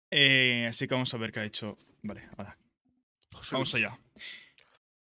Eh, 0.09 0.65
así 0.67 0.87
que 0.87 0.95
vamos 0.95 1.13
a 1.13 1.17
ver 1.17 1.31
qué 1.31 1.41
ha 1.41 1.45
hecho. 1.45 1.77
Vale, 2.01 2.27
ahora. 2.35 2.57
Vamos 3.51 3.75
allá. 3.75 3.97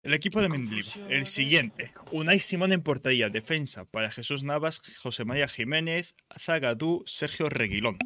El 0.03 0.13
equipo 0.13 0.41
de 0.41 0.49
Mendilibar. 0.49 1.09
El 1.09 1.25
siguiente. 1.25 1.93
Unai 2.11 2.41
Simón 2.41 2.73
en 2.73 2.81
portería. 2.81 3.29
Defensa 3.29 3.85
para 3.85 4.11
Jesús 4.11 4.43
Navas, 4.43 4.81
José 5.01 5.23
María 5.23 5.47
Jiménez, 5.47 6.15
Zagadú, 6.37 7.01
Sergio 7.05 7.49
Reguilón. 7.49 7.97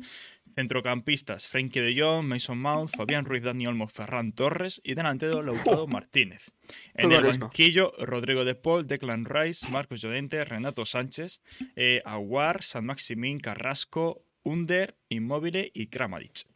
Centrocampistas, 0.56 1.48
Frenkie 1.48 1.82
de 1.82 2.02
Jong, 2.02 2.26
Mason 2.26 2.58
Mount, 2.58 2.90
Fabián 2.96 3.26
Ruiz, 3.26 3.44
Dani 3.44 3.68
Olmo, 3.68 3.88
Ferran 3.88 4.32
Torres 4.32 4.82
y 4.84 4.94
delantero 4.94 5.44
Lautaro 5.44 5.86
Martínez. 5.88 6.52
En 6.94 7.12
el 7.12 7.38
banquillo, 7.38 7.94
Rodrigo 8.00 8.46
de 8.46 8.56
Paul, 8.56 8.88
Declan 8.88 9.26
Rice, 9.26 9.70
Marcos 9.70 10.02
Llorente, 10.02 10.44
Renato 10.46 10.86
Sánchez, 10.86 11.42
eh, 11.76 12.00
Aguar, 12.06 12.64
San 12.64 12.86
Maximín, 12.86 13.40
Carrasco, 13.40 14.24
Under, 14.44 14.96
Inmóvil 15.10 15.72
y 15.74 15.88
Kramaric. 15.88 16.48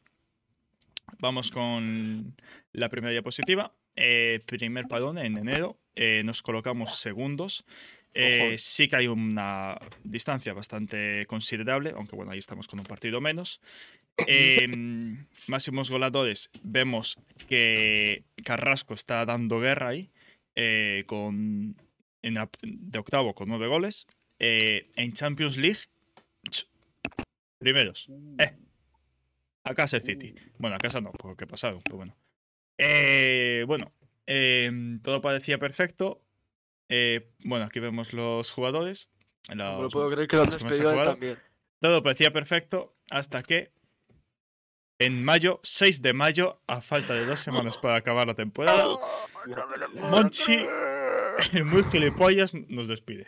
Vamos 1.19 1.51
con 1.51 2.35
la 2.71 2.89
primera 2.89 3.11
diapositiva. 3.11 3.73
Eh, 3.95 4.39
primer 4.45 4.87
palón 4.87 5.17
en 5.17 5.37
enero. 5.37 5.77
Eh, 5.95 6.21
nos 6.23 6.41
colocamos 6.41 6.99
segundos. 6.99 7.65
Eh, 8.13 8.55
sí 8.57 8.87
que 8.89 8.95
hay 8.97 9.07
una 9.07 9.77
distancia 10.03 10.53
bastante 10.53 11.25
considerable, 11.27 11.91
aunque 11.95 12.15
bueno, 12.15 12.31
ahí 12.31 12.39
estamos 12.39 12.67
con 12.67 12.79
un 12.79 12.85
partido 12.85 13.21
menos. 13.21 13.61
Eh, 14.27 14.67
máximos 15.47 15.89
goleadores, 15.91 16.49
vemos 16.63 17.19
que 17.47 18.23
Carrasco 18.43 18.93
está 18.93 19.25
dando 19.25 19.59
guerra 19.59 19.89
ahí, 19.89 20.09
eh, 20.55 21.03
con, 21.05 21.75
en 22.21 22.33
la- 22.33 22.49
de 22.61 22.99
octavo 22.99 23.33
con 23.33 23.47
nueve 23.47 23.67
goles. 23.67 24.07
Eh, 24.39 24.89
en 24.95 25.13
Champions 25.13 25.57
League, 25.57 25.79
primeros. 27.59 28.07
Eh, 28.39 28.57
a 29.63 29.73
casa 29.73 29.97
el 29.97 30.03
City. 30.03 30.33
Bueno, 30.57 30.75
a 30.77 30.79
casa 30.79 31.01
no, 31.01 31.11
porque 31.11 31.45
pasaron, 31.45 31.81
pero 31.83 31.97
bueno. 31.97 32.15
Bueno, 33.67 33.91
eh, 34.25 34.71
todo 35.03 35.21
parecía 35.21 35.57
perfecto. 35.59 36.21
Eh, 36.89 37.31
bueno, 37.45 37.65
aquí 37.65 37.79
vemos 37.79 38.13
los 38.13 38.51
jugadores. 38.51 39.09
No 39.55 39.87
puedo 39.89 40.09
creer 40.11 40.27
que 40.27 40.35
lo 40.35 40.43
han 40.43 40.49
despedido 40.49 40.93
también. 41.03 41.39
todo 41.79 42.03
parecía 42.03 42.33
perfecto 42.33 42.95
hasta 43.09 43.41
que 43.41 43.71
en 44.99 45.23
mayo, 45.23 45.61
6 45.63 46.01
de 46.01 46.13
mayo, 46.13 46.61
a 46.67 46.81
falta 46.81 47.13
de 47.13 47.25
dos 47.25 47.39
semanas 47.39 47.77
para 47.77 47.95
acabar 47.95 48.27
la 48.27 48.35
temporada, 48.35 48.85
Monchi, 49.93 50.65
muy 51.63 51.83
gilipollas, 51.85 52.53
nos 52.53 52.89
despide. 52.89 53.25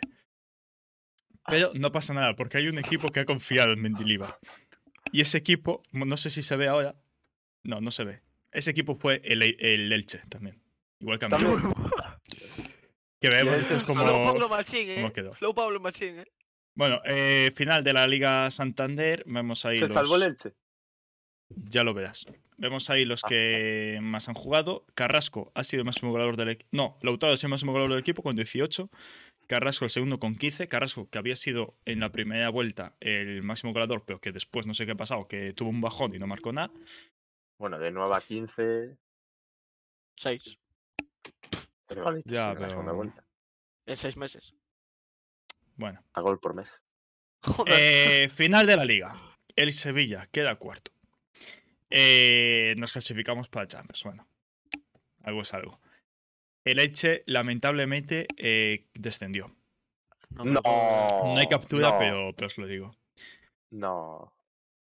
Pero 1.46 1.72
no 1.74 1.90
pasa 1.90 2.12
nada, 2.12 2.36
porque 2.36 2.58
hay 2.58 2.68
un 2.68 2.78
equipo 2.78 3.10
que 3.10 3.20
ha 3.20 3.24
confiado 3.24 3.72
en 3.72 3.80
Mendilibar. 3.80 4.38
Y 5.12 5.22
ese 5.22 5.38
equipo, 5.38 5.82
no 5.92 6.16
sé 6.16 6.30
si 6.30 6.42
se 6.42 6.56
ve 6.56 6.68
ahora. 6.68 6.94
No, 7.64 7.80
no 7.80 7.90
se 7.90 8.04
ve. 8.04 8.22
Ese 8.52 8.70
equipo 8.70 8.94
fue 8.94 9.22
el, 9.24 9.42
el 9.42 9.92
Elche 9.92 10.20
también. 10.28 10.62
Igual 11.00 11.18
que 11.18 11.24
a 11.24 11.28
mí. 11.30 11.34
Que 13.22 13.30
Flow 13.30 14.24
Pablo 14.24 14.48
Machín, 14.48 14.90
eh. 14.90 14.94
cómo 14.96 15.12
quedó. 15.12 15.34
Flow 15.34 15.54
Pablo 15.54 15.78
Machín, 15.78 16.18
eh. 16.18 16.24
Bueno, 16.74 17.00
eh, 17.04 17.52
final 17.54 17.84
de 17.84 17.92
la 17.92 18.06
Liga 18.06 18.50
Santander. 18.50 19.22
Vemos 19.26 19.64
ahí 19.64 19.78
¿Se 19.78 19.86
los... 19.86 19.94
salvó 19.94 20.16
el 20.16 20.22
Elche? 20.22 20.54
Ya 21.50 21.84
lo 21.84 21.94
verás. 21.94 22.26
Vemos 22.56 22.90
ahí 22.90 23.04
los 23.04 23.22
que 23.22 24.00
más 24.02 24.28
han 24.28 24.34
jugado. 24.34 24.86
Carrasco 24.94 25.52
ha 25.54 25.62
sido 25.62 25.82
el 25.82 25.86
máximo 25.86 26.10
goleador 26.10 26.36
del 26.36 26.50
equipo. 26.50 26.68
No, 26.72 26.98
Lautaro 27.02 27.34
es 27.34 27.44
el 27.44 27.50
máximo 27.50 27.72
goleador 27.72 27.92
del 27.92 28.00
equipo 28.00 28.22
con 28.22 28.34
18. 28.34 28.90
Carrasco 29.46 29.84
el 29.84 29.90
segundo 29.90 30.18
con 30.18 30.36
15. 30.36 30.66
Carrasco, 30.68 31.08
que 31.08 31.18
había 31.18 31.36
sido 31.36 31.76
en 31.84 32.00
la 32.00 32.10
primera 32.10 32.48
vuelta 32.48 32.96
el 33.00 33.42
máximo 33.42 33.72
goleador, 33.72 34.04
pero 34.04 34.20
que 34.20 34.32
después 34.32 34.66
no 34.66 34.74
sé 34.74 34.86
qué 34.86 34.92
ha 34.92 34.96
pasado, 34.96 35.28
que 35.28 35.52
tuvo 35.52 35.68
un 35.68 35.80
bajón 35.80 36.14
y 36.14 36.18
no 36.18 36.26
marcó 36.26 36.52
nada. 36.52 36.72
Bueno, 37.58 37.78
de 37.78 37.92
9 37.92 38.14
a 38.14 38.20
15. 38.20 38.96
Seis. 40.16 40.58
Pero 41.94 42.04
vale, 42.04 42.22
Ya, 42.24 42.52
en 42.52 42.60
la 42.60 42.68
segunda 42.68 42.90
pero- 42.92 42.96
vuelta. 42.96 43.24
En 43.86 43.96
seis 43.96 44.16
meses. 44.16 44.54
Bueno. 45.76 46.04
A 46.12 46.20
gol 46.20 46.38
por 46.38 46.54
mes. 46.54 46.70
Eh, 47.66 48.28
final 48.30 48.66
de 48.66 48.76
la 48.76 48.84
liga. 48.84 49.20
El 49.56 49.72
Sevilla 49.72 50.26
queda 50.30 50.56
cuarto. 50.56 50.92
Eh, 51.90 52.74
nos 52.78 52.92
clasificamos 52.92 53.48
para 53.48 53.66
Champions. 53.66 54.04
Bueno, 54.04 54.26
algo 55.24 55.42
es 55.42 55.52
algo. 55.52 55.80
El 56.64 56.78
Elche, 56.78 57.22
lamentablemente, 57.26 58.26
eh, 58.36 58.86
descendió. 58.94 59.54
No. 60.30 60.44
No 60.62 61.36
hay 61.36 61.48
captura, 61.48 61.90
no, 61.90 61.98
pero, 61.98 62.32
pero 62.34 62.46
os 62.46 62.56
lo 62.58 62.66
digo. 62.66 62.96
No. 63.70 64.32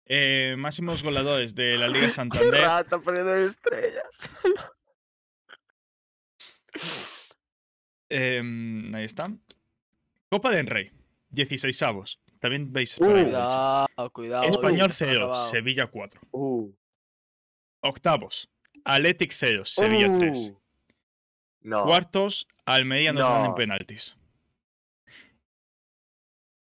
Eh, 0.05 0.55
máximos 0.57 1.01
goleadores 1.03 1.55
de 1.55 1.77
la 1.77 1.87
Liga 1.87 2.09
Santander. 2.09 2.85
Poniendo 3.03 3.33
estrellas. 3.35 4.29
Em, 8.09 8.93
ahí 8.95 9.05
están. 9.05 9.41
Copa 10.29 10.51
del 10.51 10.67
Rey, 10.67 10.91
16 11.29 11.81
avos. 11.83 12.19
También 12.39 12.71
veis 12.71 12.97
por 12.97 13.09
ahí 13.15 13.23
Uh. 13.23 13.25
Cuidado, 13.25 14.09
cuidado. 14.13 14.43
Español 14.45 14.87
Uy, 14.89 14.95
0, 14.97 15.11
acabado. 15.25 15.49
Sevilla 15.49 15.87
4. 15.87 16.21
Uh. 16.31 16.71
Octavos, 17.81 18.49
Athletic 18.83 19.31
0, 19.31 19.65
Sevilla 19.65 20.11
3. 20.17 20.51
Uh. 20.53 20.59
No. 21.61 21.83
Cuartos, 21.85 22.47
Almería 22.65 23.11
nos 23.13 23.23
ganan 23.23 23.41
en 23.43 23.49
No. 23.49 23.55
penaltis. 23.55 24.15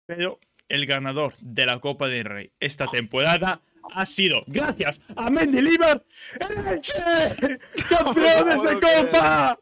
Pero 0.06 0.40
el 0.70 0.86
ganador 0.86 1.34
de 1.42 1.66
la 1.66 1.80
Copa 1.80 2.08
del 2.08 2.26
Rey 2.26 2.52
esta 2.60 2.88
temporada 2.88 3.62
ha 3.94 4.06
sido, 4.06 4.44
gracias 4.48 5.02
a 5.16 5.30
Mendilibar, 5.30 6.04
el 6.40 6.68
Elche, 6.68 7.00
campeones 7.90 8.64
de 8.64 8.74
Copa. 8.80 9.60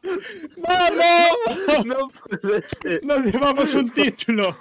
¡Vamos! 0.56 1.86
No 1.86 2.08
puede 2.08 2.62
ser. 2.62 3.04
Nos 3.04 3.24
llevamos 3.24 3.74
un 3.74 3.90
título, 3.90 4.58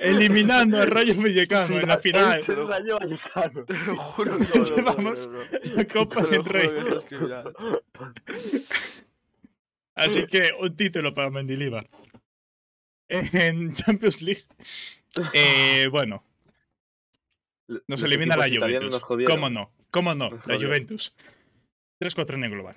eliminando 0.00 0.80
al 0.80 0.90
Rayo 0.90 1.14
Vallecano 1.16 1.78
en 1.78 1.88
la 1.88 1.98
final. 1.98 2.38
Elche 2.38 2.54
Rayo 2.54 2.98
Vallecano. 2.98 3.64
Te 3.64 3.74
lo 3.74 3.96
juro 3.96 4.38
que 4.38 4.40
Nos 4.40 4.54
no, 4.54 4.62
no, 4.62 4.70
no, 4.70 4.76
llevamos 4.76 5.28
no, 5.28 5.38
no. 5.38 5.74
la 5.76 5.84
Copa 5.86 6.22
del 6.22 6.44
Rey. 6.44 6.70
Así 9.94 10.26
que 10.26 10.52
un 10.60 10.76
título 10.76 11.12
para 11.12 11.30
Mendilibar. 11.30 11.88
En 13.08 13.72
Champions 13.72 14.22
League. 14.22 14.44
eh, 15.32 15.88
bueno, 15.90 16.22
nos 17.86 18.02
elimina 18.02 18.36
la 18.36 18.48
Juventus. 18.48 19.00
¿Cómo 19.26 19.50
no? 19.50 19.72
¿Cómo 19.90 20.14
no? 20.14 20.30
La. 20.46 20.56
Juventus. 20.56 21.14
3-4 22.00 22.34
en 22.34 22.44
el 22.44 22.50
global. 22.50 22.76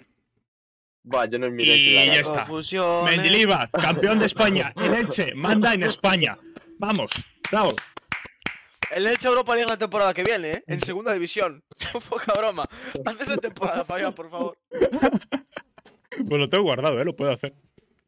Va, 1.13 1.25
yo 1.25 1.39
no 1.39 1.49
miré 1.49 1.75
Y 1.75 1.85
que 1.85 1.95
la 1.95 2.13
ya 2.13 2.19
está. 2.19 2.45
Confusiones. 2.45 3.17
Mendilibar, 3.17 3.71
campeón 3.71 4.19
de 4.19 4.25
España. 4.25 4.73
El 4.81 4.93
Elche 4.93 5.33
manda 5.33 5.73
en 5.73 5.83
España. 5.83 6.37
Vamos, 6.77 7.11
bravo. 7.49 7.75
El 8.91 9.07
Elche 9.07 9.27
Europa 9.27 9.55
League 9.55 9.69
la 9.69 9.77
temporada 9.77 10.13
que 10.13 10.23
viene, 10.23 10.51
¿eh? 10.51 10.63
En 10.67 10.81
segunda 10.81 11.13
división. 11.13 11.63
Poca 12.09 12.33
broma. 12.33 12.65
Haz 13.05 13.21
esa 13.21 13.37
temporada, 13.37 13.85
Fabián, 13.85 14.13
por 14.13 14.29
favor. 14.29 14.57
Pues 14.69 16.39
lo 16.39 16.49
tengo 16.49 16.63
guardado, 16.63 17.01
¿eh? 17.01 17.05
Lo 17.05 17.15
puedo 17.15 17.31
hacer. 17.31 17.55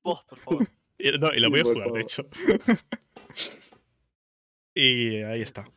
Oh, 0.02 0.22
por 0.28 0.40
favor. 0.40 0.68
Y, 0.98 1.12
no, 1.18 1.34
y 1.34 1.40
lo 1.40 1.50
voy 1.50 1.62
a 1.62 1.64
jugar, 1.64 1.92
de 1.92 2.02
hecho. 2.02 2.28
y 4.76 5.22
ahí 5.22 5.42
está. 5.42 5.68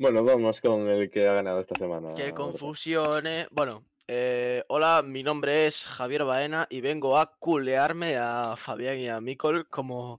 Bueno, 0.00 0.24
vamos 0.24 0.60
con 0.62 0.88
el 0.88 1.10
que 1.10 1.28
ha 1.28 1.34
ganado 1.34 1.60
esta 1.60 1.74
semana. 1.78 2.14
Qué 2.14 2.30
Borja. 2.30 2.34
confusiones. 2.34 3.46
Bueno, 3.50 3.84
eh, 4.08 4.64
hola, 4.68 5.02
mi 5.04 5.22
nombre 5.22 5.66
es 5.66 5.86
Javier 5.86 6.24
Baena 6.24 6.66
y 6.70 6.80
vengo 6.80 7.18
a 7.18 7.36
culearme 7.38 8.16
a 8.16 8.56
Fabián 8.56 8.96
y 8.98 9.08
a 9.10 9.20
Micol 9.20 9.68
como 9.68 10.18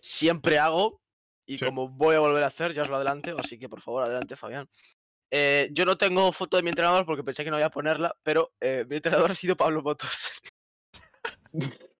siempre 0.00 0.58
hago 0.58 1.02
y 1.46 1.58
Sí. 1.58 1.66
como 1.66 1.88
voy 1.90 2.16
a 2.16 2.20
volver 2.20 2.42
a 2.42 2.46
hacer, 2.46 2.72
ya 2.72 2.82
os 2.84 2.88
lo 2.88 2.96
adelanto, 2.96 3.36
así 3.38 3.58
que 3.58 3.68
por 3.68 3.82
favor, 3.82 4.02
adelante, 4.04 4.34
Fabián. 4.34 4.66
Eh, 5.30 5.68
yo 5.72 5.84
no 5.84 5.98
tengo 5.98 6.32
foto 6.32 6.56
de 6.56 6.62
mi 6.62 6.70
entrenador 6.70 7.04
porque 7.04 7.22
pensé 7.22 7.44
que 7.44 7.50
no 7.50 7.58
iba 7.58 7.66
a 7.66 7.70
ponerla, 7.70 8.16
pero 8.22 8.52
eh, 8.60 8.86
mi 8.88 8.96
entrenador 8.96 9.30
ha 9.30 9.34
sido 9.34 9.56
Pablo 9.56 9.82
Motos. 9.82 10.30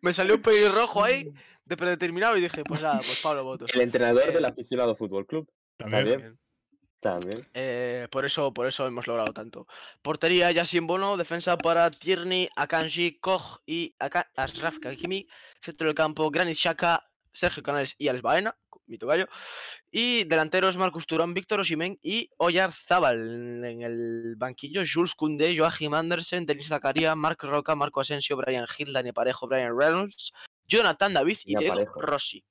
Me 0.00 0.12
salió 0.12 0.34
un 0.36 0.42
pelirrojo 0.42 1.04
ahí 1.04 1.32
de 1.64 1.76
predeterminado 1.76 2.36
y 2.36 2.40
dije, 2.40 2.64
pues 2.64 2.80
nada, 2.80 2.96
pues 2.98 3.20
Pablo 3.22 3.44
Motos. 3.44 3.70
El 3.72 3.80
entrenador 3.80 4.28
Eh, 4.28 4.32
del 4.32 4.44
aficionado 4.44 4.96
Fútbol 4.96 5.24
Club. 5.26 5.48
También. 5.76 6.04
También. 6.06 6.38
También. 7.00 7.46
Eh, 7.54 8.08
por 8.10 8.24
eso, 8.24 8.52
por 8.52 8.66
eso 8.66 8.86
hemos 8.86 9.06
logrado 9.06 9.32
tanto. 9.32 9.66
Portería 10.02 10.50
Yassin 10.50 10.86
Bono, 10.86 11.16
defensa 11.16 11.56
para 11.56 11.90
Tierney, 11.90 12.48
Akanji, 12.56 13.18
Koch 13.20 13.60
y 13.66 13.94
Aka- 13.98 14.30
Ashraf 14.34 14.78
Hakimi. 14.84 15.28
Centro 15.60 15.86
del 15.86 15.94
campo, 15.94 16.30
Granit 16.30 16.56
Xhaka, 16.56 17.08
Sergio 17.32 17.62
Canales 17.62 17.94
y 17.98 18.08
Alex 18.08 18.22
Baena, 18.22 18.56
mi 18.86 18.98
tocayo. 18.98 19.28
Y 19.90 20.24
delanteros 20.24 20.76
Marcus 20.78 21.06
Turán, 21.06 21.34
Víctor 21.34 21.60
Osimhen 21.60 21.98
y 22.02 22.30
Oyar 22.38 22.72
Zabal. 22.72 23.64
En 23.64 23.82
el 23.82 24.34
banquillo, 24.36 24.82
Jules 24.90 25.14
Koundé, 25.14 25.56
Joachim 25.56 25.92
Andersen, 25.94 26.46
Denis 26.46 26.68
Zakaria, 26.68 27.14
Marc 27.14 27.42
Roca, 27.44 27.74
Marco 27.74 28.00
Asensio, 28.00 28.36
Brian 28.36 28.66
Hill, 28.76 28.92
Dani 28.92 29.12
Parejo, 29.12 29.46
Brian 29.46 29.78
Reynolds, 29.78 30.32
Jonathan 30.66 31.12
David 31.12 31.38
y 31.44 31.54
Diego 31.56 31.74
Aparejo. 31.74 32.00
Rossi. 32.00 32.44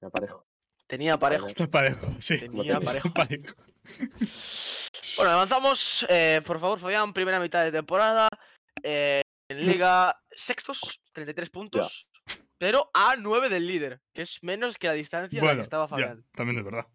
Me 0.00 0.08
aparejo. 0.08 0.46
Tenía 0.92 1.16
parejo. 1.18 1.46
Está 1.46 1.66
parejo, 1.66 2.06
sí. 2.18 2.38
Tenía 2.38 2.76
Está 2.76 3.08
parejo. 3.10 3.14
parejo. 3.14 3.54
Bueno, 5.16 5.32
avanzamos. 5.32 6.06
eh, 6.10 6.42
por 6.46 6.60
favor, 6.60 6.78
Fabián, 6.78 7.14
primera 7.14 7.40
mitad 7.40 7.64
de 7.64 7.72
temporada. 7.72 8.28
eh, 8.82 9.22
en 9.48 9.66
Liga 9.66 10.18
sextos, 10.30 11.00
33 11.12 11.48
puntos. 11.48 12.06
Pero 12.58 12.90
a 12.92 13.16
9 13.16 13.48
del 13.48 13.66
líder, 13.66 14.00
que 14.14 14.22
es 14.22 14.38
menos 14.42 14.76
que 14.76 14.86
la 14.88 14.92
distancia 14.92 15.38
en 15.38 15.44
la 15.44 15.48
Bueno, 15.50 15.60
que 15.60 15.64
estaba 15.64 15.84
ya, 15.84 15.88
Fabián. 15.88 16.24
también 16.34 16.58
es 16.58 16.64
verdad. 16.64 16.86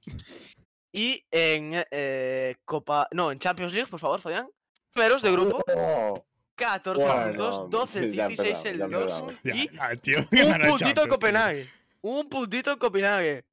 Y 0.93 1.25
en 1.31 1.83
eh, 1.91 2.55
Copa. 2.65 3.07
No, 3.11 3.31
en 3.31 3.39
Champions 3.39 3.73
League, 3.73 3.89
por 3.89 3.99
favor, 3.99 4.21
Fabián. 4.21 4.47
Primeros 4.93 5.21
de 5.23 5.31
grupo, 5.31 5.63
Oh, 5.75 6.23
14 6.55 7.03
Bueno, 7.03 7.25
puntos, 7.29 7.69
12 7.71 7.99
el 7.99 8.13
ya 8.13 8.29
City, 8.29 8.41
6 8.43 8.65
el 8.65 8.81
empezamos, 8.81 8.91
ya 8.91 8.97
2. 8.97 9.21
empezamos. 9.21 9.43
Ya, 9.43 9.55
Y 9.55 9.69
ya, 9.75 9.95
tío. 10.01 10.17
un 10.19 10.25
puntito 10.27 10.41
en 10.45 10.61
Champions, 10.61 10.83
tío. 11.01 11.07
Copenhague. 11.09 11.69
Un 12.01 12.29
puntito 12.29 12.71
en 12.71 12.77
Copenhague. 12.79 13.45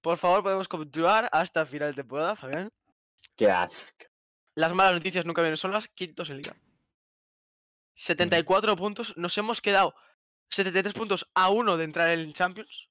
Por 0.00 0.16
favor, 0.18 0.42
podemos 0.42 0.68
continuar 0.68 1.28
hasta 1.32 1.66
final 1.66 1.90
de 1.90 1.94
temporada, 2.02 2.34
Fabián. 2.36 2.70
qué 3.36 3.50
asco. 3.50 4.06
Las 4.54 4.74
malas 4.74 4.94
noticias 4.94 5.24
nunca 5.26 5.42
vienen 5.42 5.56
solas, 5.56 5.88
quintos 5.88 6.30
en 6.30 6.38
liga. 6.38 6.56
74 7.94 8.76
puntos, 8.76 9.16
nos 9.16 9.36
hemos 9.38 9.60
quedado 9.60 9.94
73 10.50 10.94
puntos 10.94 11.28
a 11.34 11.50
uno 11.50 11.76
de 11.76 11.84
entrar 11.84 12.10
en 12.10 12.32
Champions, 12.32 12.88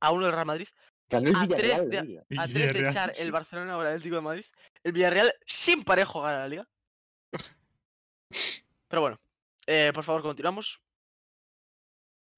a 0.00 0.12
uno 0.12 0.26
del 0.26 0.34
Real 0.34 0.46
Madrid, 0.46 0.68
A 1.10 1.46
tres 1.48 1.88
de- 1.90 2.02
liga. 2.02 2.22
a 2.38 2.46
tres 2.46 2.54
de 2.54 2.72
Villarreal, 2.72 2.90
echar 2.90 3.12
el 3.18 3.32
Barcelona 3.32 3.76
o 3.76 3.80
el 3.80 3.86
Atlético 3.88 4.16
de 4.16 4.20
Madrid, 4.22 4.44
el 4.84 4.92
Villarreal 4.92 5.32
sin 5.46 5.82
parejo 5.82 6.20
gana 6.22 6.38
la 6.40 6.48
liga. 6.48 6.68
Pero 8.88 9.00
bueno, 9.02 9.20
eh, 9.66 9.90
por 9.94 10.04
favor, 10.04 10.22
continuamos. 10.22 10.80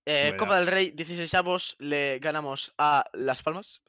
Eh, 0.06 0.34
Copa 0.38 0.58
del. 0.58 0.68
Rey, 0.68 0.90
16 0.90 1.32
avos, 1.34 1.76
le 1.78 2.18
ganamos 2.18 2.74
a 2.78 3.04
Las 3.12 3.42
Palmas. 3.42 3.82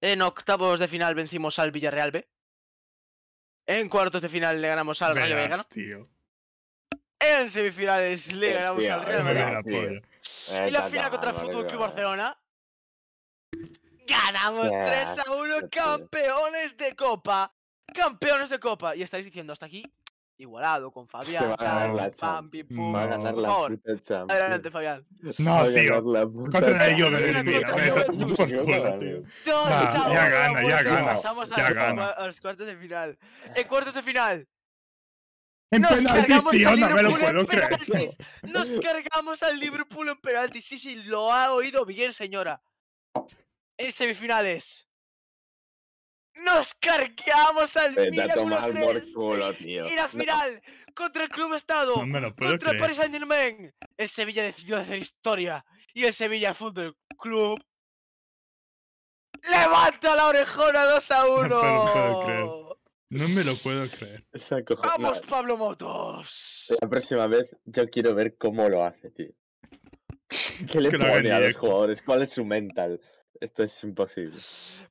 En 0.00 0.22
octavos 0.22 0.78
de 0.78 0.88
final 0.88 1.14
vencimos 1.14 1.58
al 1.58 1.70
Villarreal 1.72 2.10
B. 2.10 2.28
En 3.66 3.88
cuartos 3.88 4.20
de 4.22 4.28
final 4.28 4.60
le 4.60 4.68
ganamos 4.68 5.00
al 5.02 5.16
Rayo 5.16 5.34
Vallecano. 5.34 5.64
Tío. 5.64 6.08
En 7.18 7.48
semifinales 7.48 8.32
le 8.34 8.52
ganamos 8.52 8.86
al 8.86 9.04
Real 9.06 9.24
Venga, 9.24 9.62
ve 9.62 9.90
Madrid. 9.90 10.02
Y 10.68 10.70
la 10.70 10.82
final 10.88 11.10
contra 11.10 11.30
el 11.30 11.36
Fútbol 11.36 11.66
Club. 11.66 11.80
Barcelona. 11.80 12.38
Ganamos 14.06 14.70
Ya, 14.70 14.84
3 14.84 15.18
a 15.26 15.32
1, 15.32 15.54
qué 15.54 15.60
polla. 15.60 15.70
campeones 15.70 16.76
de 16.76 16.94
Copa. 16.94 17.54
Campeones 17.94 18.50
de 18.50 18.60
Copa. 18.60 18.94
Y 18.94 19.02
estáis 19.02 19.24
diciendo 19.24 19.54
hasta 19.54 19.64
aquí, 19.66 19.90
igualado 20.36 20.90
con 20.90 21.06
Fabián. 21.08 21.50
va 21.50 21.54
a 21.54 21.56
ganar 21.64 21.94
la 21.94 22.10
pam, 22.10 22.14
Champions. 22.50 22.50
pim, 22.68 22.76
pum. 22.76 22.94
Va 22.94 23.02
a 23.02 23.06
No. 23.06 23.10
ganar 23.16 23.34
Por 23.34 23.42
la 23.42 23.48
favor, 23.48 23.70
puta 23.78 24.00
Champions. 24.00 24.30
adelante, 24.30 24.70
Fabián. 24.70 25.06
No, 25.38 25.54
a 25.58 25.68
tío. 25.68 26.02
Contra 26.04 26.78
Champions. 26.78 27.10
Juve, 27.10 27.20
Mira, 27.20 27.42
mira, 27.42 27.68
a 27.68 27.72
a 27.72 27.74
a 30.06 30.12
ya 30.12 30.28
gana, 30.28 30.62
ya 30.68 30.82
gana, 30.82 31.04
Pasamos 31.06 31.52
a, 31.52 31.56
ya 31.56 31.68
los, 31.68 31.76
gana. 31.76 32.06
a 32.08 32.26
los 32.26 32.40
cuartos 32.40 32.66
de 32.66 32.76
final. 32.76 33.18
En 33.54 33.66
cuartos 33.68 33.94
de 33.94 34.02
final. 34.02 34.48
En 35.70 35.82
Nos 35.82 35.90
penaltis, 35.92 36.22
cargamos 36.22 36.50
tío, 36.52 36.68
al 36.68 36.80
no 36.80 36.88
me 36.90 37.02
lo 37.02 37.08
Liverpool 37.08 37.24
en 37.28 37.34
puedo 37.34 37.46
creer. 37.46 37.68
penaltis. 37.86 38.18
Nos 38.42 38.76
cargamos 38.78 39.42
al 39.42 39.58
Liverpool 39.58 40.08
en 40.08 40.16
penaltis. 40.20 40.64
Sí, 40.64 40.78
sí, 40.78 41.02
lo 41.04 41.32
ha 41.32 41.52
oído 41.52 41.84
bien, 41.84 42.12
señora. 42.12 42.62
En 43.76 43.90
semifinales. 43.92 44.86
Nos 46.44 46.74
cargamos 46.74 47.76
al 47.76 47.94
Vete 47.94 48.08
a 48.08 48.10
Milan 48.10 48.30
tomar 48.34 48.70
por 48.72 48.94
1-3. 48.96 49.12
culo, 49.14 49.54
tío. 49.54 49.86
Y 49.86 49.94
la 49.94 50.02
No, 50.02 50.08
final 50.08 50.62
contra 50.94 51.24
el 51.24 51.30
Club 51.30 51.54
Estado. 51.54 51.96
No 51.96 52.06
me 52.06 52.20
lo 52.20 52.34
puedo 52.34 52.52
contra 52.52 52.70
creer. 52.70 52.80
Paris 52.82 52.96
Saint 52.96 53.12
Germain. 53.14 53.72
El 53.96 54.08
Sevilla 54.08 54.42
decidió 54.42 54.76
hacer 54.76 54.98
historia. 54.98 55.64
Y 55.92 56.04
el 56.04 56.12
Sevilla 56.12 56.54
Fútbol 56.54 56.96
Club. 57.18 57.62
¡Levanta 59.50 60.16
la 60.16 60.26
orejona 60.26 60.84
2 60.84 61.10
a 61.10 61.26
1! 61.26 61.48
No 61.48 61.58
me 61.58 61.74
lo 61.74 61.92
puedo 61.92 62.20
creer. 62.20 62.64
No 63.10 63.28
me 63.28 63.44
lo 63.44 63.56
puedo 63.56 63.88
creer. 63.90 64.24
¡Vamos, 64.82 65.20
Pablo 65.20 65.56
Motos! 65.56 66.74
La 66.80 66.88
próxima 66.88 67.26
vez 67.26 67.54
yo 67.64 67.88
quiero 67.88 68.14
ver 68.14 68.36
cómo 68.36 68.68
lo 68.68 68.84
hace, 68.84 69.10
tío. 69.10 69.30
¿Qué 70.72 70.80
le 70.80 70.88
Que 70.88 70.98
pone 70.98 71.30
a 71.30 71.40
los 71.40 71.54
jugadores? 71.56 72.02
¿Cuál 72.02 72.22
es 72.22 72.30
su 72.30 72.44
mental? 72.44 73.00
Esto 73.40 73.62
es 73.64 73.82
imposible. 73.84 74.38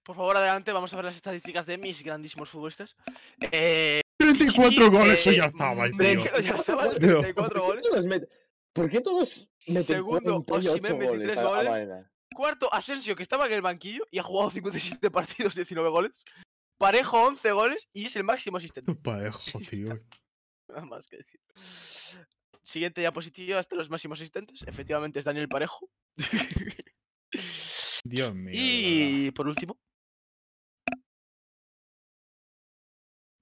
Por 0.03 0.15
favor, 0.15 0.37
adelante, 0.37 0.71
vamos 0.71 0.91
a 0.93 0.95
ver 0.97 1.05
las 1.05 1.15
estadísticas 1.15 1.65
de 1.65 1.77
mis 1.77 2.03
grandísimos 2.03 2.49
futbolistas. 2.49 2.95
Eh, 3.51 4.01
34 4.17 4.85
y, 4.85 4.89
goles, 4.89 5.19
eso 5.21 5.31
eh, 5.31 5.37
ya 5.37 5.45
estaba, 5.45 5.85
tío. 5.89 6.23
ya 6.41 6.55
estaba, 6.55 6.89
Tío. 6.95 7.19
34 7.21 7.33
¿Por 7.33 7.51
qué 7.53 7.59
goles. 7.59 7.83
todos 7.89 8.05
met- 8.05 8.27
¿Por 8.73 8.89
qué 8.89 9.01
todos 9.01 9.47
meten 9.67 9.83
Segundo, 9.83 10.43
48 10.43 10.71
Osimhen, 10.71 10.99
23 10.99 11.35
goles 11.35 11.37
a- 11.37 11.41
a 11.41 11.55
goles. 11.55 11.69
Baena? 11.71 12.11
Cuarto, 12.35 12.73
Asensio, 12.73 13.15
que 13.15 13.23
estaba 13.23 13.45
en 13.47 13.53
el 13.53 13.61
banquillo 13.61 14.05
y 14.11 14.19
ha 14.19 14.23
jugado 14.23 14.49
57 14.49 15.11
partidos, 15.11 15.55
19 15.55 15.89
goles. 15.89 16.23
Parejo, 16.79 17.21
11 17.23 17.51
goles 17.51 17.87
y 17.93 18.05
es 18.05 18.15
el 18.15 18.23
máximo 18.23 18.57
asistente. 18.57 18.93
Parejo, 18.95 19.59
tío. 19.69 19.99
Nada 20.67 20.85
más 20.85 21.07
que 21.07 21.17
decir. 21.17 21.39
Siguiente 22.63 23.01
diapositiva, 23.01 23.59
hasta 23.59 23.75
los 23.75 23.89
máximos 23.89 24.19
asistentes. 24.19 24.63
Efectivamente 24.67 25.19
es 25.19 25.25
Daniel 25.25 25.47
Parejo. 25.49 25.89
Dios 28.03 28.33
mío. 28.35 28.51
y 28.53 29.31
por 29.31 29.47
último. 29.47 29.77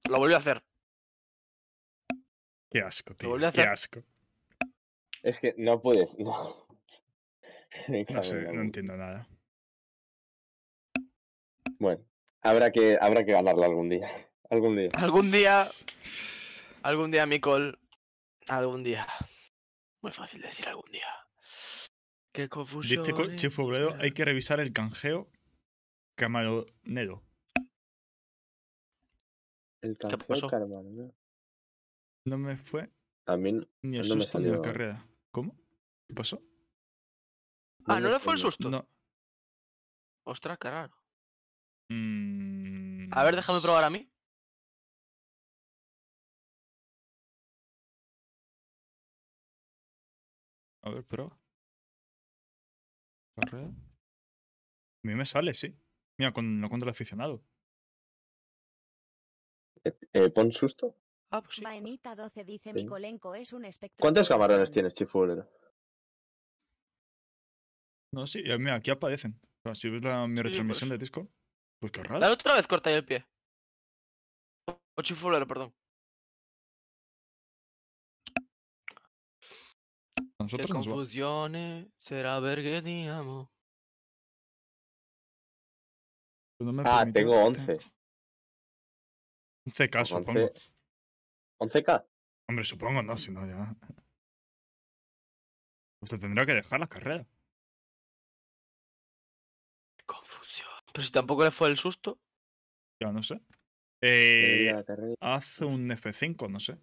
Lo 0.10 0.18
volvió 0.18 0.36
a 0.36 0.40
hacer. 0.40 0.64
Qué 2.70 2.80
asco, 2.82 3.16
tío. 3.16 3.36
a 3.36 3.40
Qué 3.40 3.46
hacer. 3.46 3.68
asco. 3.68 4.04
Es 5.24 5.40
que 5.40 5.54
no 5.58 5.82
puedes. 5.82 6.18
No, 6.20 6.68
No 8.10 8.24
sé, 8.24 8.42
no 8.42 8.62
entiendo 8.62 8.98
nada. 8.98 9.28
Bueno, 11.80 12.04
habrá 12.42 12.72
que, 12.72 12.98
habrá 13.00 13.26
que 13.26 13.32
ganarla 13.32 13.66
algún 13.66 13.90
día. 13.90 14.08
Algún 14.52 14.76
día. 14.78 14.90
Algún 14.96 15.32
día. 15.32 15.66
Algún 16.84 17.10
día, 17.10 17.26
Micol. 17.26 17.80
Algún 18.50 18.84
día. 18.84 19.08
Muy 20.02 20.12
fácil 20.12 20.42
decir 20.42 20.68
algún 20.68 20.92
día. 20.92 21.08
Qué 22.32 22.48
confusión. 22.50 23.04
Dice 23.04 23.14
en 23.24 23.36
Chifo 23.36 23.64
buscar. 23.90 24.02
hay 24.02 24.12
que 24.12 24.24
revisar 24.26 24.60
el 24.60 24.72
canjeo 24.72 25.30
camalonero. 26.16 27.24
El 29.82 29.98
pasó? 29.98 30.48
canjeo 30.48 30.50
Carvalho. 30.50 31.14
No 32.26 32.38
me 32.38 32.56
fue 32.56 32.90
También. 33.26 33.68
ni 33.82 33.98
el 33.98 34.08
No 34.08 34.14
susto 34.16 34.40
ni 34.40 34.48
la 34.48 34.62
carrera. 34.62 35.06
¿Cómo? 35.32 35.56
¿Qué 36.08 36.14
pasó? 36.14 36.42
Ah, 37.86 38.00
¿no 38.00 38.08
me 38.08 38.14
le 38.14 38.20
fue 38.20 38.34
el 38.34 38.40
susto? 38.40 38.70
No. 38.70 38.88
Ostras, 40.24 40.58
qué 40.60 40.70
raro. 40.70 40.96
Mm, 41.90 43.10
A 43.12 43.24
ver, 43.24 43.36
déjame 43.36 43.60
probar 43.60 43.84
a 43.84 43.90
mí. 43.90 44.08
A 50.84 50.90
ver, 50.92 51.04
prueba. 51.06 51.41
A 53.44 55.08
mí 55.08 55.16
me 55.16 55.26
sale, 55.26 55.54
sí. 55.54 55.76
Mira, 56.20 56.32
con 56.34 56.62
la 56.62 56.70
cuenta 56.70 56.86
del 56.86 56.92
aficionado. 56.92 57.44
Eh, 59.84 59.98
eh, 60.14 60.30
pon 60.30 60.52
susto. 60.52 60.96
Ah, 61.32 61.42
pues 61.42 61.56
sí. 61.56 61.64
Vaenita 61.64 62.16
12 62.16 62.44
dice 62.44 62.72
Sí. 62.72 62.84
Mikolenko 62.84 63.34
es 63.36 63.54
un 63.54 63.66
espectro. 63.66 64.02
¿Cuántos 64.02 64.28
de 64.28 64.34
camarones 64.34 64.70
tienes, 64.72 64.94
Chifuelero? 64.94 65.50
No, 68.14 68.28
sí, 68.28 68.44
eh, 68.46 68.58
mira, 68.60 68.76
aquí 68.76 68.92
aparecen. 68.92 69.40
O 69.64 69.70
sea, 69.70 69.76
si 69.76 69.90
ves 69.90 70.04
la, 70.04 70.28
mi 70.28 70.38
Sí, 70.38 70.44
retransmisión 70.44 70.90
pues. 70.90 71.00
de 71.00 71.04
Discord, 71.04 71.28
pues 71.80 71.92
qué 71.92 72.04
raro. 72.04 72.20
Dale 72.20 72.34
otra 72.34 72.56
vez, 72.56 72.68
corta 72.68 72.90
ahí 72.90 72.98
el 72.98 73.06
pie. 73.06 73.26
O 74.98 75.02
chifulero, 75.02 75.48
perdón. 75.48 75.74
A 80.42 80.48
Qué 80.48 80.58
nosotros 80.58 80.72
nos 80.72 80.88
confusiones 80.88 81.88
será 81.96 82.40
ver 82.40 82.62
que 82.64 82.82
te 82.82 83.08
amo. 83.10 83.52
Pues 86.58 86.66
no 86.66 86.74
me 86.74 86.84
Ah, 86.86 87.06
tengo 87.12 87.32
que- 87.32 87.38
11. 87.38 87.78
11K, 89.68 90.06
supongo. 90.06 90.40
11. 90.48 90.74
11k. 91.60 92.06
Hombre, 92.50 92.66
supongo, 92.66 93.04
no, 93.04 93.18
si 93.18 93.32
no 93.32 93.46
ya. 93.46 93.76
Usted 96.02 96.20
tendrá 96.20 96.46
que 96.46 96.54
dejar 96.56 96.80
la 96.80 96.88
carrera. 96.88 97.28
Qué 99.98 100.06
confusión. 100.06 100.70
Pero 100.92 101.04
si 101.06 101.12
tampoco 101.12 101.44
le 101.44 101.52
fue 101.52 101.70
el 101.70 101.78
susto. 101.78 102.20
Ya 103.00 103.12
no 103.12 103.22
sé. 103.22 103.40
Eh, 104.02 104.74
haz 105.20 105.62
un 105.62 105.90
F5, 105.92 106.50
no 106.50 106.60
sé. 106.60 106.78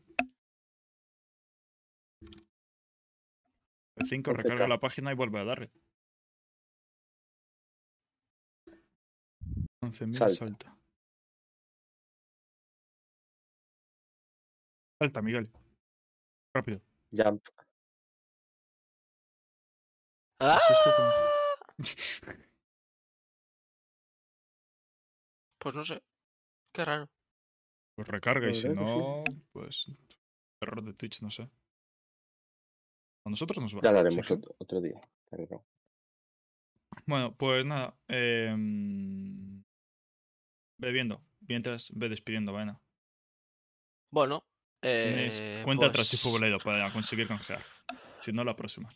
F5, 3.98 4.32
recarga 4.34 4.64
11K. 4.66 4.68
la 4.68 4.80
página 4.80 5.12
y 5.12 5.14
vuelve 5.14 5.38
a 5.40 5.44
darle. 5.44 5.70
11.000 9.82 10.16
Salta. 10.16 10.34
salta. 10.34 10.78
Salta, 15.00 15.22
Miguel. 15.22 15.48
Rápido. 16.54 16.80
Jump. 17.12 17.42
¡Ah! 20.40 20.58
Pues 25.60 25.74
no 25.74 25.82
sé. 25.82 26.00
Qué 26.72 26.84
raro. 26.84 27.10
Pues 27.96 28.06
recarga 28.08 28.48
y 28.48 28.54
si 28.54 28.68
no, 28.68 29.24
pues 29.52 29.90
error 30.60 30.82
de 30.84 30.94
Twitch, 30.94 31.20
no 31.20 31.30
sé. 31.30 31.50
A 33.24 33.30
nosotros 33.30 33.58
nos 33.60 33.76
va. 33.76 33.80
Ya 33.82 33.90
haremos 33.90 34.26
que- 34.26 34.34
otro, 34.34 34.54
otro 34.58 34.80
día. 34.80 35.00
Bueno, 37.06 37.34
pues 37.36 37.64
nada. 37.64 37.94
em, 38.08 39.62
Bebiendo. 40.78 41.20
Mientras 41.40 41.90
ve 41.94 42.08
despidiendo, 42.08 42.52
vaina. 42.52 42.80
Bueno. 44.10 44.44
Tienes 44.80 45.40
Eh, 45.42 45.62
cuenta 45.64 45.86
atrás, 45.86 46.06
pues- 46.08 46.20
Chifo 46.20 46.30
Boledo, 46.30 46.58
para 46.60 46.92
conseguir 46.92 47.26
canjear. 47.26 47.62
Si 48.20 48.32
no, 48.32 48.44
la 48.44 48.54
próxima. 48.54 48.88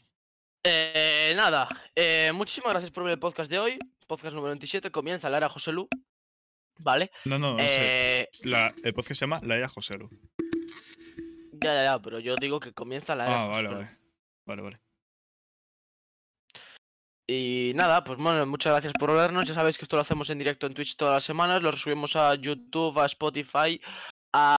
Eh, 0.65 1.33
nada, 1.37 1.67
eh, 1.97 2.31
muchísimas 2.35 2.71
gracias 2.71 2.93
por 2.93 3.03
ver 3.05 3.15
el 3.15 3.19
podcast 3.19 3.51
de 3.51 3.59
hoy. 3.59 3.79
Podcast 4.07 4.33
número 4.35 4.51
27 4.53 4.91
comienza 4.93 5.29
la 5.29 5.39
era 5.39 5.49
José 5.49 5.73
Lu. 5.73 5.89
¿Vale? 6.79 7.11
No, 7.25 7.39
no, 7.39 7.55
no 7.57 7.59
sé. 7.59 8.21
Eh, 8.23 8.29
La, 8.45 8.73
el 8.85 8.95
podcast 8.95 9.19
se 9.19 9.25
llama 9.25 9.41
La 9.43 9.57
Era 9.57 9.69
Joselu. 9.69 10.09
ya, 11.53 11.75
ya, 11.75 11.83
ya, 11.85 11.99
pero 12.03 12.19
yo 12.21 12.37
digo 12.37 12.61
que 12.61 12.73
comienza 12.73 13.15
la 13.15 13.25
era 13.27 13.43
Ah, 13.45 13.47
vale, 13.49 13.69
José 13.69 13.75
Lu. 13.75 13.85
vale. 13.89 13.99
Vale, 14.47 14.63
vale. 14.63 14.77
Y 17.27 17.73
nada, 17.75 18.05
pues 18.05 18.19
bueno, 18.19 18.45
muchas 18.47 18.73
gracias 18.73 18.93
por 18.99 19.13
vernos. 19.13 19.49
Ya 19.49 19.55
sabéis 19.55 19.79
que 19.79 19.85
esto 19.85 19.97
lo 19.97 20.03
hacemos 20.03 20.29
en 20.31 20.39
directo 20.39 20.67
en 20.67 20.75
Twitch 20.75 20.97
todas 20.97 21.15
las 21.15 21.25
semanas. 21.25 21.63
Lo 21.63 21.73
subimos 21.73 22.17
a 22.17 22.35
YouTube, 22.35 22.99
a 22.99 23.07
Spotify, 23.07 23.81
a 24.33 24.57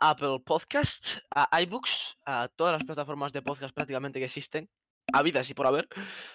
Apple 0.00 0.40
Podcast, 0.44 1.18
a 1.34 1.60
iBooks, 1.62 2.18
a 2.26 2.48
todas 2.56 2.72
las 2.72 2.84
plataformas 2.84 3.32
de 3.32 3.42
podcast 3.42 3.72
prácticamente 3.74 4.18
que 4.18 4.24
existen. 4.24 4.68
A 5.12 5.22
vidas 5.22 5.48
y 5.50 5.54
por 5.54 5.66
haber. 5.66 5.88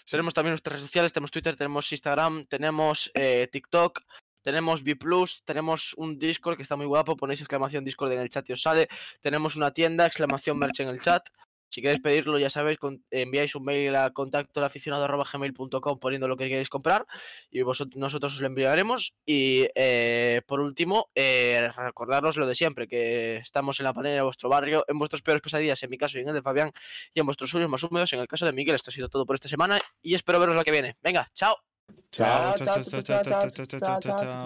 Tenemos 0.09 0.33
también 0.33 0.51
nuestras 0.51 0.73
redes 0.73 0.87
sociales, 0.87 1.13
tenemos 1.13 1.31
Twitter, 1.31 1.55
tenemos 1.55 1.91
Instagram, 1.91 2.45
tenemos 2.45 3.11
eh, 3.13 3.47
TikTok, 3.51 4.01
tenemos 4.41 4.83
B 4.83 4.97
tenemos 5.43 5.93
un 5.95 6.17
Discord 6.17 6.55
que 6.55 6.63
está 6.63 6.75
muy 6.75 6.85
guapo, 6.85 7.17
ponéis 7.17 7.41
exclamación 7.41 7.83
Discord 7.83 8.13
en 8.13 8.21
el 8.21 8.29
chat 8.29 8.49
y 8.49 8.53
os 8.53 8.61
sale. 8.61 8.87
Tenemos 9.19 9.55
una 9.55 9.71
tienda, 9.71 10.05
exclamación 10.05 10.57
merch 10.57 10.79
en 10.79 10.87
el 10.87 11.01
chat. 11.01 11.27
Si 11.69 11.81
queréis 11.81 11.99
pedirlo, 12.01 12.39
ya 12.39 12.49
sabéis, 12.49 12.77
con- 12.79 13.03
enviáis 13.11 13.53
un 13.55 13.63
mail 13.65 13.95
a 13.95 14.11
contacto 14.11 14.61
gmail.com 14.61 15.99
poniendo 15.99 16.27
lo 16.27 16.37
que 16.37 16.47
queréis 16.47 16.69
comprar 16.69 17.05
y 17.51 17.61
vosotros, 17.61 17.97
nosotros 17.99 18.35
os 18.35 18.41
lo 18.41 18.47
enviaremos. 18.47 19.13
Y 19.25 19.67
eh, 19.75 20.41
por 20.47 20.59
último, 20.59 21.09
eh, 21.15 21.69
recordaros 21.75 22.37
lo 22.37 22.47
de 22.47 22.55
siempre, 22.55 22.87
que 22.87 23.37
estamos 23.37 23.79
en 23.79 23.83
la 23.85 23.93
panera 23.93 24.15
de 24.15 24.21
vuestro 24.21 24.49
barrio, 24.49 24.85
en 24.87 24.97
vuestros 24.97 25.21
peores 25.21 25.41
pesadillas, 25.41 25.81
en 25.83 25.89
mi 25.89 25.97
caso 25.97 26.17
y 26.17 26.21
en 26.21 26.29
el 26.29 26.33
de 26.35 26.41
Fabián, 26.41 26.71
y 27.13 27.19
en 27.19 27.25
vuestros 27.25 27.49
sueños 27.49 27.69
más 27.69 27.83
húmedos, 27.83 28.11
en 28.13 28.19
el 28.19 28.27
caso 28.27 28.45
de 28.45 28.53
Miguel. 28.53 28.75
Esto 28.75 28.89
ha 28.89 28.93
sido 28.93 29.09
todo 29.09 29.25
por 29.25 29.35
esta 29.35 29.47
semana 29.49 29.77
y 30.01 30.15
espero 30.15 30.39
veros 30.39 30.55
la 30.55 30.63
que 30.63 30.71
viene. 30.71 30.95
Venga, 31.01 31.27
chao. 31.33 31.55
Chao, 32.11 32.53
chao, 32.55 32.67
chao, 32.67 32.83
chao, 32.83 33.01
chao, 33.23 33.23
chao, 33.23 33.51
chao, 33.51 33.65
chao, 33.79 33.79
chao, 33.79 33.99
chao. 34.19 34.37